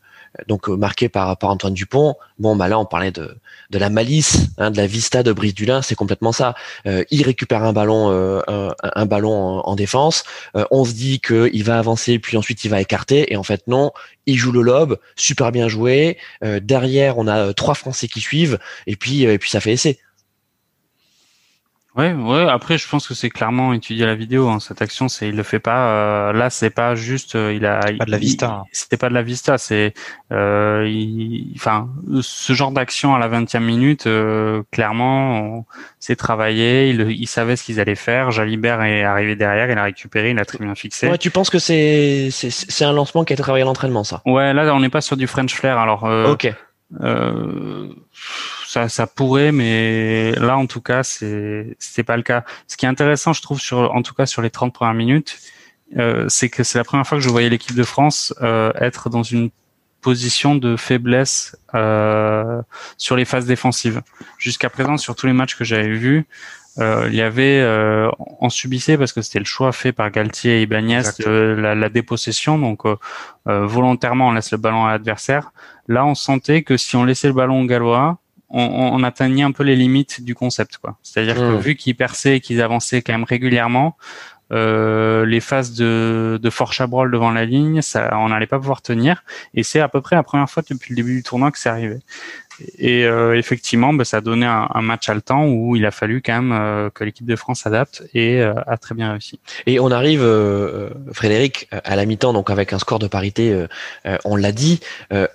[0.47, 2.17] donc euh, marqué par, par Antoine Dupont.
[2.39, 3.37] Bon, bah là, on parlait de,
[3.71, 6.55] de la malice, hein, de la vista de Brice Dulin, c'est complètement ça.
[6.87, 8.41] Euh, il récupère un ballon, euh,
[8.83, 10.25] un, ballon en, défense.
[10.71, 13.93] on se dit qu'il va avancer, puis ensuite il va écarter, et en fait non,
[14.27, 16.19] il joue le lob, super bien joué.
[16.43, 19.99] derrière, on a trois Français qui suivent, et puis et puis ça fait essai.
[21.97, 22.47] Ouais, ouais.
[22.49, 24.49] Après, je pense que c'est clairement étudié à la vidéo.
[24.49, 24.61] Hein.
[24.61, 25.89] Cette action, c'est il le fait pas.
[25.89, 27.35] Euh, là, c'est pas juste.
[27.35, 27.81] Euh, il a.
[27.81, 28.63] Pas de la vista.
[28.73, 29.59] C'était pas de la vista.
[29.59, 29.95] C'est.
[30.31, 30.89] Euh,
[31.57, 31.89] enfin,
[32.21, 35.67] ce genre d'action à la 20e minute, euh, clairement,
[35.99, 36.91] c'est travaillé.
[36.91, 38.31] Il, il, savait ce qu'ils allaient faire.
[38.31, 39.71] Jalibert est arrivé derrière.
[39.71, 40.31] Il a récupéré.
[40.31, 41.09] Il a très bien fixé.
[41.09, 44.23] Ouais, tu penses que c'est c'est un lancement qui a travaillé à l'entraînement, ça?
[44.25, 45.79] Ouais, là, on n'est pas sur du French flair.
[45.79, 46.05] Alors.
[46.05, 46.55] ok.
[47.03, 47.89] Euh,
[48.69, 52.45] ça, ça pourrait, mais là en tout cas, c'est c'est pas le cas.
[52.67, 55.39] Ce qui est intéressant, je trouve, sur en tout cas sur les 30 premières minutes,
[55.97, 59.09] euh, c'est que c'est la première fois que je voyais l'équipe de France euh, être
[59.09, 59.49] dans une
[60.03, 62.61] position de faiblesse euh,
[62.99, 64.03] sur les phases défensives.
[64.37, 66.27] Jusqu'à présent, sur tous les matchs que j'avais vus,
[66.79, 70.59] euh, il y avait euh, on subissait parce que c'était le choix fait par Galtier
[70.59, 72.97] et Ibanez la, la, dépossession donc euh,
[73.47, 75.53] volontairement on laisse le ballon à l'adversaire
[75.89, 78.19] là on sentait que si on laissait le ballon au gallois
[78.51, 81.59] on, on atteignait un peu les limites du concept quoi c'est-à-dire que mmh.
[81.59, 83.97] vu qu'ils perçaient et qu'ils avançaient quand même régulièrement
[84.51, 88.81] euh, les phases de, de fort chabrol devant la ligne, ça, on n'allait pas pouvoir
[88.81, 89.23] tenir.
[89.55, 91.69] Et c'est à peu près la première fois depuis le début du tournoi que c'est
[91.69, 91.99] arrivé.
[92.79, 96.23] Et euh, effectivement, bah, ça a donné un, un, match haletant où il a fallu
[96.23, 99.39] quand même euh, que l'équipe de France s'adapte et euh, a très bien réussi.
[99.67, 100.27] Et on arrive,
[101.13, 103.67] Frédéric, à la mi-temps, donc avec un score de parité,
[104.25, 104.81] on l'a dit,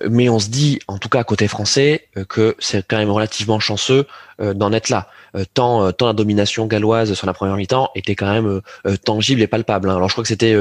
[0.10, 4.06] mais on se dit, en tout cas côté français, que c'est quand même relativement chanceux
[4.40, 5.10] d'en être là.
[5.54, 8.62] tant, tant la domination galloise sur la première mi-temps était quand même
[9.04, 9.90] tangible et palpable.
[9.90, 9.96] Hein.
[9.96, 10.56] Alors je crois que c'était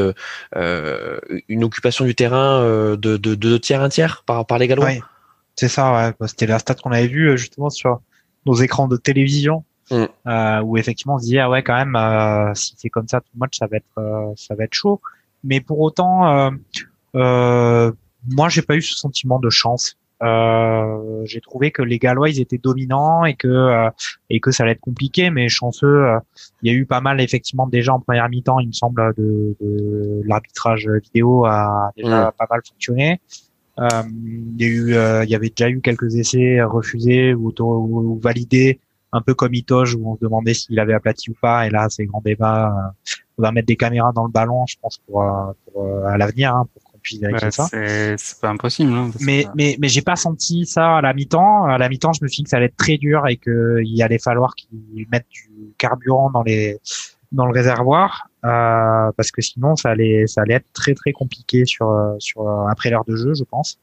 [1.48, 4.90] une occupation du terrain de, de, de, deux tiers, un tiers par, par les Gallois?
[5.56, 6.14] C'est ça, ouais.
[6.18, 8.00] Bah, c'était la stat qu'on avait vue euh, justement sur
[8.46, 10.04] nos écrans de télévision, mm.
[10.26, 13.20] euh, où effectivement on se disait ah ouais quand même euh, si c'est comme ça
[13.20, 15.00] tout le match ça va être euh, ça va être chaud.
[15.44, 16.50] Mais pour autant,
[17.16, 17.92] euh,
[18.28, 19.96] moi j'ai pas eu ce sentiment de chance.
[20.20, 23.88] j'ai trouvé que les Gallois ils étaient dominants et que
[24.30, 26.04] et que ça allait être compliqué, mais chanceux.
[26.62, 29.56] Il y a eu pas mal effectivement déjà en première mi-temps, il me semble, de,
[29.60, 32.32] de l'arbitrage vidéo a déjà mm.
[32.38, 33.20] pas mal fonctionné.
[33.78, 34.02] Euh,
[34.58, 38.20] il y a eu, euh, il y avait déjà eu quelques essais refusés ou, ou,
[38.22, 38.80] validés
[39.12, 41.66] un peu comme Itoge où on se demandait s'il avait aplati ou pas.
[41.66, 42.94] Et là, c'est grand débat.
[43.38, 45.24] on va mettre des caméras dans le ballon, je pense, pour,
[45.66, 47.66] pour à l'avenir, hein, pour qu'on puisse vérifier ça.
[47.70, 48.92] C'est pas impossible.
[48.92, 51.64] Hein, mais mais mais j'ai pas senti ça à la mi-temps.
[51.64, 54.02] À la mi-temps, je me suis dit que ça allait être très dur et qu'il
[54.02, 56.78] allait falloir qu'ils mettent du carburant dans les
[57.32, 61.64] dans le réservoir euh, parce que sinon ça allait ça allait être très très compliqué
[61.64, 63.78] sur sur après l'heure de jeu, je pense.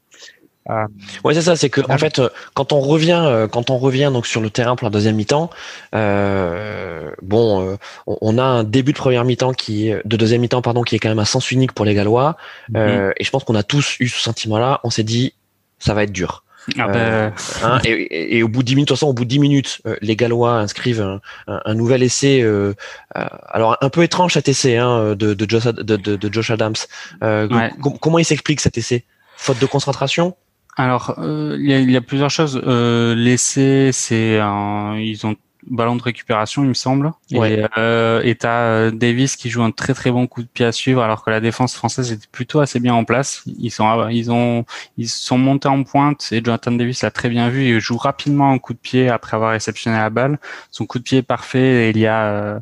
[0.68, 0.86] Euh,
[1.24, 1.56] ouais, c'est ça.
[1.56, 4.50] C'est que en fait, euh, quand on revient, euh, quand on revient donc sur le
[4.50, 5.50] terrain pour la deuxième mi-temps,
[5.94, 10.96] euh, bon, on a un début de première mi-temps qui, de deuxième mi-temps pardon, qui
[10.96, 12.36] est quand même un sens unique pour les Gallois.
[12.70, 13.12] Mhm.
[13.16, 14.80] et je pense qu'on a tous eu ce sentiment-là.
[14.84, 15.34] On s'est dit,
[15.78, 16.44] ça va être dur.
[16.78, 17.32] Ah ben...
[17.62, 19.38] hein, et, et, au bout de 10 minutes, de toute façon, au bout de 10
[19.38, 22.42] minutes, les Gallois inscrivent un, un, nouvel essai.
[22.42, 22.74] Euh,
[23.48, 26.74] alors un peu étrange cet essai hein, de, de, Josh, de, de, Josh Adams.
[27.22, 27.70] Ouais.
[28.00, 29.04] Comment il s'explique cet essai?
[29.36, 30.36] Faute de concentration?
[30.76, 32.60] Alors, euh, il y, a, plusieurs choses.
[32.66, 35.36] Euh, L'essai, c'est ils ont
[35.66, 37.12] ballon de récupération, il me semble.
[37.30, 40.64] Et euh, et t'as euh, Davis qui joue un très très bon coup de pied
[40.64, 43.42] à suivre, alors que la défense française était plutôt assez bien en place.
[43.58, 44.64] Ils sont ils ont
[44.96, 47.68] ils sont montés en pointe et Jonathan Davis l'a très bien vu.
[47.68, 50.38] Il joue rapidement un coup de pied après avoir réceptionné la balle.
[50.70, 51.88] Son coup de pied est parfait.
[51.88, 52.60] Et il y a euh,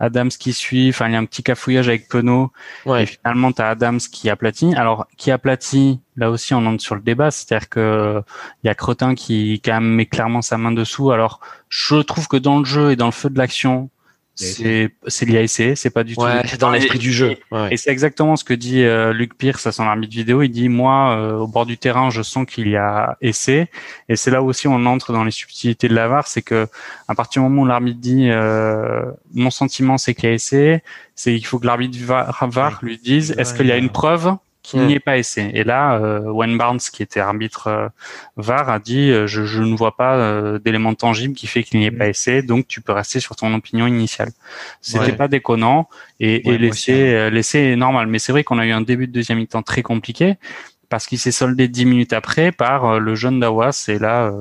[0.00, 0.88] Adams qui suit.
[0.88, 2.50] Enfin, il y a un petit cafouillage avec Penaud.
[2.86, 4.74] Et finalement, t'as Adams qui aplatit.
[4.74, 7.30] Alors, qui aplatit Là aussi, on entre sur le débat.
[7.30, 8.22] C'est-à-dire que
[8.62, 11.12] il y a Cretin qui quand même met clairement sa main dessous.
[11.12, 13.90] Alors, je trouve que dans le jeu et dans le feu de l'action,
[14.40, 16.24] c'est c'est l'IAC, c'est pas du tout.
[16.46, 17.36] c'est dans l'esprit du jeu.
[17.70, 20.42] Et c'est exactement ce que dit euh, Luc Pierce à son arbitre vidéo.
[20.42, 23.68] Il dit moi euh, au bord du terrain, je sens qu'il y a essai.
[24.08, 26.66] Et c'est là aussi on entre dans les subtilités de la VAR, c'est que
[27.08, 29.02] à partir du moment où l'arbitre dit euh,
[29.34, 30.82] mon sentiment c'est qu'il y a essai,
[31.14, 34.86] c'est qu'il faut que l'arbitre VAR lui dise est-ce qu'il y a une preuve qu'il
[34.86, 35.50] n'y ait pas essai.
[35.54, 37.88] Et là, euh, Wayne Barnes, qui était arbitre euh,
[38.36, 41.80] VAR, a dit euh, je, je, ne vois pas euh, d'élément tangible qui fait qu'il
[41.80, 44.30] n'y ait pas essai, donc tu peux rester sur ton opinion initiale.
[44.80, 45.88] C'était pas déconnant
[46.18, 47.30] et, et l'essai, hein.
[47.30, 48.06] l'essai est normal.
[48.06, 50.36] Mais c'est vrai qu'on a eu un début de deuxième mi-temps très compliqué
[50.88, 53.86] parce qu'il s'est soldé dix minutes après par le jeune Dawas.
[53.88, 54.32] Et là,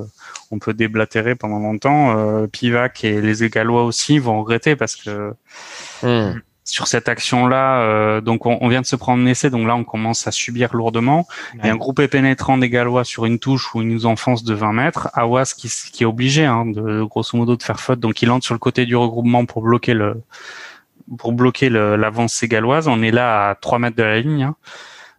[0.52, 2.48] on peut déblatérer pendant longtemps.
[2.48, 5.34] Pivac et les Égalois aussi vont regretter parce que
[6.02, 6.40] hmm
[6.70, 9.84] sur cette action-là, euh, donc on, vient de se prendre un essai, donc là on
[9.84, 11.28] commence à subir lourdement.
[11.56, 14.44] Il y a un groupe pénétrant des Gallois sur une touche où ils nous enfoncent
[14.44, 15.10] de 20 mètres.
[15.14, 18.46] Awas qui, qui est obligé, hein, de grosso modo, de faire faute, donc il entre
[18.46, 20.22] sur le côté du regroupement pour bloquer le
[21.18, 22.88] pour bloquer l'avancée galloise.
[22.88, 24.44] On est là à 3 mètres de la ligne.
[24.44, 24.56] Hein.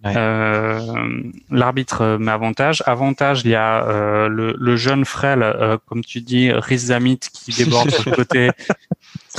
[0.06, 0.80] Euh,
[1.50, 2.82] L'arbitre met avantage.
[2.86, 7.52] Avantage, il y a euh, le, le, jeune frêle, euh, comme tu dis, Rizamit qui
[7.64, 8.50] déborde sur le côté,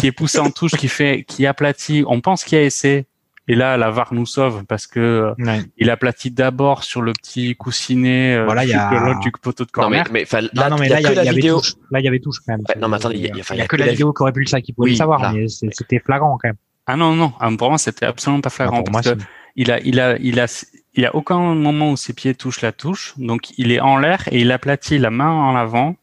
[0.02, 2.04] qui est poussé en touche, qui fait, qui aplatit.
[2.08, 3.06] On pense qu'il y a essai.
[3.48, 5.34] Et là, la VAR nous sauve parce que
[5.78, 9.16] il aplatit d'abord sur le petit coussinet euh, voilà, il y a...
[9.22, 10.06] du poteau de corner.
[10.06, 11.74] Non, mais, mais, là, non, mais là, il y, a, y avait touche.
[11.90, 12.64] Là, il y avait touche quand même.
[12.80, 14.74] non, mais attendez, il y, a, que, la vidéo qui aurait pu le ça, qui
[14.74, 16.58] pouvait le savoir, mais c'était flagrant quand même.
[16.88, 18.84] Ah non, non, ah, pour moi, c'était absolument pas flagrant.
[18.84, 19.18] parce que
[19.56, 22.72] il a, il a, il a, il a aucun moment où ses pieds touchent la
[22.72, 25.96] touche, donc il est en l'air et il aplatit la main en avant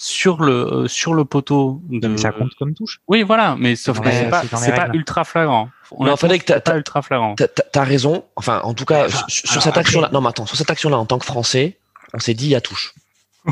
[0.00, 1.82] sur le euh, sur le poteau.
[1.90, 2.16] De...
[2.16, 3.00] ça compte comme touche.
[3.08, 5.70] Oui, voilà, mais sauf que c'est pas, c'est pas ultra flagrant.
[5.90, 7.34] On non, que t'as, pas ultra flagrant.
[7.34, 8.24] T'as, raison.
[8.36, 10.10] Enfin, en tout cas, sur, cette action-là.
[10.12, 11.78] Non, mais attends, sur cette action-là, en tant que Français,
[12.14, 12.94] on s'est dit, il y a touche.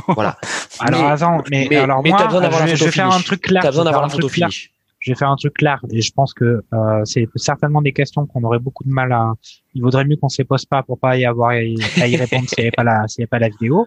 [0.08, 0.36] Voilà.
[0.80, 2.28] alors, mais, attends, mais, mais alors moi,
[2.66, 3.62] je, vais faire un truc clair.
[3.62, 4.70] T'as besoin d'avoir la photo finie
[5.06, 8.26] je vais faire un truc clair et je pense que euh, c'est certainement des questions
[8.26, 9.34] qu'on aurait beaucoup de mal à.
[9.74, 12.48] Il vaudrait mieux qu'on se les pose pas pour pas y avoir à y répondre
[12.48, 13.86] s'il n'y avait pas la s'il n'y avait pas la vidéo.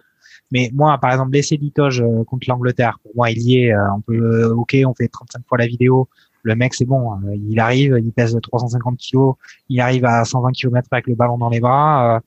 [0.52, 3.72] Mais moi, par exemple, l'essai d'Itoge euh, contre l'Angleterre, pour moi, il y est.
[3.72, 6.08] Euh, on peut, euh, ok, on fait 35 fois la vidéo.
[6.42, 7.20] Le mec, c'est bon.
[7.34, 9.34] il arrive, il pèse 350 kilos,
[9.68, 12.22] il arrive à 120 km avec le ballon dans les bras.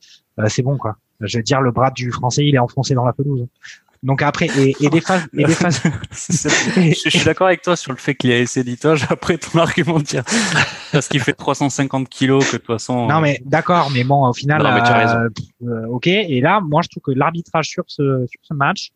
[0.49, 0.97] c'est bon, quoi.
[1.19, 3.47] Je veux dire, le bras du français, il est enfoncé dans la pelouse.
[4.03, 5.81] Donc après, et, et des phases, et des phases.
[6.11, 9.05] je, suis d'accord avec toi sur le fait qu'il y a essai d'étage.
[9.09, 10.23] Après ton argument de dire
[10.91, 13.07] parce qu'il fait 350 kilos que de toute façon.
[13.07, 14.61] Non mais d'accord, mais bon au final.
[14.61, 15.29] Non, mais tu as raison.
[15.63, 16.07] Euh, ok.
[16.07, 18.91] Et là, moi je trouve que l'arbitrage sur ce sur ce match,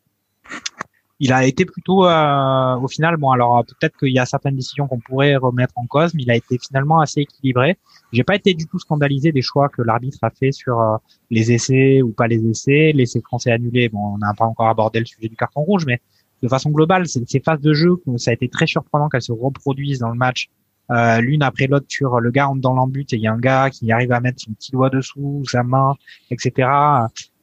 [1.21, 4.87] il a été plutôt euh, au final bon alors peut-être qu'il y a certaines décisions
[4.87, 7.77] qu'on pourrait remettre en cause mais il a été finalement assez équilibré
[8.11, 10.97] j'ai pas été du tout scandalisé des choix que l'arbitre a fait sur euh,
[11.29, 14.99] les essais ou pas les essais l'essai français annulé bon on n'a pas encore abordé
[14.99, 15.99] le sujet du carton rouge mais
[16.41, 19.99] de façon globale ces phases de jeu ça a été très surprenant qu'elles se reproduisent
[19.99, 20.49] dans le match
[20.91, 23.39] euh, l'une après l'autre sur le gars entre dans l'embut et il y a un
[23.39, 25.95] gars qui arrive à mettre son petit doigt dessous sa main
[26.31, 26.69] etc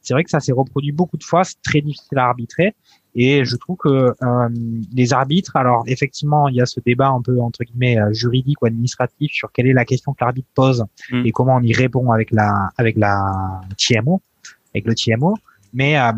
[0.00, 2.74] c'est vrai que ça s'est reproduit beaucoup de fois c'est très difficile à arbitrer
[3.14, 4.48] et je trouve que euh,
[4.92, 8.60] les arbitres, alors effectivement, il y a ce débat un peu entre guillemets euh, juridique
[8.62, 11.26] ou administratif sur quelle est la question que l'arbitre pose mm.
[11.26, 14.20] et comment on y répond avec la avec la TMO,
[14.74, 15.36] avec le TMO.
[15.72, 16.12] Mais euh,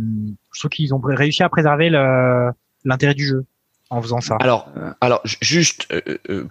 [0.55, 1.90] je trouve qu'ils ont réussi à préserver
[2.84, 3.44] l'intérêt du jeu.
[3.91, 4.37] En faisant ça.
[4.41, 4.68] Alors,
[5.01, 5.87] alors juste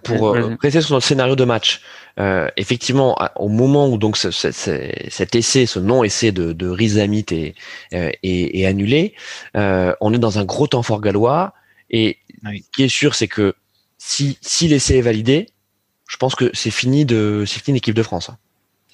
[0.04, 1.82] pour préciser sur le scénario de match,
[2.56, 7.54] effectivement, au moment où donc cet essai, ce non-essai de, de Rizamit est,
[7.92, 9.14] est, annulé,
[9.54, 11.52] on est dans un gros temps fort gallois.
[11.90, 13.54] Et ce qui est sûr, c'est que
[13.98, 15.48] si, si l'essai est validé,
[16.08, 18.30] je pense que c'est fini de c'est fini l'équipe de France.
[18.30, 18.38] Hein.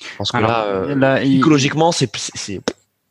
[0.01, 2.11] Je pense que là, euh, psychologiquement, c'est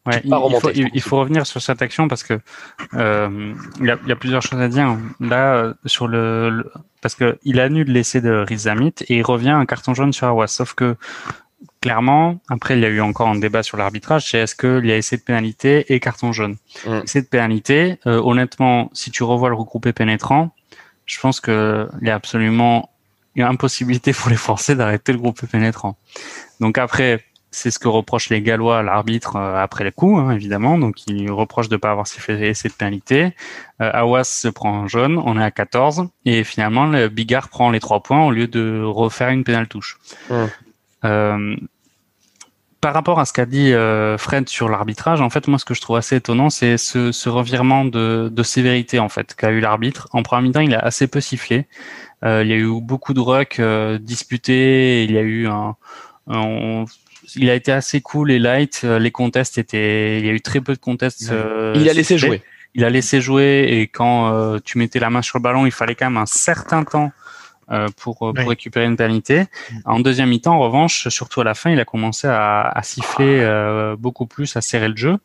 [0.07, 2.39] Ouais, il, faut, il, faut, revenir sur cette action parce que
[2.95, 6.71] euh, il, y a, il, y a, plusieurs choses à dire là euh, sur le,
[7.01, 10.47] parce que il annule l'essai de Rizamit et il revient un carton jaune sur Awas.
[10.47, 10.95] Sauf que
[11.81, 14.91] clairement, après il y a eu encore un débat sur l'arbitrage, c'est est-ce qu'il y
[14.91, 16.57] a essai de pénalité et carton jaune.
[16.87, 17.01] Mm.
[17.03, 20.55] Essai de pénalité, euh, honnêtement, si tu revois le regroupé pénétrant,
[21.05, 22.89] je pense que il y a absolument
[23.35, 25.95] une impossibilité pour les Français d'arrêter le groupe pénétrant.
[26.59, 30.31] Donc après, c'est ce que reprochent les Gallois à l'arbitre euh, après le coup, hein,
[30.31, 30.77] évidemment.
[30.77, 33.35] Donc ils reprochent de ne pas avoir essai de pénalité.
[33.81, 37.69] Euh, Awas se prend en jaune, on est à 14 et finalement le Bigard prend
[37.69, 39.99] les trois points au lieu de refaire une pénale touche.
[41.03, 41.55] Euh,
[42.79, 45.75] par rapport à ce qu'a dit euh, Fred sur l'arbitrage, en fait, moi, ce que
[45.75, 49.59] je trouve assez étonnant, c'est ce, ce, revirement de, de, sévérité en fait qu'a eu
[49.59, 50.07] l'arbitre.
[50.13, 51.67] En premier mi-temps, il a assez peu sifflé.
[52.23, 53.61] Il y a eu beaucoup de rucks
[53.99, 55.03] disputés.
[55.03, 55.75] Il y a eu un,
[57.35, 58.81] il a été assez cool et light.
[58.83, 61.31] Euh, les contests étaient, il y a eu très peu de contests.
[61.31, 62.41] Euh, il a laissé jouer.
[62.73, 65.95] Il a laissé jouer et quand tu mettais la main sur le ballon, il fallait
[65.95, 67.11] quand même un certain temps
[67.97, 69.41] pour, pour récupérer une pénalité.
[69.41, 69.77] Mm.
[69.83, 73.45] En deuxième mi-temps, en revanche, surtout à la fin, il a commencé à, à siffler
[73.99, 75.17] beaucoup plus, à serrer le jeu.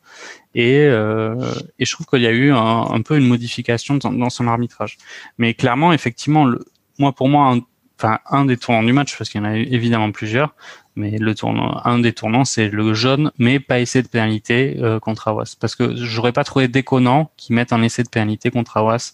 [0.55, 2.57] Et, et je trouve qu'il y a eu un,
[2.91, 4.97] un, peu une modification dans, dans, son arbitrage.
[5.37, 6.65] Mais clairement, effectivement, le,
[6.99, 7.61] moi, pour moi, un,
[7.99, 10.53] enfin, un des tournants du match, parce qu'il y en a évidemment plusieurs,
[10.95, 14.99] mais le tournant, un des tournants, c'est le jaune, mais pas essai de pénalité euh,
[14.99, 15.55] contre Awas.
[15.59, 19.13] Parce que j'aurais pas trouvé déconnant qu'ils mettent un essai de pénalité contre Awas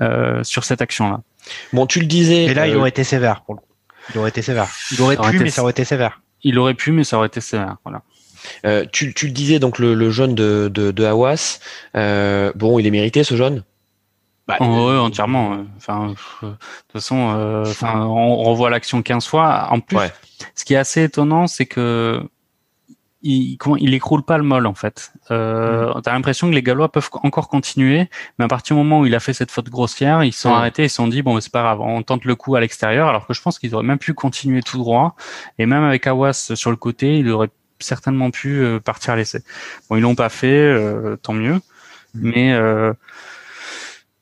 [0.00, 1.22] euh, sur cette action-là.
[1.72, 2.44] Bon, tu le disais.
[2.44, 3.66] Et là, il euh, aurait été sévère pour le coup.
[4.14, 4.68] Il aurait été sévère.
[4.92, 6.20] Il aurait pu, mais ça aurait été sévère.
[6.42, 7.76] Il aurait pu, mais ça aurait été sévère.
[7.84, 8.02] Voilà.
[8.64, 11.58] Euh, tu, tu, le disais donc le, le jaune de, de, de Hawas.
[11.96, 13.64] Euh, bon, il est mérité ce jaune?
[14.46, 15.58] Bah, oh, oui, entièrement.
[15.76, 16.14] Enfin, de
[16.48, 19.68] toute façon, euh, on revoit l'action 15 fois.
[19.70, 19.98] En plus,
[20.54, 22.22] ce qui est assez étonnant, c'est que
[23.22, 25.12] il, comment, il écroule pas le mol en fait.
[25.30, 26.02] Euh, mm.
[26.02, 29.14] T'as l'impression que les Gallois peuvent encore continuer, mais à partir du moment où il
[29.14, 31.52] a fait cette faute grossière, ils se sont arrêtés, ils se sont dit bon c'est
[31.52, 33.98] pas grave, on tente le coup à l'extérieur, alors que je pense qu'ils auraient même
[33.98, 35.16] pu continuer tout droit,
[35.58, 39.42] et même avec Awas sur le côté, il aurait certainement pu euh, partir à l'essai.
[39.88, 41.60] Bon ils l'ont pas fait, euh, tant mieux, mm.
[42.14, 42.92] mais euh,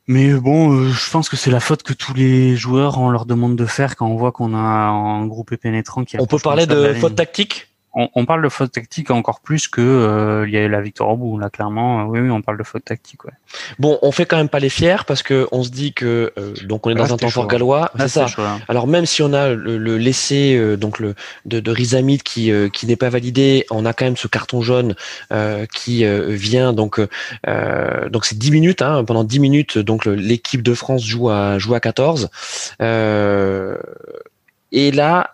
[0.06, 3.26] mais bon, euh, je pense que c'est la faute que tous les joueurs on leur
[3.26, 6.16] demande de faire quand on voit qu'on a un groupe pénétrant qui.
[6.18, 7.73] On peut parler de faute tactique?
[7.94, 11.16] On, parle de faute tactique encore plus que euh, il y a la victoire au
[11.16, 12.00] bout là clairement.
[12.00, 13.32] Euh, oui, oui on parle de faute tactique ouais.
[13.78, 16.54] bon on fait quand même pas les fiers parce que on se dit que euh,
[16.64, 18.26] donc on est dans un temps fort gallois c'est ça.
[18.68, 21.14] alors même si on a le, le laissé donc le
[21.44, 24.94] de, de Rizamid qui qui n'est pas validé on a quand même ce carton jaune
[25.72, 27.00] qui vient donc
[27.46, 31.74] donc c'est 10 minutes hein, pendant 10 minutes donc l'équipe de France joue à joue
[31.74, 32.30] à 14
[34.72, 35.30] et là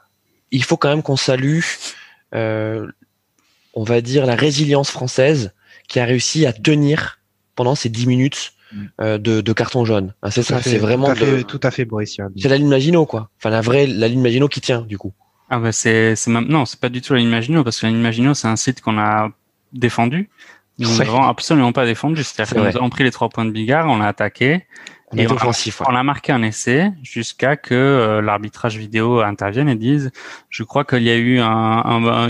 [0.52, 1.99] il faut quand même qu'on salue euh,
[2.32, 5.52] on va dire, la résilience française
[5.88, 7.18] qui a réussi à tenir
[7.56, 8.84] pendant ces 10 minutes mm.
[9.00, 10.14] euh, de, de, carton jaune.
[10.22, 12.16] Ah, c'est ça, c'est vraiment tout à, fait, tout à fait Boris.
[12.36, 13.30] C'est la ligne Maginot, quoi.
[13.38, 15.12] Enfin, la vraie, la ligne Maginot qui tient, du coup.
[15.52, 17.86] Ah bah c'est, c'est même, non, c'est pas du tout la ligne Maginot parce que
[17.86, 19.30] la ligne Maginot, c'est un site qu'on a
[19.72, 20.30] défendu.
[20.78, 22.22] Nous n'avons absolument pas défendu.
[22.22, 24.64] C'est-à-dire que nous avons pris les trois points de Bigard, on l'a attaqué,
[25.12, 30.12] on, et on, a, marqué un essai jusqu'à que euh, l'arbitrage vidéo intervienne et dise
[30.50, 32.28] je crois qu'il y a eu un,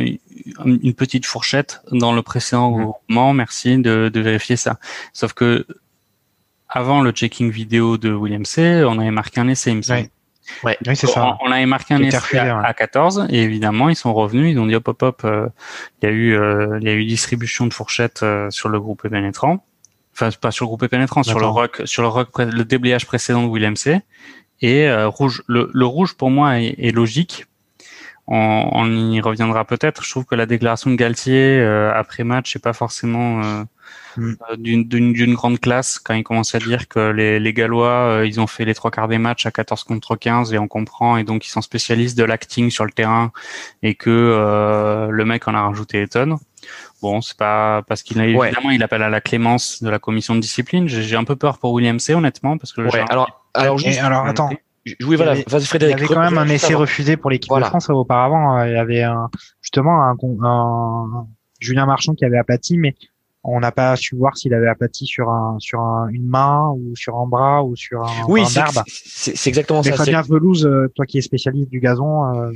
[0.65, 2.93] une petite fourchette dans le précédent mmh.
[3.09, 4.79] mouvement, merci de, de, vérifier ça.
[5.13, 5.67] Sauf que
[6.69, 10.09] avant le checking vidéo de William C, on avait marqué un essai, il me semble.
[10.65, 10.79] Ouais.
[10.87, 11.37] Oui, c'est ça.
[11.43, 14.75] On, avait marqué un essai à, 14 et évidemment ils sont revenus, ils ont dit
[14.75, 15.49] hop hop hop, euh,
[16.01, 19.07] il y a eu euh, il y a eu distribution de fourchettes sur le groupe
[19.07, 19.65] pénétrant
[20.13, 23.43] enfin pas sur le groupe pénétrant, sur le rock, sur le rock, le déblayage précédent
[23.43, 24.01] de William C.
[24.63, 27.47] Et euh, rouge, le, le, rouge pour moi est, est logique.
[28.27, 30.05] On, on, y reviendra peut-être.
[30.05, 33.65] Je trouve que la déclaration de Galtier euh, après match n'est pas forcément euh,
[34.19, 34.57] mm.
[34.57, 38.65] d'une grande classe quand il commence à dire que les, les Gallois ils ont fait
[38.65, 41.51] les trois quarts des matchs à 14 contre 15 et on comprend et donc ils
[41.51, 43.33] sont spécialistes de l'acting sur le terrain
[43.83, 46.37] et que le mec en a rajouté des tonnes.
[47.03, 50.35] Bon, c'est pas parce qu'il a évidemment il appelle à la clémence de la commission
[50.35, 50.87] de discipline.
[50.89, 54.27] J'ai un peu peur pour William C honnêtement parce que ouais, alors alors juste, alors
[54.27, 54.51] attends.
[55.05, 55.35] Oui, voilà.
[55.35, 57.65] Il y avait, Frédéric, il y avait quand même un essai refusé pour l'équipe de
[57.65, 58.65] France auparavant.
[58.65, 59.29] Il y avait un,
[59.61, 61.27] justement un, un,
[61.61, 62.95] Julien Marchand qui avait aplati, mais
[63.43, 66.95] on n'a pas su voir s'il avait aplati sur un sur un, une main ou
[66.95, 71.23] sur un bras ou sur un oui c'est exactement ça Fabien Velouse toi qui es
[71.23, 72.53] spécialiste du gazon euh,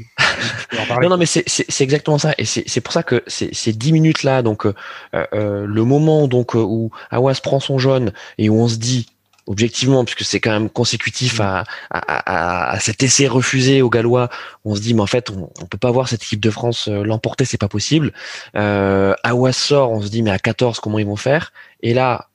[1.01, 2.35] non non mais c'est exactement ça.
[2.39, 4.75] Et c'est pour ça que ces dix minutes là donc euh,
[5.15, 9.07] euh, le moment donc où Awas prend son jaune et où on se dit
[9.47, 14.31] objectivement, puisque c'est quand même consécutif à, à, à, cet essai refusé aux Gallois,
[14.65, 16.89] on se dit mais en fait on, on peut pas voir cette équipe de France
[16.89, 18.13] euh, l'emporter, c'est pas possible.
[18.57, 21.53] Euh, à sort, on se dit mais à 14 comment ils vont faire?
[21.83, 22.29] Et là,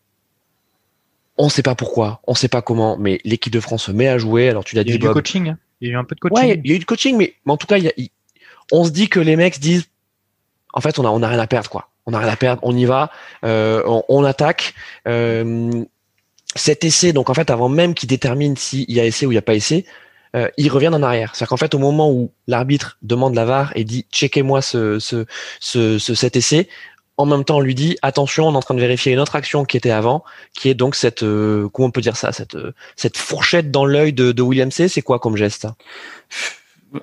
[1.38, 4.18] on sait pas pourquoi, on sait pas comment, mais l'équipe de France se met à
[4.18, 4.50] jouer.
[4.50, 5.58] Alors tu l'as dit, il y a eu du coaching, hein.
[5.82, 6.38] il y a eu un peu de coaching.
[6.38, 7.78] Ouais, il y a eu du coaching, mais, en tout cas,
[8.72, 9.88] on se dit que les mecs disent
[10.74, 11.90] en fait on a on a rien à perdre quoi.
[12.06, 13.12] On a rien à perdre, on y va,
[13.44, 14.74] euh, on, on, attaque.
[15.08, 15.86] Euh,
[16.56, 19.36] cet essai, donc en fait, avant même qu'il détermine s'il y a essai ou il
[19.36, 19.86] n'y a pas essai,
[20.36, 21.36] euh, il revient en arrière.
[21.36, 25.26] C'est-à-dire qu'en fait, au moment où l'arbitre demande la VAR et dit checkez-moi ce, ce,
[25.60, 26.68] ce, cet essai,
[27.18, 29.36] en même temps, on lui dit attention, on est en train de vérifier une autre
[29.36, 30.24] action qui était avant,
[30.54, 33.86] qui est donc cette euh, comment on peut dire ça, cette euh, cette fourchette dans
[33.86, 34.88] l'œil de, de William C.
[34.88, 35.68] C'est quoi comme geste?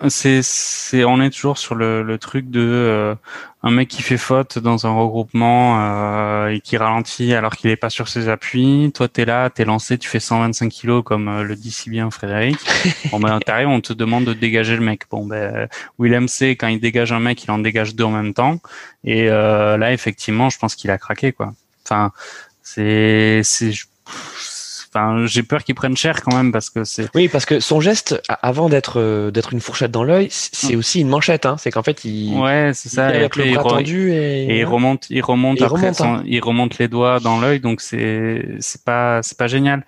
[0.08, 3.14] C'est, c'est, on est toujours sur le, le truc de euh,
[3.62, 7.76] un mec qui fait faute dans un regroupement euh, et qui ralentit alors qu'il est
[7.76, 8.90] pas sur ses appuis.
[8.94, 12.10] Toi, t'es là, t'es lancé, tu fais 125 kilos comme euh, le dit si bien
[12.10, 12.58] Frédéric.
[13.10, 15.02] bon ben t'arrives, on te demande de dégager le mec.
[15.10, 15.68] Bon ben
[15.98, 18.58] Willem C quand il dégage un mec, il en dégage deux en même temps.
[19.04, 21.54] Et là, effectivement, je pense qu'il a craqué quoi.
[21.84, 22.10] Enfin,
[22.62, 23.72] c'est, c'est
[25.26, 27.08] j'ai peur qu'il prenne cher quand même parce que c'est.
[27.14, 30.78] Oui, parce que son geste, avant d'être euh, d'être une fourchette dans l'œil, c'est mm.
[30.78, 31.46] aussi une manchette.
[31.46, 31.56] Hein.
[31.58, 32.36] C'est qu'en fait, il.
[32.38, 33.14] Ouais, c'est ça.
[33.14, 34.58] Il, et après, il, tendu et...
[34.58, 36.22] il remonte, il remonte après, hein.
[36.26, 39.84] il remonte les doigts dans l'œil, donc c'est c'est pas c'est pas génial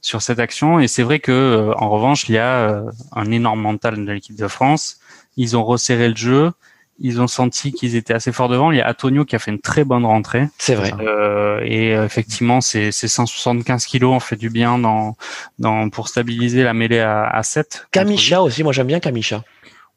[0.00, 0.80] sur cette action.
[0.80, 2.82] Et c'est vrai que euh, en revanche, il y a euh,
[3.12, 5.00] un énorme mental de l'équipe de France.
[5.36, 6.52] Ils ont resserré le jeu
[7.00, 8.70] ils ont senti qu'ils étaient assez forts devant.
[8.70, 10.48] Il y a Antonio qui a fait une très bonne rentrée.
[10.58, 10.92] C'est vrai.
[11.00, 15.16] Euh, et euh, effectivement, ces, 175 kilos ont fait du bien dans,
[15.58, 17.88] dans pour stabiliser la mêlée à, à 7.
[17.90, 19.42] Kamisha aussi, moi j'aime bien Kamisha.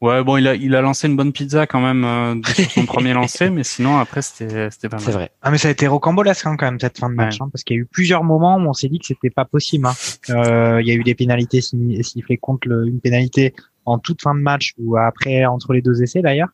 [0.00, 2.84] Ouais, bon, il a, il a lancé une bonne pizza quand même euh, sur son
[2.84, 5.04] premier lancer, mais sinon après c'était c'était pas mal.
[5.06, 5.30] C'est vrai.
[5.40, 7.64] Ah mais ça a été rocambolesque hein, quand même cette fin de match, hein, parce
[7.64, 9.86] qu'il y a eu plusieurs moments où on s'est dit que c'était pas possible.
[9.86, 9.94] Hein.
[10.30, 13.54] Euh, il y a eu des pénalités sifflées contre le, une pénalité
[13.86, 16.48] en toute fin de match ou après entre les deux essais d'ailleurs.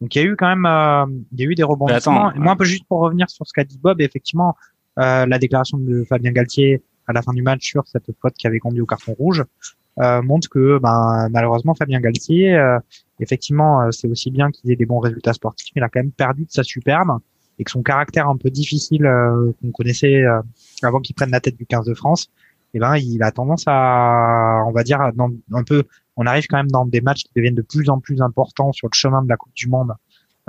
[0.00, 2.32] Donc il y a eu quand même, euh, il y a eu des rebondissements.
[2.32, 4.56] Et moi, un peu juste pour revenir sur ce qu'a dit Bob, effectivement,
[4.98, 8.46] euh, la déclaration de Fabien Galtier à la fin du match sur cette faute qui
[8.46, 9.44] avait conduit au carton rouge
[9.98, 12.78] euh, montre que, ben, malheureusement, Fabien Galtier, euh,
[13.18, 16.00] effectivement, euh, c'est aussi bien qu'il ait des bons résultats sportifs, mais il a quand
[16.00, 17.18] même perdu de sa superbe
[17.58, 19.10] et que son caractère un peu difficile
[19.62, 20.24] qu'on connaissait
[20.82, 22.30] avant qu'il prenne la tête du 15 de France,
[22.74, 25.84] eh ben, il a tendance à, on va dire, dans, un peu
[26.16, 28.88] on arrive quand même dans des matchs qui deviennent de plus en plus importants sur
[28.88, 29.92] le chemin de la Coupe du Monde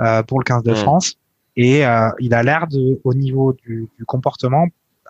[0.00, 0.74] euh, pour le 15 de.
[0.74, 1.16] France.
[1.56, 4.66] Et euh, il a l'air de, au niveau du, du comportement,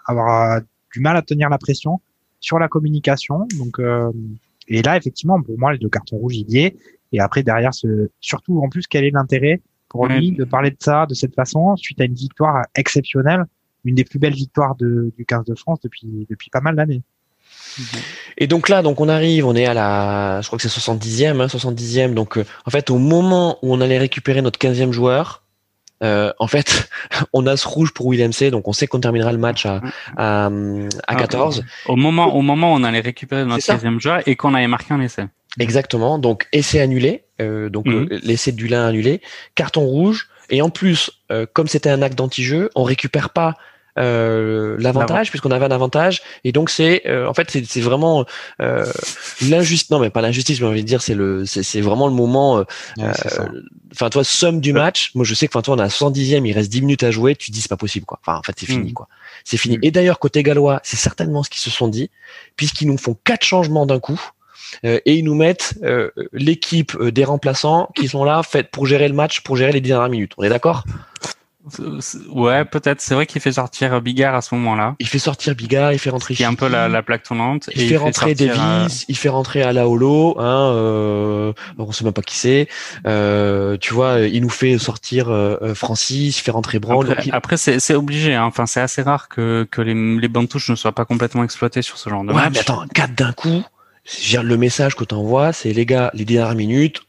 [0.06, 0.60] avoir euh,
[0.94, 2.00] du mal à tenir la pression
[2.40, 3.46] sur la communication.
[3.58, 4.10] Donc, euh,
[4.66, 6.76] et là, effectivement, pour moi, le carton rouge, il y est.
[7.12, 10.76] Et après, derrière, ce, surtout, en plus, quel est l'intérêt pour lui de parler de
[10.78, 13.44] ça de cette façon suite à une victoire exceptionnelle,
[13.84, 17.02] une des plus belles victoires de, du 15 de France depuis, depuis pas mal d'années.
[18.36, 21.40] Et donc là, donc on arrive, on est à la, je crois que c'est 70e,
[21.40, 22.14] hein, 70e.
[22.14, 25.42] Donc euh, en fait, au moment où on allait récupérer notre 15e joueur,
[26.02, 26.88] euh, en fait,
[27.32, 29.80] on a ce rouge pour William C, donc on sait qu'on terminera le match à,
[30.16, 30.50] à,
[31.06, 31.64] à 14.
[31.66, 34.68] Ah, au moment, au moment où on allait récupérer notre 15e joueur et qu'on avait
[34.68, 35.26] marqué un essai.
[35.58, 36.18] Exactement.
[36.18, 38.08] Donc essai annulé, euh, donc mhm.
[38.22, 39.20] l'essai du lin annulé,
[39.54, 40.28] carton rouge.
[40.50, 41.10] Et en plus,
[41.52, 43.54] comme c'était un acte d'anti-jeu, on récupère pas
[43.98, 46.22] euh, l'avantage puisqu'on avait un avantage.
[46.44, 48.24] Et donc c'est euh, en fait c'est vraiment
[48.62, 48.86] euh,
[49.42, 52.58] l'injustice non mais pas l'injustice mais on va dire c'est le c'est vraiment le moment
[52.58, 53.12] euh,
[53.92, 56.52] enfin toi somme du match moi je sais que enfin toi on a 110e il
[56.52, 58.18] reste 10 minutes à jouer tu dis c'est pas possible quoi.
[58.22, 58.94] Enfin en fait c'est fini mm.
[58.94, 59.08] quoi.
[59.44, 59.78] C'est fini.
[59.78, 59.80] Mm.
[59.82, 62.10] et d'ailleurs côté gallois c'est certainement ce qu'ils se sont dit
[62.56, 64.20] puisqu'ils nous font quatre changements d'un coup
[64.82, 65.78] et ils nous mettent
[66.32, 70.10] l'équipe des remplaçants qui sont là fait pour gérer le match pour gérer les dernières
[70.10, 70.32] minutes.
[70.36, 70.84] On est d'accord?
[72.30, 73.00] Ouais, peut-être.
[73.00, 74.96] C'est vrai qu'il fait sortir Bigard à ce moment-là.
[74.98, 76.34] Il fait sortir Bigard, il fait rentrer.
[76.34, 77.68] Qui est un peu la, la, plaque tournante.
[77.74, 80.38] Il fait rentrer Davis, euh, il fait rentrer Alaolo.
[80.38, 82.68] Hein, euh, on sait même pas qui c'est.
[83.06, 87.14] Euh, tu vois, il nous fait sortir euh, Francis, il fait rentrer Brown.
[87.32, 88.34] Après, c'est obligé.
[88.34, 88.44] Hein.
[88.44, 91.82] Enfin, c'est assez rare que, que les, les bandes touches ne soient pas complètement exploitées
[91.82, 93.62] sur ce genre de ouais, mais attends, quatre d'un coup.
[94.32, 97.02] Le message que t'envoies, c'est les gars, les dernières minutes,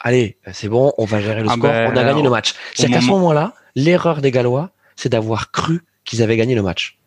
[0.00, 2.54] allez, c'est bon, on va gérer le ah score, ben, on a gagné le match.
[2.74, 3.54] C'est qu'à ce moment-là,
[3.84, 6.98] l'erreur des Gallois, c'est d'avoir cru qu'ils avaient gagné le match.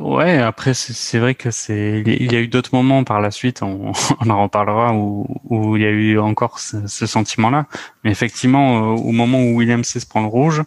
[0.00, 3.62] Ouais, après c'est vrai que c'est il y a eu d'autres moments par la suite,
[3.62, 7.66] on, en reparlera où, où il y a eu encore ce, sentiment-là.
[8.02, 10.62] Mais effectivement, euh, au moment où William se prend le rouge,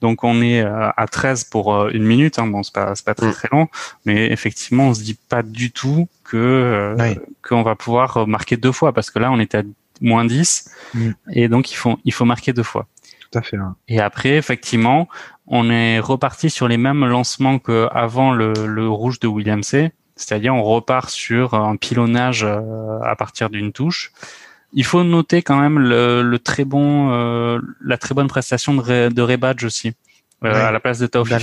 [0.00, 2.38] Donc on est à 13 pour une minute.
[2.38, 2.46] Hein.
[2.46, 3.32] Bon, c'est pas, pas très mm.
[3.32, 3.68] très long,
[4.04, 6.94] mais effectivement, on se dit pas du tout que
[7.42, 9.62] qu'on va pouvoir marquer deux fois parce que là, on était à
[10.00, 11.10] moins 10 mm.
[11.32, 12.86] et donc il faut il faut marquer deux fois.
[13.32, 13.56] Fait.
[13.88, 15.08] Et après, effectivement,
[15.46, 19.92] on est reparti sur les mêmes lancements qu'avant le, le rouge de William C.
[20.16, 24.12] C'est-à-dire, on repart sur un pilonnage euh, à partir d'une touche.
[24.72, 29.22] Il faut noter quand même le, très bon, euh, la très bonne prestation de, de
[29.22, 29.94] Rebadge aussi.
[30.44, 31.42] Euh, à la place de Taoufik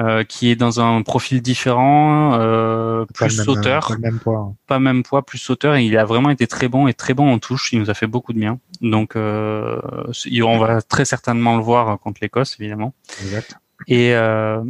[0.00, 5.02] euh, qui est dans un profil différent, euh, plus sauteur, pas même poids, pas même
[5.02, 7.72] poids, plus sauteur, et il a vraiment été très bon et très bon en touche.
[7.72, 8.58] Il nous a fait beaucoup de bien.
[8.82, 9.80] Donc, euh,
[10.42, 12.92] on va très certainement le voir contre l'Écosse, évidemment.
[13.22, 13.56] Exact.
[13.86, 14.62] Et euh,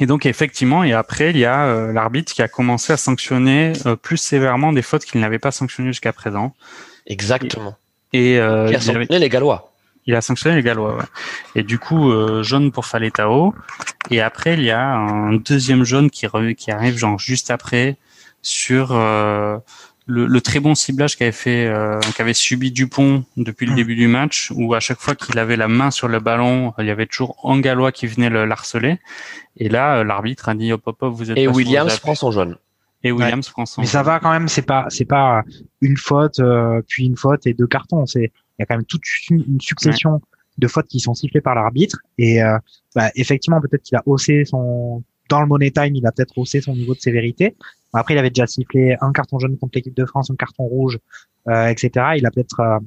[0.00, 3.72] et donc effectivement, et après il y a euh, l'arbitre qui a commencé à sanctionner
[4.00, 6.54] plus sévèrement des fautes qu'il n'avait pas sanctionnées jusqu'à présent.
[7.06, 7.76] Exactement.
[8.12, 9.71] Et, euh, il a sanctionné les Gallois.
[10.06, 11.04] Il a sanctionné les Gallois, ouais.
[11.54, 13.54] Et du coup, euh, jaune pour Faletao.
[14.10, 16.26] Et après, il y a un deuxième jaune qui,
[16.56, 17.98] qui arrive genre juste après
[18.42, 19.58] sur euh,
[20.06, 23.76] le, le, très bon ciblage qu'avait fait, euh, qu'avait subi Dupont depuis le mmh.
[23.76, 26.86] début du match, où à chaque fois qu'il avait la main sur le ballon, il
[26.86, 28.98] y avait toujours un Gallois qui venait le harceler.
[29.56, 31.38] Et là, euh, l'arbitre a dit hop hop hop, vous êtes.
[31.38, 32.56] Et Williams prend son jaune.
[33.04, 33.80] Et Williams prend son.
[33.80, 35.42] Mais ça va quand même, c'est pas, c'est pas
[35.80, 36.40] une faute
[36.88, 38.06] puis une faute et deux cartons.
[38.06, 40.20] C'est il y a quand même toute une, succession
[40.58, 41.98] de fautes qui sont sifflées par l'arbitre.
[42.18, 42.58] Et euh,
[42.94, 46.60] bah, effectivement, peut-être qu'il a haussé son dans le money time, il a peut-être haussé
[46.60, 47.56] son niveau de sévérité.
[47.94, 50.98] Après, il avait déjà sifflé un carton jaune contre l'équipe de France, un carton rouge,
[51.48, 52.06] euh, etc.
[52.16, 52.78] Il a peut-être euh,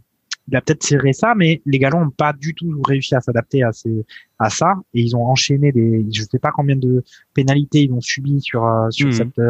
[0.48, 3.64] il a peut-être tiré ça, mais les Galons n'ont pas du tout réussi à s'adapter
[3.64, 4.06] à, ces,
[4.38, 7.04] à ça, et ils ont enchaîné des, je sais pas combien de
[7.34, 9.12] pénalités ils ont subi sur sur hmm.
[9.12, 9.42] cette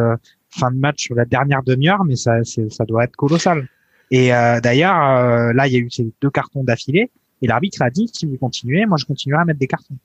[0.57, 3.67] fin de match sur la dernière demi-heure, mais ça ça doit être colossal.
[4.11, 7.11] Et euh, d'ailleurs, euh, là, il y a eu ces deux cartons d'affilée.
[7.41, 9.97] Et l'arbitre a dit, si vous continuez, moi, je continuerai à mettre des cartons.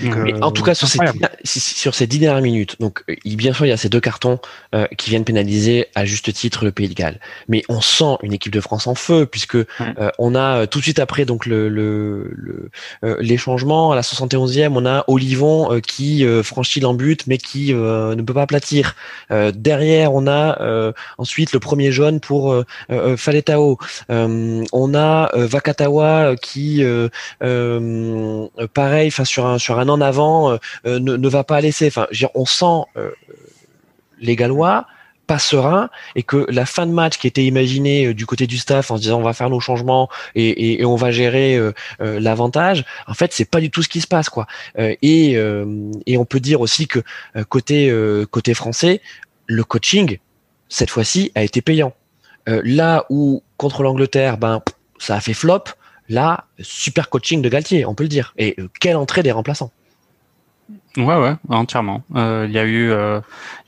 [0.00, 0.98] Mais en tout cas, sur ces,
[1.44, 4.38] sur ces dix dernières minutes, donc euh, bien sûr, il y a ces deux cartons
[4.74, 7.20] euh, qui viennent pénaliser à juste titre le Pays de Galles.
[7.48, 9.64] Mais on sent une équipe de France en feu puisque euh,
[10.18, 12.70] on a tout de suite après donc le, le, le
[13.20, 18.34] les changements à la 71e, on a Olivon qui franchit l'embut mais qui ne peut
[18.34, 18.96] pas aplatir.
[19.30, 22.64] derrière, on a ensuite le premier jaune pour
[23.16, 23.78] Faletao.
[24.08, 26.82] on a Vakatawa qui
[28.74, 31.88] pareil, enfin sur un sur un en avant euh, euh, ne, va pas laisser.
[31.88, 33.10] Enfin, on sent euh,
[34.18, 34.86] les Gallois
[35.26, 38.92] pas sereins et que la fin de match qui était imaginée du côté du staff
[38.92, 41.60] en se disant on va faire nos changements et, on va gérer
[41.98, 44.46] l'avantage, en fait c'est pas du tout ce qui se passe quoi.
[44.78, 45.32] et,
[46.06, 47.00] et on peut dire aussi que
[47.48, 47.92] côté
[48.30, 49.00] côté français,
[49.46, 50.18] le coaching
[50.68, 51.92] cette fois-ci a été payant.
[52.46, 54.62] là où contre l'Angleterre, ben
[54.98, 55.64] ça a fait flop.
[56.08, 58.34] Là, super coaching de Galtier, on peut le dire.
[58.38, 59.72] Et euh, quelle entrée des remplaçants.
[60.96, 62.02] Ouais, ouais, entièrement.
[62.14, 63.20] Euh, il y a eu, euh,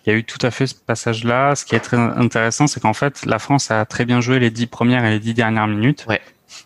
[0.05, 1.55] il y a eu tout à fait ce passage-là.
[1.55, 4.51] Ce qui est très intéressant, c'est qu'en fait, la France a très bien joué les
[4.51, 6.07] dix premières et les dix dernières minutes.
[6.09, 6.20] Ouais.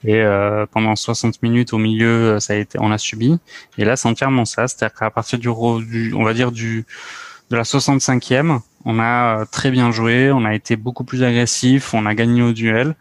[0.05, 0.25] Et
[0.71, 3.39] pendant 60 minutes au milieu, ça a été, on a subi.
[3.79, 4.69] Et là, c'est entièrement ça.
[4.69, 5.49] C'est-à-dire qu'à partir du,
[5.87, 6.87] du, on va dire du,
[7.51, 12.07] de la 65e, on a très bien joué, on a été beaucoup plus agressif, on
[12.07, 12.95] a gagné au duel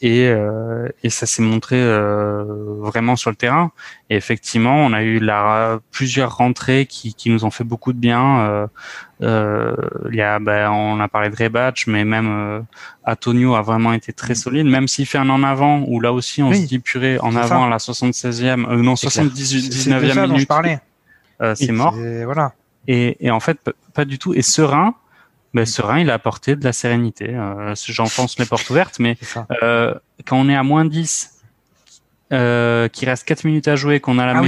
[0.00, 2.44] et, euh, et ça s'est montré euh,
[2.78, 3.72] vraiment sur le terrain.
[4.10, 7.98] Et effectivement, on a eu la, plusieurs rentrées qui, qui nous ont fait beaucoup de
[7.98, 8.40] bien.
[8.40, 8.66] Euh,
[9.22, 9.74] euh
[10.10, 12.60] il y a, ben, on a parlé de Rebatch, mais même euh,
[13.04, 14.36] Antonio a vraiment été très mm.
[14.36, 17.34] solide, même s'il fait un en avant, où là aussi on se dit purée, en
[17.34, 20.48] avant à la 76e, euh, non 79e minute,
[21.54, 21.96] c'est mort.
[22.24, 22.52] Voilà.
[22.86, 23.58] Et, et en fait,
[23.92, 24.32] pas du tout.
[24.32, 24.94] Et serein,
[25.54, 27.30] ben, Serein, il a apporté de la sérénité.
[27.30, 29.16] Euh, J'en pense les portes ouvertes, mais
[29.62, 29.94] euh,
[30.26, 31.42] quand on est à moins 10,
[32.32, 34.42] euh, qu'il reste 4 minutes à jouer, qu'on a la ah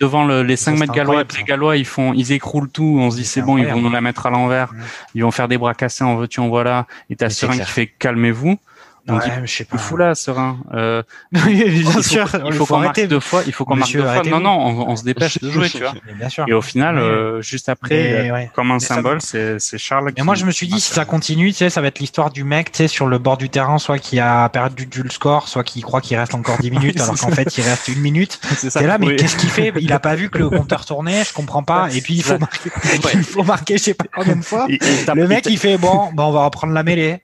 [0.00, 3.16] devant le, les 5 mètres gallois, les gallois, ils font, ils écroulent tout, on se
[3.16, 4.72] dit c'est bon, ils vont nous la mettre à l'envers,
[5.14, 7.86] ils vont faire des bras cassés en veux-tu, en voilà, et t'as Serein qui fait
[7.86, 8.58] calmez-vous.
[9.06, 9.78] Donc, ouais, je sais pas.
[9.78, 10.58] Fou là, serein.
[10.74, 11.02] Euh,
[11.32, 12.28] bien sûr.
[12.44, 13.42] Il faut, qu'on marque deux fois.
[13.46, 14.22] Il faut qu'on marque deux fois.
[14.24, 15.94] Non, non, on, on, se dépêche de jouer, tu vois.
[16.16, 16.44] Bien sûr.
[16.48, 20.12] Et au final, euh, juste après, euh, comme un symbole, c'est c'est Charles.
[20.16, 22.30] Mais moi, je me suis dit, si ça continue, tu sais, ça va être l'histoire
[22.30, 25.46] du mec, tu sais, sur le bord du terrain, soit qui a perdu du score,
[25.46, 28.40] soit qui croit qu'il reste encore 10 minutes, alors qu'en fait, il reste une minute.
[28.56, 29.72] C'est là, mais qu'est-ce qu'il fait?
[29.80, 31.24] Il a pas vu que le compteur tournait.
[31.24, 31.88] Je comprends pas.
[31.94, 32.70] Et puis il faut marquer,
[33.14, 34.66] il faut marquer, je sais pas combien de fois.
[34.68, 37.20] Le mec, il fait bon, on va reprendre la mêlée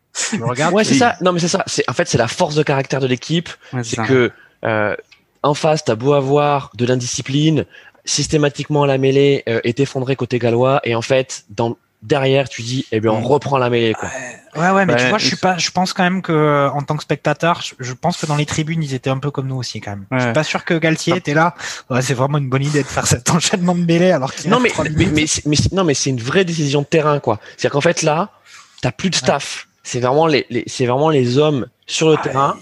[0.73, 1.17] ouais, c'est ça.
[1.21, 1.65] Non, mais c'est ça.
[1.67, 3.49] C'est en fait c'est la force de caractère de l'équipe.
[3.83, 4.31] c'est que
[4.65, 4.97] euh,
[5.43, 7.65] en face, t'as beau avoir de l'indiscipline,
[8.05, 12.85] systématiquement la mêlée euh, est effondrée côté gallois, et en fait, dans derrière, tu dis,
[12.91, 13.95] eh bien, on reprend la mêlée.
[13.95, 14.09] Quoi.
[14.57, 16.97] Ouais, ouais, mais tu vois, je suis pas, je pense quand même que en tant
[16.97, 19.81] que spectateur, je, pense que dans les tribunes, ils étaient un peu comme nous aussi
[19.81, 20.07] quand même.
[20.11, 21.55] Je suis pas sûr que Galtier était là.
[21.91, 24.61] Ouais, c'est vraiment une bonne idée de faire cet enchaînement de mêlée alors qu'il non,
[24.61, 27.41] mais, mais, mais, mais, non, mais c'est une vraie décision de terrain, quoi.
[27.57, 28.31] C'est-à-dire qu'en fait là,
[28.83, 29.69] t'as plus de staff.
[29.83, 32.57] C'est vraiment les, les c'est vraiment les hommes sur le terrain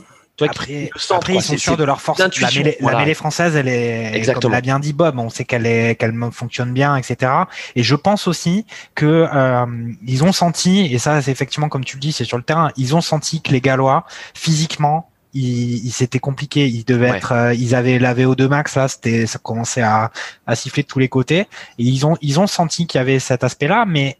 [0.44, 0.90] après,
[1.34, 2.18] ils sont sûrs de leur force.
[2.18, 4.42] La mêlée, française, elle est, Exactement.
[4.42, 7.32] comme l'a bien dit Bob, on sait qu'elle est, qu'elle fonctionne bien, etc.
[7.76, 9.66] Et je pense aussi que euh,
[10.06, 12.70] ils ont senti, et ça, c'est effectivement comme tu le dis, c'est sur le terrain,
[12.76, 16.66] ils ont senti que les Gallois, physiquement, ils, c'était compliqué.
[16.66, 20.10] Ils devaient être, euh, ils avaient la VO2 max là, c'était, ça commençait à,
[20.46, 21.40] à siffler de tous les côtés.
[21.40, 24.18] Et ils ont, ils ont senti qu'il y avait cet aspect-là, mais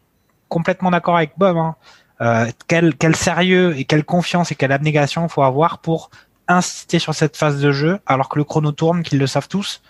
[0.49, 1.57] complètement d'accord avec Bob.
[1.57, 1.77] Hein.
[2.21, 6.11] Euh, quel, quel sérieux et quelle confiance et quelle abnégation faut avoir pour
[6.49, 9.81] insister sur cette phase de jeu alors que le chrono tourne, qu'ils le savent tous.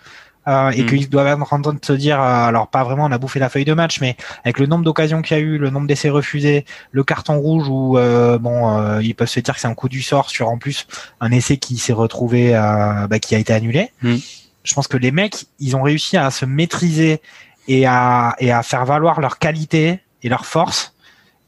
[0.47, 0.85] Euh, et mm.
[0.87, 3.39] qu'ils doivent être en train de se dire, euh, alors pas vraiment, on a bouffé
[3.39, 5.85] la feuille de match, mais avec le nombre d'occasions qu'il y a eu, le nombre
[5.85, 9.75] d'essais refusés, le carton rouge où euh, bon, ils peuvent se dire que c'est un
[9.75, 10.87] coup du sort sur en plus
[11.19, 13.91] un essai qui s'est retrouvé, bah, qui a été annulé.
[14.01, 14.15] Mm.
[14.63, 17.21] Je pense que les mecs, ils ont réussi à se maîtriser
[17.67, 20.95] et à et à faire valoir leur qualité et leur force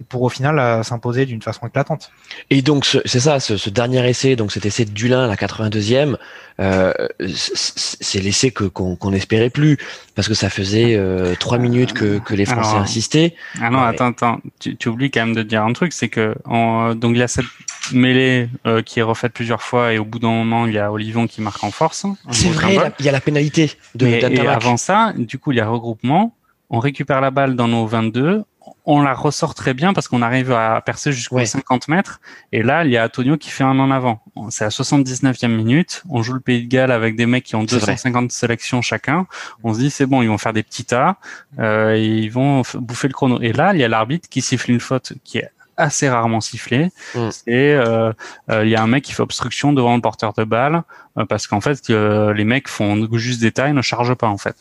[0.09, 2.11] pour au final euh, s'imposer d'une façon éclatante.
[2.49, 6.17] Et donc c'est ça, ce, dernier essai, donc cet essai de Dulin, la 82e,
[6.59, 6.93] euh,
[7.27, 9.77] c'est l'essai que qu'on n'espérait plus
[10.15, 13.35] parce que ça faisait euh, trois minutes que, que les Français insistaient.
[13.61, 16.35] Ah non, attends, attends, tu, tu, oublies quand même de dire un truc, c'est que
[16.45, 17.45] en, donc il y a cette
[17.91, 18.49] mêlée
[18.85, 21.41] qui est refaite plusieurs fois et au bout d'un moment il y a Olivon qui
[21.41, 22.05] marque en force.
[22.31, 24.07] C'est vrai, il y a la pénalité de.
[24.07, 26.35] et avant ça, du coup il y a regroupement
[26.73, 28.43] on récupère la balle dans nos 22,
[28.85, 32.19] on la ressort très bien parce qu'on arrive à percer jusqu'aux 50 mètres.
[32.51, 34.21] Et là, il y a Antonio qui fait un en avant.
[34.49, 36.03] C'est à 79e minute.
[36.09, 39.25] On joue le Pays de Galles avec des mecs qui ont 250 sélections chacun.
[39.63, 41.17] On se dit, c'est bon, ils vont faire des petits tas.
[41.59, 43.39] Euh, et ils vont bouffer le chrono.
[43.41, 46.89] Et là, il y a l'arbitre qui siffle une faute qui est assez rarement sifflée.
[47.15, 47.29] Mm.
[47.47, 48.11] Et euh,
[48.51, 50.83] euh, il y a un mec qui fait obstruction devant le porteur de balle
[51.29, 54.55] parce qu'en fait, les mecs font juste des tailles, ne chargent pas en fait.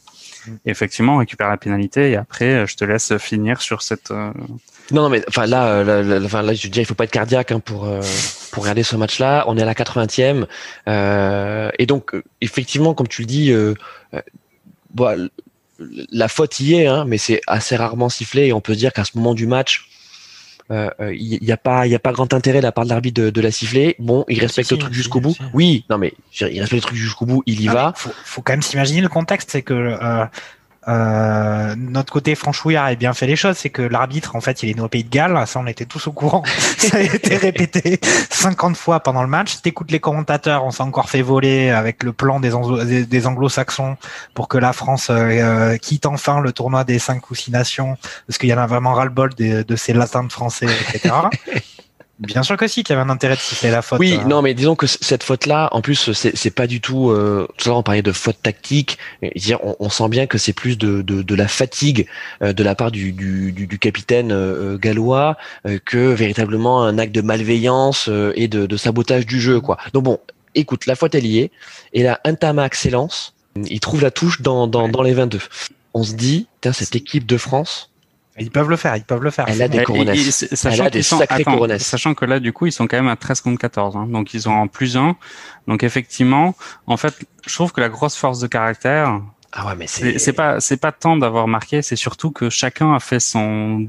[0.64, 4.10] Effectivement, on récupère la pénalité et après, euh, je te laisse finir sur cette.
[4.10, 4.32] Euh,
[4.90, 7.52] non, mais enfin là, euh, là, enfin, là, je dis, il faut pas être cardiaque
[7.52, 7.88] hein, pour
[8.50, 9.44] pour regarder ce match-là.
[9.46, 10.46] On est à la 80e
[11.78, 13.54] et donc effectivement, comme tu le dis,
[14.92, 15.28] bon,
[15.78, 19.04] la faute y est, hein, mais c'est assez rarement sifflé et on peut dire qu'à
[19.04, 19.88] ce moment du match,
[20.72, 22.84] il euh, n'y euh, a pas il y a pas grand intérêt de la part
[22.84, 23.94] de l'arbitre de, de, la siffler.
[23.98, 25.36] Bon, il respecte le truc jusqu'au bout.
[25.52, 27.92] Oui, non mais il respecte le truc jusqu'au bout, il y va.
[27.96, 29.96] Faut, faut quand même s'imaginer le contexte, c'est que
[30.88, 34.70] euh, notre côté franchouillard a bien fait les choses, c'est que l'arbitre, en fait, il
[34.70, 36.42] est né au Pays de Galles, ça on était tous au courant,
[36.78, 38.00] ça a été répété
[38.30, 39.62] 50 fois pendant le match.
[39.62, 43.96] T'écoutes les commentateurs, on s'est encore fait voler avec le plan des, des, anglo-saxons
[44.34, 47.96] pour que la France euh, euh, quitte enfin le tournoi des cinq ou six nations,
[48.26, 51.14] parce qu'il y en a vraiment ras-le-bol de, de ces latins de français, etc.
[52.22, 53.98] Bien sûr que si, qu'il y avait un intérêt de citer la faute.
[53.98, 54.24] Oui, euh.
[54.28, 57.10] non, mais disons que cette faute-là, en plus, c'est pas du tout.
[57.10, 58.98] Euh, tout à on parlait de faute tactique.
[59.34, 62.06] Dire, on, on sent bien que c'est plus de, de, de, la fatigue
[62.42, 65.36] euh, de la part du, du, du, capitaine euh, gallois
[65.84, 69.78] que véritablement un acte de malveillance et de, de, sabotage du jeu, quoi.
[69.92, 70.20] Donc bon,
[70.54, 71.50] écoute, la faute est liée.
[71.92, 73.34] Et là, Intamax s'élance.
[73.56, 75.40] Il trouve la touche dans, dans, dans les 22.
[75.94, 77.90] On se dit, cette équipe de France,
[78.38, 79.44] ils peuvent le faire, ils peuvent le faire.
[79.48, 80.46] Elle a des coronesses.
[80.64, 81.86] Elle a des sacrés coronesses.
[81.86, 83.96] Sachant que là, du coup, ils sont quand même à 13 contre 14.
[83.96, 85.16] Hein, donc, ils ont en plus un.
[85.68, 86.54] Donc, effectivement,
[86.86, 87.14] en fait,
[87.46, 89.20] je trouve que la grosse force de caractère,
[89.52, 92.94] ah ouais, mais c'est c'est pas c'est pas tant d'avoir marqué, c'est surtout que chacun
[92.94, 93.86] a fait son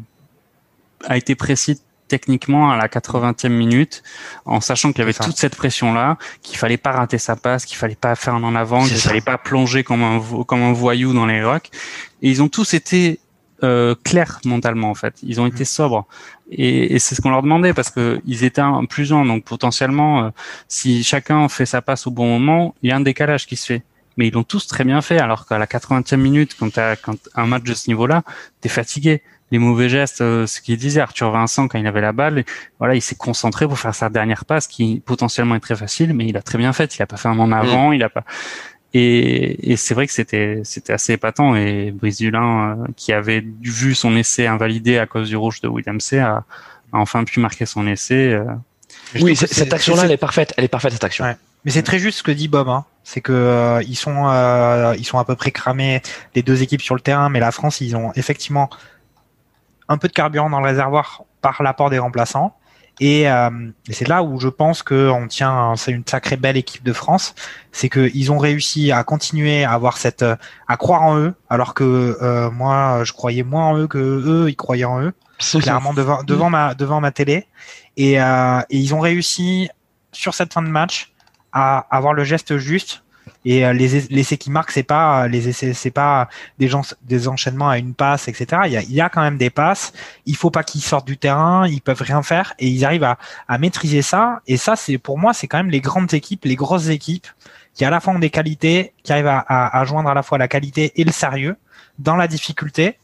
[1.05, 1.79] a été précis
[2.09, 4.03] techniquement à la 80e minute,
[4.45, 7.77] en sachant qu'il y avait toute cette pression-là, qu'il fallait pas rater sa passe, qu'il
[7.77, 11.13] fallait pas faire un en avant, qu'il fallait pas plonger comme un comme un voyou
[11.13, 11.69] dans les rocks.
[12.21, 13.19] Et ils ont tous été
[13.63, 15.15] euh, clairs mentalement en fait.
[15.23, 15.65] Ils ont été mm.
[15.65, 16.05] sobres
[16.51, 19.43] et, et c'est ce qu'on leur demandait parce que ils étaient un, plus un donc
[19.45, 20.29] potentiellement euh,
[20.67, 23.65] si chacun fait sa passe au bon moment, il y a un décalage qui se
[23.65, 23.83] fait.
[24.15, 27.17] Mais ils l'ont tous très bien fait alors qu'à la 80e minute quand as quand
[27.35, 28.23] un match de ce niveau-là,
[28.61, 29.21] t'es fatigué.
[29.51, 32.43] Les mauvais gestes, euh, ce qu'il disait Arthur Vincent quand il avait la balle,
[32.79, 36.25] voilà, il s'est concentré pour faire sa dernière passe qui potentiellement est très facile, mais
[36.25, 36.95] il a très bien fait.
[36.97, 37.93] Il a pas fait un en avant, mm.
[37.93, 38.23] il a pas.
[38.93, 43.43] Et, et c'est vrai que c'était c'était assez épatant et Brice Dulin, euh, qui avait
[43.61, 46.43] vu son essai invalidé à cause du rouge de William C, a,
[46.91, 48.33] enfin pu marquer son essai.
[48.33, 48.45] Euh.
[49.19, 50.53] Oui, cette action-là, elle est parfaite.
[50.57, 51.25] Elle est parfaite cette action.
[51.65, 52.69] Mais c'est très juste ce que dit Bob.
[52.69, 52.85] Hein.
[53.03, 54.13] C'est que euh, ils sont
[54.97, 56.01] ils sont à peu près cramés
[56.35, 58.69] les deux équipes sur le terrain, mais la France, ils ont effectivement
[59.89, 62.55] un peu de carburant dans le réservoir par l'apport des remplaçants.
[62.99, 63.49] Et, euh,
[63.89, 66.93] et c'est là où je pense que on tient, c'est une sacrée belle équipe de
[66.93, 67.33] France,
[67.71, 72.17] c'est qu'ils ont réussi à continuer à avoir cette, à croire en eux, alors que
[72.21, 75.13] euh, moi, je croyais moins en eux que eux, ils croyaient en eux,
[75.59, 77.47] clairement devant devant ma devant ma télé,
[77.97, 79.69] et, euh, et ils ont réussi
[80.11, 81.11] sur cette fin de match
[81.51, 83.03] à avoir le geste juste
[83.45, 86.29] et euh, les, les essais qui marquent, c'est pas les essais, c'est pas
[86.59, 88.63] des gens, des enchaînements à une passe, etc.
[88.65, 89.93] Il y a, quand même des passes.
[90.25, 91.67] Il faut pas qu'ils sortent du terrain.
[91.67, 93.17] Ils peuvent rien faire et ils arrivent à,
[93.57, 94.41] maîtriser ça.
[94.47, 97.27] Et ça, c'est pour moi, c'est quand même les grandes équipes, les grosses équipes
[97.73, 100.47] qui à la fois ont des qualités, qui arrivent à joindre à la fois la
[100.47, 101.55] qualité et le sérieux
[101.97, 102.97] dans la difficulté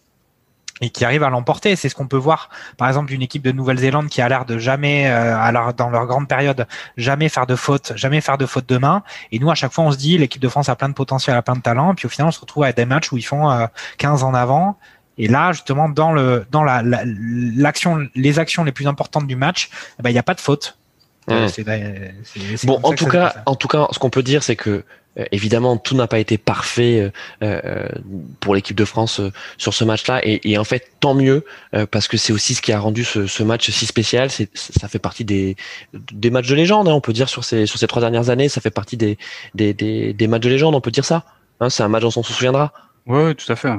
[0.81, 1.75] et qui arrivent à l'emporter.
[1.75, 4.57] C'est ce qu'on peut voir, par exemple, d'une équipe de Nouvelle-Zélande qui a l'air de
[4.57, 8.67] jamais, euh, alors dans leur grande période, jamais faire de faute, jamais faire de faute
[8.67, 9.03] de main.
[9.31, 11.35] Et nous, à chaque fois, on se dit, l'équipe de France a plein de potentiel,
[11.35, 11.95] a plein de talent.
[11.95, 13.65] Puis au final, on se retrouve avec des matchs où ils font euh,
[13.97, 14.77] 15 en avant.
[15.17, 19.69] Et là, justement, dans le dans la l'action, les actions les plus importantes du match,
[19.99, 20.77] eh ben, il n'y a pas de faute.
[21.27, 21.47] Mmh.
[22.63, 24.83] Bon, en tout cas, en tout cas, ce qu'on peut dire, c'est que
[25.31, 27.09] évidemment, tout n'a pas été parfait euh,
[27.43, 27.87] euh,
[28.39, 29.21] pour l'équipe de France
[29.57, 31.45] sur ce match-là, et, et, en fait, tant mieux
[31.91, 34.29] parce que c'est aussi ce qui a rendu ce, match si spécial.
[34.29, 35.55] Ça fait partie des,
[36.31, 38.61] matchs de légende, hein, on peut dire sur ces sur ces trois dernières années, ça
[38.61, 39.17] fait partie des
[40.27, 41.25] matchs de légende, on peut dire ça.
[41.59, 42.71] Hein, c'est un match dont on se souviendra.
[43.05, 43.73] Oui, tout à fait.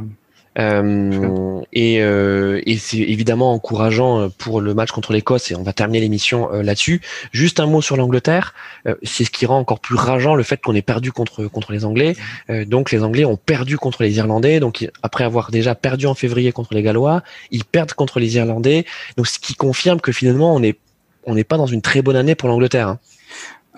[0.61, 5.73] Euh, et, euh, et c'est évidemment encourageant pour le match contre l'Écosse et on va
[5.73, 7.01] terminer l'émission euh, là-dessus.
[7.33, 8.55] Juste un mot sur l'Angleterre,
[8.87, 11.73] euh, c'est ce qui rend encore plus rageant le fait qu'on ait perdu contre contre
[11.73, 12.15] les Anglais.
[12.51, 14.61] Euh, donc les Anglais ont perdu contre les Irlandais.
[14.61, 18.85] Donc après avoir déjà perdu en février contre les Gallois, ils perdent contre les Irlandais.
[19.17, 20.79] Donc ce qui confirme que finalement on est
[21.25, 22.89] on n'est pas dans une très bonne année pour l'Angleterre.
[22.89, 22.99] Hein.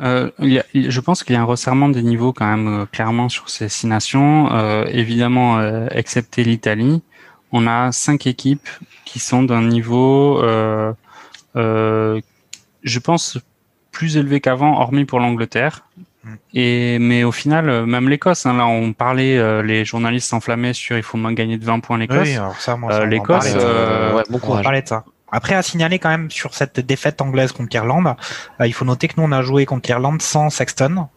[0.01, 2.69] Euh, il y a, je pense qu'il y a un resserrement des niveaux quand même
[2.69, 4.51] euh, clairement sur ces six nations.
[4.53, 7.03] Euh, évidemment, euh, excepté l'Italie,
[7.53, 8.69] on a cinq équipes
[9.05, 10.93] qui sont d'un niveau, euh,
[11.55, 13.39] je pense,
[13.91, 15.85] plus élevé qu'avant, hormis pour l'Angleterre.
[16.25, 16.35] Mm.
[16.55, 21.03] Et mais au final, même l'Écosse, hein, là on parlait, les journalistes s'enflammaient sur il
[21.03, 22.29] faut moins gagner de 20 points l'Écosse.
[22.29, 22.39] Oui,
[23.07, 24.61] L'Écosse, ouais, bon courage.
[24.61, 25.05] On parlait de ça.
[25.33, 28.15] Après, à signaler quand même sur cette défaite anglaise contre l'Irlande,
[28.61, 31.09] euh, il faut noter que nous, on a joué contre l'Irlande sans Sexton.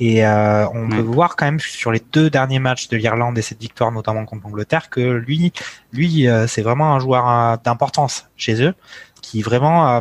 [0.00, 0.96] Et euh, on ouais.
[0.96, 4.24] peut voir quand même sur les deux derniers matchs de l'Irlande et cette victoire notamment
[4.24, 5.52] contre l'Angleterre que lui,
[5.92, 8.74] lui, euh, c'est vraiment un joueur euh, d'importance chez eux
[9.22, 10.00] qui vraiment euh,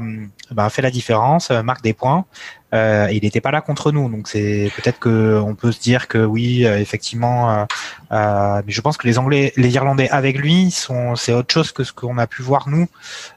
[0.51, 2.25] bah, fait la différence, marque des points.
[2.73, 6.07] Euh, il n'était pas là contre nous, donc c'est peut-être que on peut se dire
[6.07, 7.67] que oui, effectivement.
[8.11, 11.83] mais je pense que les Anglais, les Irlandais avec lui sont, c'est autre chose que
[11.83, 12.87] ce qu'on a pu voir nous,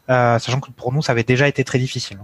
[0.08, 2.18] sachant que pour nous ça avait déjà été très difficile.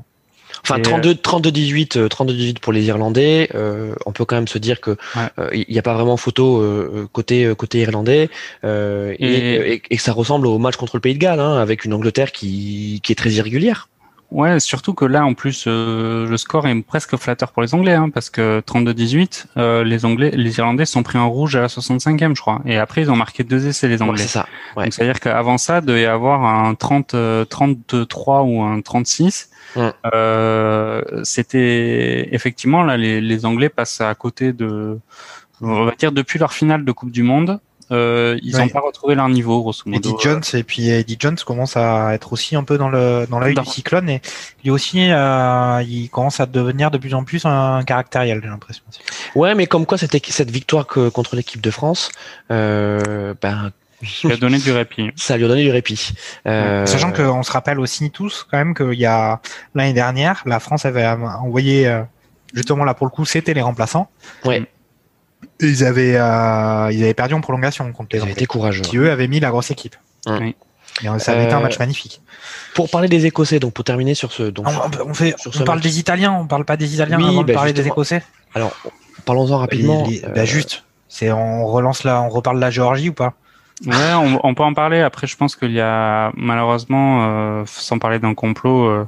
[0.62, 3.48] Enfin, 32, 32, 18, 32, 18 pour les Irlandais.
[3.54, 5.66] Euh, on peut quand même se dire que il ouais.
[5.68, 8.30] n'y a pas vraiment photo euh, côté côté irlandais
[8.64, 11.56] euh, et, et, et, que ça ressemble au match contre le Pays de Galles, hein,
[11.56, 13.88] avec une Angleterre qui, qui est très irrégulière.
[14.30, 17.94] Ouais, surtout que là, en plus, euh, le score est presque flatteur pour les Anglais,
[17.94, 21.68] hein, parce que 32-18, euh, les Anglais, les Irlandais sont pris en rouge à la
[21.68, 22.60] 65e, je crois.
[22.64, 24.22] Et après, ils ont marqué deux essais, les Anglais.
[24.22, 24.46] Ouais, c'est ça.
[24.76, 24.84] Ouais.
[24.84, 27.14] Donc, c'est-à-dire qu'avant ça, il devait y avoir un 30,
[27.48, 29.50] 33 ou un 36.
[29.76, 29.92] Ouais.
[30.14, 34.98] Euh, c'était effectivement là, les, les Anglais passent à côté de,
[35.60, 37.60] on va dire depuis leur finale de Coupe du Monde,
[37.92, 38.68] euh, ils n'ont ouais.
[38.68, 40.10] pas retrouvé leur niveau, grosso modo.
[40.10, 43.38] Eddie Jones et puis Eddie Jones commence à être aussi un peu dans le dans
[43.38, 44.20] l'œil du cyclone et
[44.64, 48.82] lui aussi euh, il commence à devenir de plus en plus un caractériel, j'ai l'impression.
[49.34, 52.10] Ouais, mais comme quoi cette cette victoire que, contre l'équipe de France,
[52.50, 53.70] euh, ben
[54.02, 55.10] ça lui a donné du répit.
[55.16, 56.12] Ça lui a donné du répit.
[56.46, 56.84] Euh...
[56.84, 59.40] Sachant qu'on se rappelle aussi tous quand même qu'il y a
[59.74, 62.02] l'année dernière, la France avait envoyé euh,
[62.52, 64.10] justement là pour le coup c'était les remplaçants.
[64.44, 64.66] Ouais.
[65.60, 68.82] Ils avaient, euh, ils avaient perdu en prolongation contre les Ils avaient été courageux.
[68.82, 69.96] Qui eux avaient mis la grosse équipe.
[70.26, 70.52] Mmh.
[71.02, 72.22] Et ça avait euh, été un match magnifique.
[72.74, 75.78] Pour parler des Écossais, donc pour terminer sur ce, donc on, on fait, on parle
[75.78, 75.82] match.
[75.84, 78.22] des Italiens, on parle pas des Italiens oui, avant bah de parler des Écossais.
[78.54, 78.74] Alors,
[79.24, 80.06] parlons-en rapidement.
[80.08, 83.34] Les, les, bah juste, c'est on relance là, on reparle de la Géorgie ou pas?
[83.84, 85.00] Ouais, on, on, peut en parler.
[85.00, 89.06] Après, je pense qu'il y a malheureusement, euh, sans parler d'un complot, euh,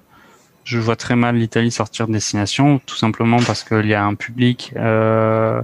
[0.65, 4.15] je vois très mal l'Italie sortir de destination, tout simplement parce qu'il y a un
[4.15, 4.75] public.
[4.77, 5.63] Euh,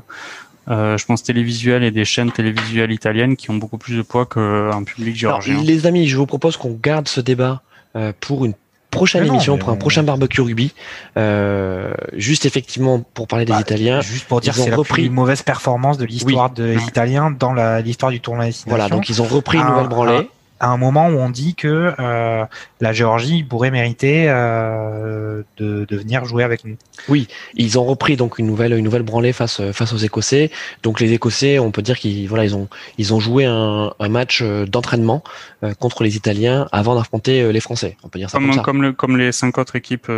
[0.68, 4.26] euh, je pense télévisuel et des chaînes télévisuelles italiennes qui ont beaucoup plus de poids
[4.26, 5.54] qu'un public géorgien.
[5.54, 7.62] Alors, les amis, je vous propose qu'on garde ce débat
[7.96, 8.54] euh, pour une
[8.90, 10.72] prochaine non, émission, pour un prochain barbecue rugby.
[11.16, 14.00] Euh, juste effectivement pour parler des bah, Italiens.
[14.00, 15.02] Juste pour dire c'est la repris...
[15.02, 16.64] plus mauvaise performance de l'histoire oui.
[16.64, 20.28] des Italiens dans l'histoire du tournoi Voilà, donc ils ont repris une nouvelle branlée.
[20.64, 22.44] À un moment où on dit que euh,
[22.80, 26.76] la Géorgie pourrait mériter euh, de, de, venir jouer avec nous.
[27.10, 30.50] Oui, ils ont repris donc une nouvelle une nouvelle branlée face face aux Écossais.
[30.82, 34.08] Donc les Écossais, on peut dire qu'ils voilà ils ont ils ont joué un, un
[34.08, 35.22] match d'entraînement
[35.80, 37.98] contre les Italiens avant d'affronter les Français.
[38.02, 38.62] On peut dire ça comme, comme ça.
[38.62, 40.10] Comme, le, comme les cinq autres équipes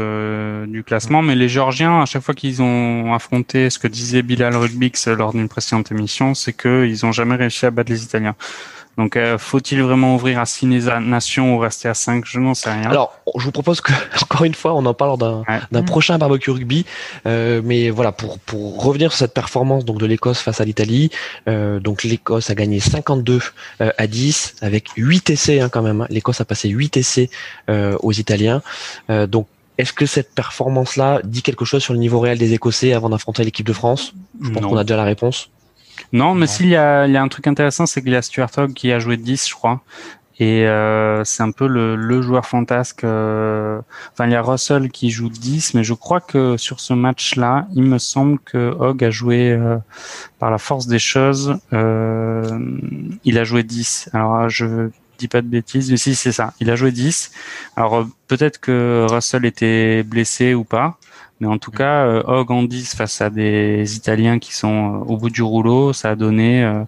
[0.68, 4.54] du classement, mais les Géorgiens à chaque fois qu'ils ont affronté ce que disait Bilal
[4.54, 8.36] Rugbix lors d'une précédente émission, c'est qu'ils n'ont jamais réussi à battre les Italiens.
[8.96, 12.24] Donc, euh, faut-il vraiment ouvrir à six nations ou rester à cinq?
[12.26, 12.88] Je n'en sais rien.
[12.88, 13.92] Alors, je vous propose que,
[14.22, 16.86] encore une fois, on en parle d'un d'un prochain barbecue rugby.
[17.26, 21.10] Euh, mais voilà, pour, pour revenir sur cette performance donc de l'Écosse face à l'Italie,
[21.48, 23.40] euh, donc l'Écosse a gagné 52
[23.80, 26.06] euh, à 10 avec 8 essais hein, quand même.
[26.10, 27.30] L'Écosse a passé 8 essais
[27.70, 28.62] euh, aux Italiens.
[29.28, 29.46] donc,
[29.78, 33.44] est-ce que cette performance-là dit quelque chose sur le niveau réel des Écossais avant d'affronter
[33.44, 34.14] l'équipe de France?
[34.42, 35.50] Je pense qu'on a déjà la réponse.
[36.12, 38.22] Non, mais s'il y a, il y a un truc intéressant, c'est qu'il y a
[38.22, 39.80] Stuart Hogg qui a joué 10, je crois.
[40.38, 43.04] Et euh, c'est un peu le, le joueur fantasque.
[43.04, 43.80] Euh...
[44.12, 47.66] Enfin, il y a Russell qui joue 10, mais je crois que sur ce match-là,
[47.74, 49.78] il me semble que Hogg a joué euh,
[50.38, 51.56] par la force des choses.
[51.72, 54.10] Il a joué 10.
[54.12, 56.52] Alors, je dis pas de bêtises, mais si c'est ça.
[56.60, 57.30] Il a joué 10.
[57.76, 60.98] Alors peut-être que Russell était blessé ou pas.
[61.40, 65.04] Mais en tout cas, euh, Hogg en 10 face à des Italiens qui sont euh,
[65.04, 66.82] au bout du rouleau, ça a donné euh,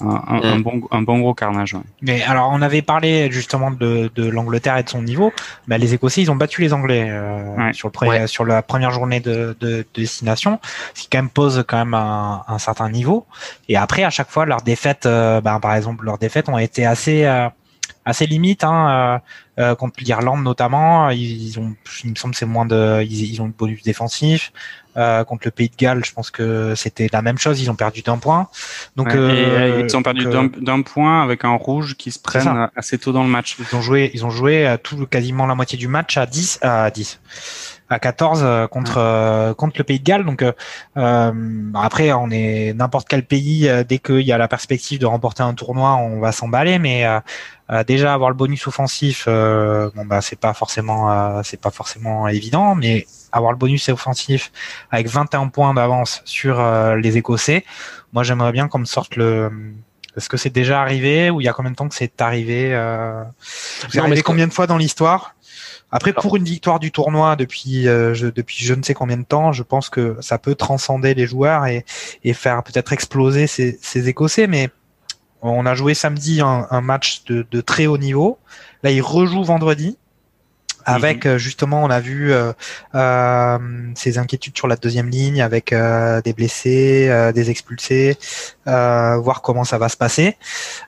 [0.00, 0.62] un, un, mm.
[0.62, 1.76] bon, un bon gros carnage.
[2.02, 5.32] Mais alors, on avait parlé justement de, de l'Angleterre et de son niveau.
[5.66, 9.20] Bah, les Écossais, ils ont battu les Anglais euh, sur, le sur la première journée
[9.20, 10.60] de, de, de, destination,
[10.92, 13.26] ce qui quand même pose quand même un, un certain niveau.
[13.70, 17.24] Et après, à chaque fois, leurs défaites, bah, par exemple, leurs défaites ont été assez
[18.06, 19.20] assez limite hein,
[19.58, 21.10] euh, euh, contre l'Irlande notamment.
[21.10, 21.74] Ils, ont,
[22.04, 24.52] il me semble, c'est moins de, ils, ont le bonus défensif.
[24.96, 27.60] Euh, contre le Pays de Galles, je pense que c'était la même chose.
[27.60, 28.48] Ils ont perdu d'un point.
[28.94, 30.24] Donc euh, ils ont perdu
[30.58, 33.56] d'un point avec un rouge qui se prennent assez tôt dans le match.
[33.58, 36.90] Ils ont joué, ils ont joué tout quasiment la moitié du match à 10 à
[36.90, 37.20] 10
[37.88, 40.24] à 14 euh, contre euh, contre le Pays de Galles.
[40.24, 40.52] Donc euh,
[41.74, 45.54] après, on est n'importe quel pays dès qu'il y a la perspective de remporter un
[45.54, 46.78] tournoi, on va s'emballer.
[46.78, 47.06] Mais
[47.86, 53.06] déjà avoir le bonus offensif, bon bah c'est pas forcément c'est pas forcément évident, mais
[53.32, 54.52] avoir le bonus offensif
[54.90, 56.62] avec 21 points d'avance sur
[56.96, 57.64] les Écossais,
[58.12, 59.50] moi j'aimerais bien qu'on me sorte le
[60.16, 62.70] est-ce que c'est déjà arrivé ou il y a combien de temps que c'est arrivé
[62.72, 63.22] euh...
[63.42, 65.35] C'est arrivé combien de fois dans l'histoire?
[65.96, 69.24] Après, pour une victoire du tournoi depuis euh, je, depuis je ne sais combien de
[69.24, 71.86] temps, je pense que ça peut transcender les joueurs et,
[72.22, 74.46] et faire peut-être exploser ces, ces, Écossais.
[74.46, 74.68] Mais
[75.40, 78.38] on a joué samedi un, un match de, de, très haut niveau.
[78.82, 79.96] Là, ils rejouent vendredi.
[80.88, 81.32] Avec mhm.
[81.32, 82.52] euh, justement, on a vu euh,
[82.94, 83.58] euh,
[83.96, 88.16] ces inquiétudes sur la deuxième ligne, avec euh, des blessés, euh, des expulsés,
[88.64, 90.36] voir comment ça va se passer.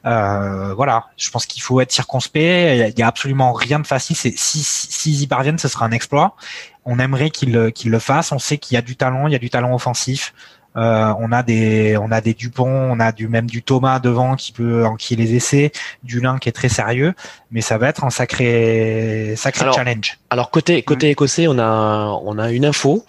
[0.04, 2.90] voilà, je pense qu'il faut être circonspect.
[2.90, 4.16] Il n'y a absolument rien de facile.
[4.16, 6.36] S'ils si, si, y parviennent, ce sera un exploit.
[6.84, 8.30] On aimerait qu'ils qu'ils le fassent.
[8.30, 10.32] On sait qu'il y a du talent, il y a du talent offensif.
[10.78, 14.36] Euh, on a des on a des Dupont, on a du même du Thomas devant
[14.36, 15.72] qui peut enquiller les essais,
[16.04, 17.14] du Lin qui est très sérieux,
[17.50, 20.18] mais ça va être un sacré sacré challenge.
[20.30, 23.04] Alors côté côté écossais, on a on a une info.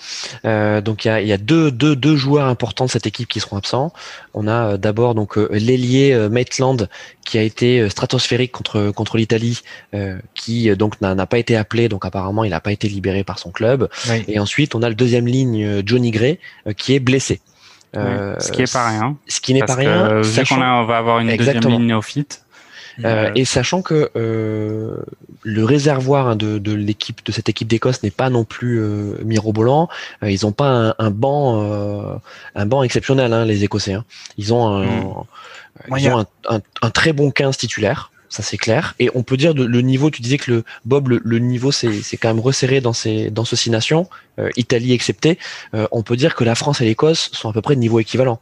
[0.45, 3.29] Euh, donc il y a, y a deux, deux deux joueurs importants de cette équipe
[3.29, 3.93] qui seront absents.
[4.33, 6.89] On a euh, d'abord donc l'ailier Maitland
[7.23, 9.61] qui a été stratosphérique contre contre l'Italie,
[10.33, 13.51] qui donc n'a pas été appelé, donc apparemment il n'a pas été libéré par son
[13.51, 13.89] club.
[14.27, 16.39] Et ensuite on a le deuxième ligne Johnny Gray
[16.75, 17.41] qui est blessé.
[17.95, 19.15] Euh, ce qui est pas rien.
[19.27, 20.23] Ce qui n'est pas rien.
[20.23, 20.55] Sachant...
[20.55, 22.43] qu'on on va avoir une deuxième ligne néophyte.
[23.05, 24.97] Euh, et sachant que euh,
[25.43, 29.15] le réservoir hein, de, de l'équipe de cette équipe d'Écosse n'est pas non plus euh,
[29.23, 29.87] mirobolant,
[30.23, 32.15] euh, ils n'ont pas un, un banc euh,
[32.55, 33.93] un banc exceptionnel hein, les Écossais.
[33.93, 34.05] Hein.
[34.37, 35.97] Ils ont un, mm.
[35.97, 38.95] ils ont un, un, un, très bon 15 titulaire ça c'est clair.
[38.99, 42.29] Et on peut dire le niveau, tu disais que le Bob, le, niveau c'est quand
[42.29, 44.07] même resserré dans ces dans ce six nations,
[44.39, 45.37] euh, Italie exceptée.
[45.73, 47.99] Euh, on peut dire que la France et l'Écosse sont à peu près de niveau
[47.99, 48.39] équivalent.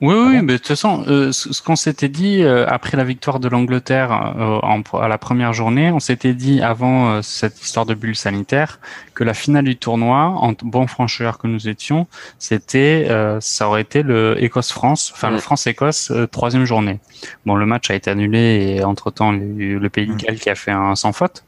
[0.00, 3.04] Oui, oui, ah mais de toute façon, euh, ce qu'on s'était dit euh, après la
[3.04, 7.92] victoire de l'Angleterre euh, à la première journée, on s'était dit avant cette histoire de
[7.92, 8.80] bulle sanitaire
[9.14, 12.06] que la finale du tournoi, en bon francheur que nous étions,
[12.38, 13.08] c'était,
[13.40, 17.00] ça aurait été le Écosse-France, enfin le France-Écosse troisième journée.
[17.44, 20.48] Bon, le match a été annulé et entre temps le, le Pays de Galles qui
[20.48, 21.44] a fait un sans faute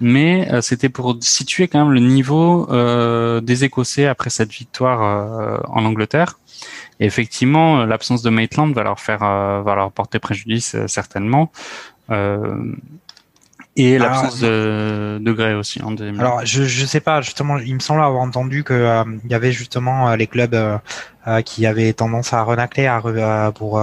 [0.00, 5.58] mais c'était pour situer quand même le niveau euh, des Écossais après cette victoire euh,
[5.68, 6.38] en Angleterre.
[7.00, 10.86] Et effectivement, euh, l'absence de Maitland va leur faire, euh, va leur porter préjudice euh,
[10.86, 11.50] certainement.
[13.76, 16.20] Et l'absence de, de Gray aussi en deuxième.
[16.20, 19.34] Alors je je sais pas justement, il me semble avoir entendu que euh, il y
[19.34, 23.02] avait justement euh, les clubs euh, qui avaient tendance à renacler à,
[23.52, 23.82] pour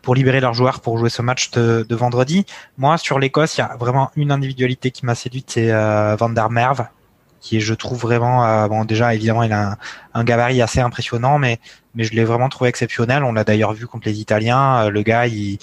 [0.00, 2.46] pour libérer leurs joueurs pour jouer ce match de, de vendredi.
[2.78, 5.70] Moi sur l'Écosse, il y a vraiment une individualité qui m'a séduite, c'est
[6.16, 6.86] Van der Merve
[7.46, 9.76] qui est, je trouve vraiment, bon déjà évidemment il a
[10.14, 11.60] un, gabarit assez impressionnant, mais
[11.96, 13.22] je l'ai vraiment trouvé exceptionnel.
[13.22, 14.88] On l'a d'ailleurs vu contre les Italiens.
[14.90, 15.58] Le gars, il,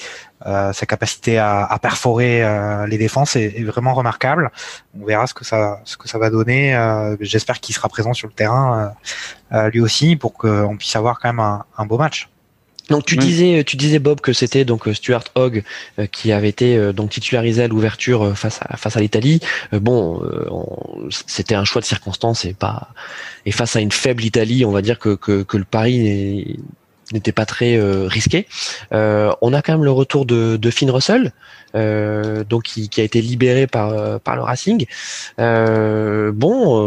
[0.45, 4.51] euh, sa capacité à, perforer euh, les défenses est, vraiment remarquable.
[4.99, 6.75] On verra ce que ça, ce que ça va donner.
[6.75, 8.93] Euh, j'espère qu'il sera présent sur le terrain
[9.71, 12.32] lui aussi pour qu'on puisse avoir quand même un beau match.
[12.89, 15.63] Donc tu disais, tu disais Bob que c'était donc Stuart Hogg
[16.11, 19.39] qui avait été donc titularisé à l'ouverture face à face à l'Italie.
[19.71, 20.21] bon,
[21.27, 22.89] c'était un choix de circonstance et pas
[23.45, 26.57] et face à une faible Italie, on va dire que que, que le pari
[27.13, 28.47] n'était pas très euh, risqué.
[28.91, 31.31] Euh, on a quand même le retour de, de Finn Russell,
[31.75, 34.85] euh, donc qui, qui, a été libéré par par le Racing.
[35.37, 36.77] bon,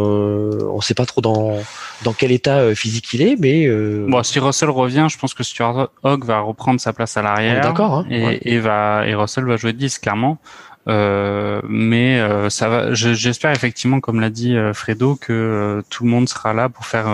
[0.71, 1.57] on ne sait pas trop dans
[2.03, 3.67] dans quel état physique il est, mais
[4.07, 7.61] bon, si Russell revient, je pense que Stuart Hogg va reprendre sa place à l'arrière.
[7.61, 7.99] D'accord.
[7.99, 10.37] Hein, et, et, va et Russell va jouer 10 clairement.
[10.87, 12.93] Euh, mais euh, ça va.
[12.93, 17.07] J'espère effectivement, comme l'a dit euh, Fredo, que tout le monde sera là pour faire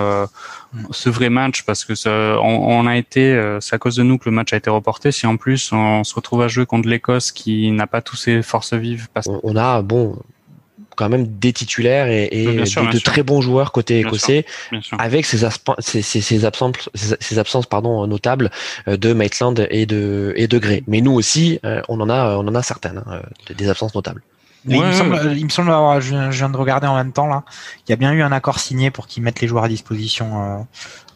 [0.74, 0.88] mm.
[0.91, 4.30] ce vrai match parce que ça, on, a été, c'est à cause de nous que
[4.30, 5.12] le match a été reporté.
[5.12, 8.41] Si en plus on se retrouve à jouer contre l'Écosse qui n'a pas tous ses
[8.41, 9.28] forces vives, parce...
[9.44, 10.18] on a bon
[10.95, 14.45] quand même des titulaires et, et de, très bons joueurs côté écossais,
[14.98, 15.48] avec ces,
[15.80, 18.52] ces, ces, absences, ces absences pardon notables
[18.88, 20.84] euh, de Maitland et de et de Gray.
[20.88, 23.95] Mais nous aussi, euh, on en a on en a certaines hein, euh, des absences
[23.95, 24.22] notables.
[24.68, 27.44] il, me semble, il me semble avoir, je, viens de regarder en même temps là,
[27.86, 30.65] il y a bien eu un accord signé pour qu'ils mettent les joueurs à disposition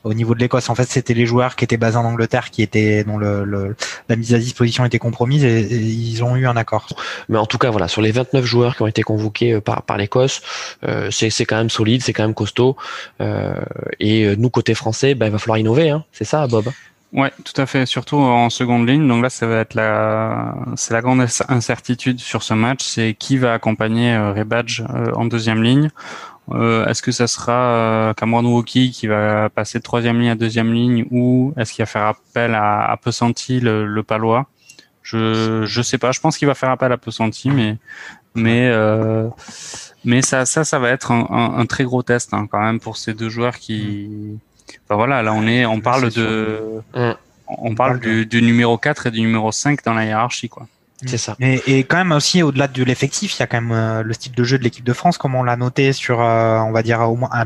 [0.08, 0.70] au niveau de l'Écosse.
[0.70, 3.76] En fait, c'était les joueurs qui étaient basés en Angleterre qui étaient dont le,
[4.10, 6.88] la mise à disposition était compromise et, ils ont eu un accord.
[7.30, 9.84] Mais en tout cas, voilà, sur les 29 joueurs qui ont été convoqués euh, par,
[9.84, 10.42] par l'Écosse,
[10.86, 12.76] euh, c'est quand même solide, c'est quand même costaud.
[13.22, 13.62] Euh,
[14.00, 15.90] et nous, côté français, ben, il va falloir innover.
[15.90, 16.04] Hein.
[16.12, 16.66] C'est ça, Bob?
[17.14, 17.86] Ouais, tout à fait.
[17.86, 19.08] Surtout en seconde ligne.
[19.08, 22.84] Donc là, ça va être la, c'est la grande incertitude sur ce match.
[22.84, 24.84] C'est qui va accompagner Rebadge
[25.16, 25.90] en deuxième ligne.
[26.52, 30.36] Euh, est-ce que ça sera euh, Cameron Wookie qui va passer de troisième ligne à
[30.36, 34.48] deuxième ligne ou est-ce qu'il va faire appel à, à Pesanti, le, le palois?
[35.03, 36.11] Je je sais pas.
[36.11, 37.78] Je pense qu'il va faire appel à Pesanti, mais
[38.36, 39.30] mais euh,
[40.06, 42.80] mais ça ça ça va être un, un, un très gros test hein, quand même
[42.80, 44.10] pour ces deux joueurs qui.
[44.86, 46.82] Enfin voilà, là on est on parle de
[47.48, 50.68] on parle du, du numéro 4 et du numéro 5 dans la hiérarchie quoi.
[51.06, 51.36] C'est ça.
[51.40, 54.14] Et, et, quand même aussi au-delà de l'effectif, il y a quand même euh, le
[54.14, 56.82] style de jeu de l'équipe de France, comme on l'a noté sur, euh, on va
[56.82, 57.45] dire au moins à,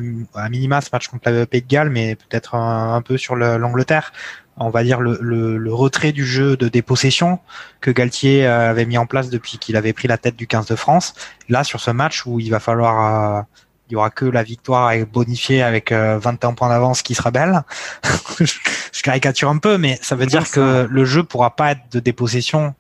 [0.49, 4.14] minima ce match contre le Pays de Galles, mais peut-être un, peu sur l'Angleterre.
[4.57, 7.40] On va dire le, le, le, retrait du jeu de dépossession
[7.82, 10.68] que Galtier euh, avait mis en place depuis qu'il avait pris la tête du 15
[10.68, 11.14] de France.
[11.49, 13.45] Là, sur ce match où il va falloir
[13.90, 17.64] il y aura que la victoire bonifiée avec 21 points d'avance qui sera belle.
[18.40, 21.99] je caricature un peu, mais ça veut dire que le jeu pourra pas être de
[21.99, 22.73] dépossession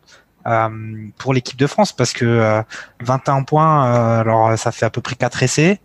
[0.47, 0.69] euh,
[1.17, 2.63] pour l'équipe de France parce que
[3.01, 5.79] 21 euh, points, euh, alors ça fait à peu près 4 essais.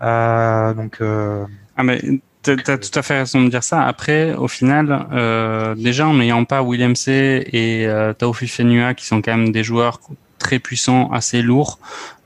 [0.00, 2.00] donc ah mais
[2.42, 3.82] T'as as tout à fait raison de dire ça.
[3.82, 9.04] Après, au final, euh, déjà en n'ayant pas William C et euh, Taofi Fenua, qui
[9.04, 10.00] sont quand même des joueurs
[10.38, 11.78] très puissants, assez lourds,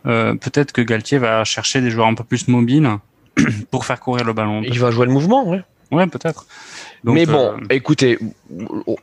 [0.06, 2.88] euh, peut-être que Galtier va chercher des joueurs un peu plus mobiles
[3.72, 4.62] pour faire courir le ballon.
[4.62, 5.62] Il va jouer le mouvement, ouais.
[5.90, 6.46] Ouais, peut-être
[7.04, 8.18] mais bon, euh, écoutez,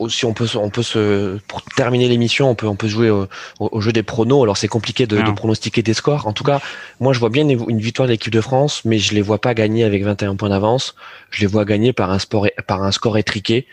[0.10, 3.82] si on peut, on peut se, pour terminer l'émission, on peut, on peut jouer au,
[3.82, 4.44] jeu des pronos.
[4.44, 6.26] Alors c'est compliqué de, de, pronostiquer des scores.
[6.26, 6.61] En tout cas,
[6.99, 9.53] moi je vois bien une, victoire de l'équipe de France, mais je les vois pas
[9.53, 10.95] gagner avec 21 points d'avance.
[11.30, 13.68] Je les vois gagner par un sport, par un score étriqué,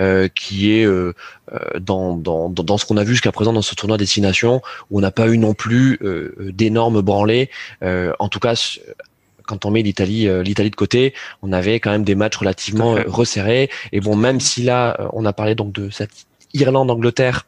[0.00, 1.12] euh, qui est euh,
[1.78, 5.00] dans, dans, dans ce qu'on a vu jusqu'à présent dans ce tournoi destination, où on
[5.00, 7.50] n'a pas eu non plus euh, d'énormes branlés.
[7.82, 8.54] en tout cas
[9.46, 12.96] quand on met l'Italie euh, l'Italie de côté, on avait quand même des matchs relativement
[12.96, 13.70] euh, resserrés.
[13.92, 17.46] Et bon, même si là, euh, on a parlé donc de cette Irlande-Angleterre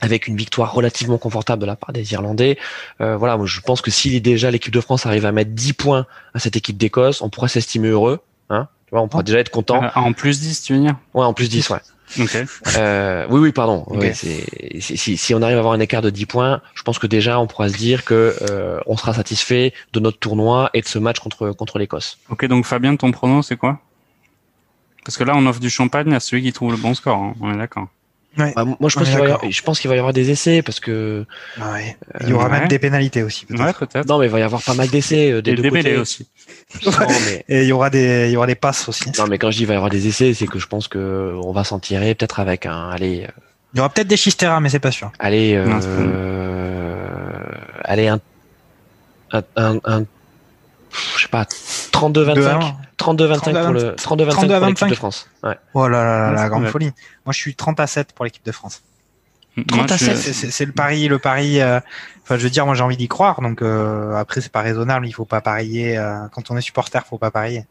[0.00, 2.56] avec une victoire relativement confortable de la part des Irlandais.
[3.00, 6.06] voilà, moi, je pense que si déjà l'équipe de France arrive à mettre 10 points
[6.34, 8.20] à cette équipe d'Écosse, on pourra s'estimer heureux.
[8.48, 9.82] Hein tu vois, on pourra déjà être content.
[9.96, 10.94] en plus 10, tu veux dire?
[11.14, 11.78] Ouais, en plus 10, ouais.
[12.18, 12.44] Okay.
[12.76, 13.86] Euh, oui, oui, pardon.
[14.12, 17.38] si, si, on arrive à avoir un écart de 10 points, je pense que déjà
[17.38, 20.98] on pourra se dire que euh, on sera satisfait de notre tournoi et de ce
[20.98, 22.18] match contre contre l'Écosse.
[22.30, 23.80] Ok, donc Fabien, ton pronom c'est quoi?
[25.04, 27.16] Parce que là, on offre du champagne à celui qui trouve le bon score.
[27.16, 27.34] Hein.
[27.40, 27.88] On est d'accord.
[28.36, 30.62] Ouais, bah, moi, je pense, qu'il va je pense qu'il va y avoir des essais
[30.62, 31.24] parce que.
[31.60, 31.96] Ouais.
[32.20, 33.46] Il y aura même des pénalités aussi.
[33.50, 34.06] Ouais, peut-être.
[34.06, 35.96] Non, mais il va y avoir pas mal d'essais euh, des deux côtés.
[35.96, 36.28] aussi.
[37.48, 39.10] Et il y aura des, il y aura des passes aussi.
[39.18, 40.86] Non, mais quand je dis il va y avoir des essais, c'est que je pense
[40.86, 43.26] que on va s'en tirer peut-être avec un, allez.
[43.74, 45.10] Il y aura peut-être des Chistera, mais c'est pas sûr.
[45.18, 45.66] Allez, euh,
[47.84, 48.20] allez, un,
[49.32, 50.04] un, un, un-
[51.16, 51.44] je sais pas,
[51.92, 52.72] 32-25.
[52.98, 55.28] 32-25 pour le 32-25 pour l'équipe de France.
[55.42, 55.56] Ouais.
[55.74, 56.92] Oh là là là, la grande folie.
[57.26, 58.82] Moi, je suis 30 à 7 pour l'équipe de France.
[59.56, 60.50] Moi, 30 à je- 7.
[60.50, 61.60] C'est- le pari, le pari.
[61.60, 61.80] euh,
[62.24, 63.40] Enfin, je veux dire, moi, j'ai envie d'y croire.
[63.40, 65.06] Donc euh, après, c'est pas raisonnable.
[65.06, 65.96] Il faut pas parier.
[65.96, 67.64] euh, quand on est supporter, faut pas parier.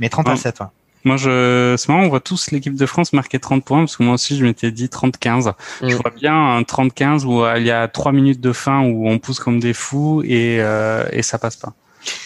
[0.00, 0.36] Mais 30 à Ouais.
[0.36, 0.66] 7, ouais.
[1.04, 4.02] Moi, je, c'est marrant, on voit tous l'équipe de France marquer 30 points, parce que
[4.02, 5.52] moi aussi, je m'étais dit 30-15.
[5.80, 5.98] Je Mm.
[6.00, 9.18] vois bien un 30-15 où euh, il y a 3 minutes de fin où on
[9.18, 11.72] pousse comme des fous et, euh, et ça passe pas.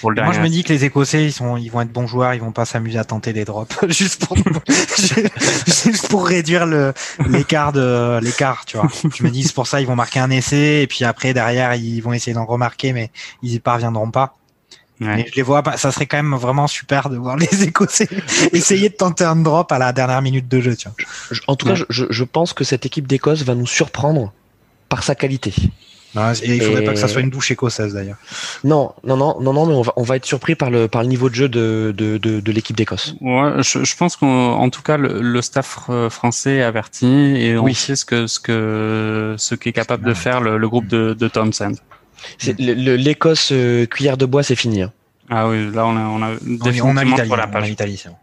[0.00, 2.06] Pour le Moi, je me dis que les Écossais, ils sont, ils vont être bons
[2.06, 2.32] joueurs.
[2.34, 4.36] Ils vont pas s'amuser à tenter des drops juste pour,
[5.66, 6.92] juste pour réduire le
[7.28, 8.88] l'écart de l'écart, tu vois.
[9.14, 11.74] Je me dis c'est pour ça ils vont marquer un essai et puis après derrière
[11.74, 13.10] ils vont essayer d'en remarquer, mais
[13.42, 14.36] ils y parviendront pas.
[15.00, 15.16] Ouais.
[15.16, 15.76] Mais je les vois pas.
[15.76, 18.08] Ça serait quand même vraiment super de voir les Écossais
[18.52, 20.96] essayer de tenter un drop à la dernière minute de jeu, tu vois.
[21.32, 21.84] Je- En tout cas, Ouais.
[21.88, 24.32] je, je pense que cette équipe d'Écosse va nous surprendre
[24.88, 25.52] par sa qualité.
[26.14, 28.16] Non, et il faudrait Et- pas que ça soit une douche écossaise d'ailleurs.
[28.62, 31.02] Non, non, non, non, non, mais on va, on va être surpris par le, par
[31.02, 33.14] le niveau de jeu de, de, de, de l'équipe d'Écosse.
[33.20, 37.56] Ouais, je, je pense qu'en tout cas le, le staff euh, français est averti et
[37.58, 37.74] on Oui.
[37.74, 41.28] sait ce que ce que ce qu'est capable de faire le, le groupe de, de
[41.28, 41.74] Townsend.
[42.58, 44.82] L'Écosse euh, cuillère de bois, c'est fini.
[44.82, 44.92] hein.
[45.30, 47.48] Ah oui, là on a on a On, on a définitivement l'Italie, sur la on
[47.48, 47.68] a page.
[47.68, 48.16] l'Italie, c'est bon.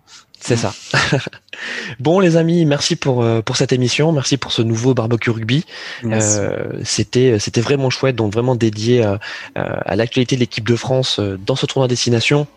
[0.43, 0.73] C'est ça.
[1.99, 4.11] bon, les amis, merci pour, euh, pour cette émission.
[4.11, 5.65] Merci pour ce nouveau barbecue rugby.
[6.03, 9.17] Euh, c'était c'était vraiment chouette, donc vraiment dédié euh,
[9.57, 12.47] euh, à l'actualité de l'équipe de France euh, dans ce tournoi destination.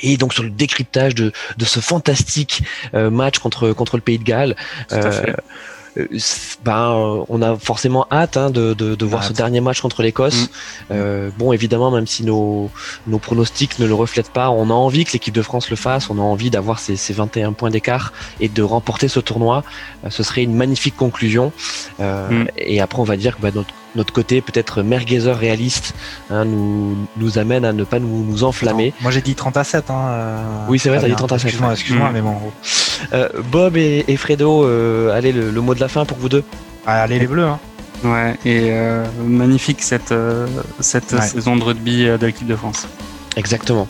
[0.00, 2.62] Et donc sur le décryptage de, de ce fantastique
[2.94, 4.54] euh, match contre contre le Pays de Galles.
[4.88, 5.30] Tout à fait.
[5.30, 5.42] Euh, c'est-
[6.64, 9.28] ben, on a forcément hâte hein, de, de, de voir Hâte.
[9.28, 10.44] ce dernier match contre l'Écosse.
[10.44, 10.92] Mm.
[10.92, 12.70] Euh, bon, évidemment, même si nos,
[13.06, 16.10] nos pronostics ne le reflètent pas, on a envie que l'équipe de France le fasse.
[16.10, 19.64] On a envie d'avoir ces, ces 21 points d'écart et de remporter ce tournoi.
[20.04, 21.52] Euh, ce serait une magnifique conclusion.
[22.00, 22.46] Euh, Mm.
[22.56, 25.94] Et après, on va dire que bah, notre, notre côté peut-être merguezeur réaliste
[26.30, 28.92] hein, nous, nous amène à ne pas nous, nous enflammer.
[29.00, 29.90] Moi j'ai dit 30 à 7.
[29.90, 31.26] Hein, euh, Oui, c'est vrai, t'as dit Fabien.
[31.26, 32.12] 30 à 7, Excuse-moi, excuse-moi, Mm.
[32.12, 32.28] mais bon.
[32.30, 32.52] en gros.
[33.14, 36.28] Euh, Bob et, et Fredo, euh, allez, le, le mot de la fin pour vous
[36.28, 36.44] deux.
[36.86, 37.44] Ah, Allez les bleus.
[37.46, 37.58] Hein.
[38.04, 40.46] Ouais, et euh, magnifique cette euh,
[40.78, 41.20] cette Ouais.
[41.20, 42.86] saison de rugby de l'équipe de France.
[43.36, 43.88] Exactement.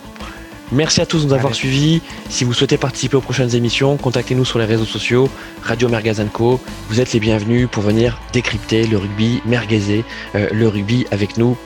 [0.71, 2.03] Merci à tous de nous avoir suivis.
[2.29, 5.31] Si vous souhaitez participer aux prochaines émissions, contactez-nous sur les réseaux sociaux,
[5.63, 6.61] Radio Mergazanco.
[6.89, 10.05] Vous êtes les bienvenus pour venir décrypter le rugby, merguezer
[10.35, 11.57] euh, le rugby avec nous.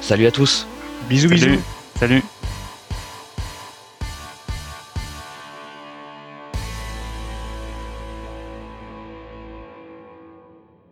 [0.00, 0.66] Salut à tous
[1.08, 1.46] Bisous, bisous.
[1.46, 1.60] Salut.
[1.98, 2.22] Salut.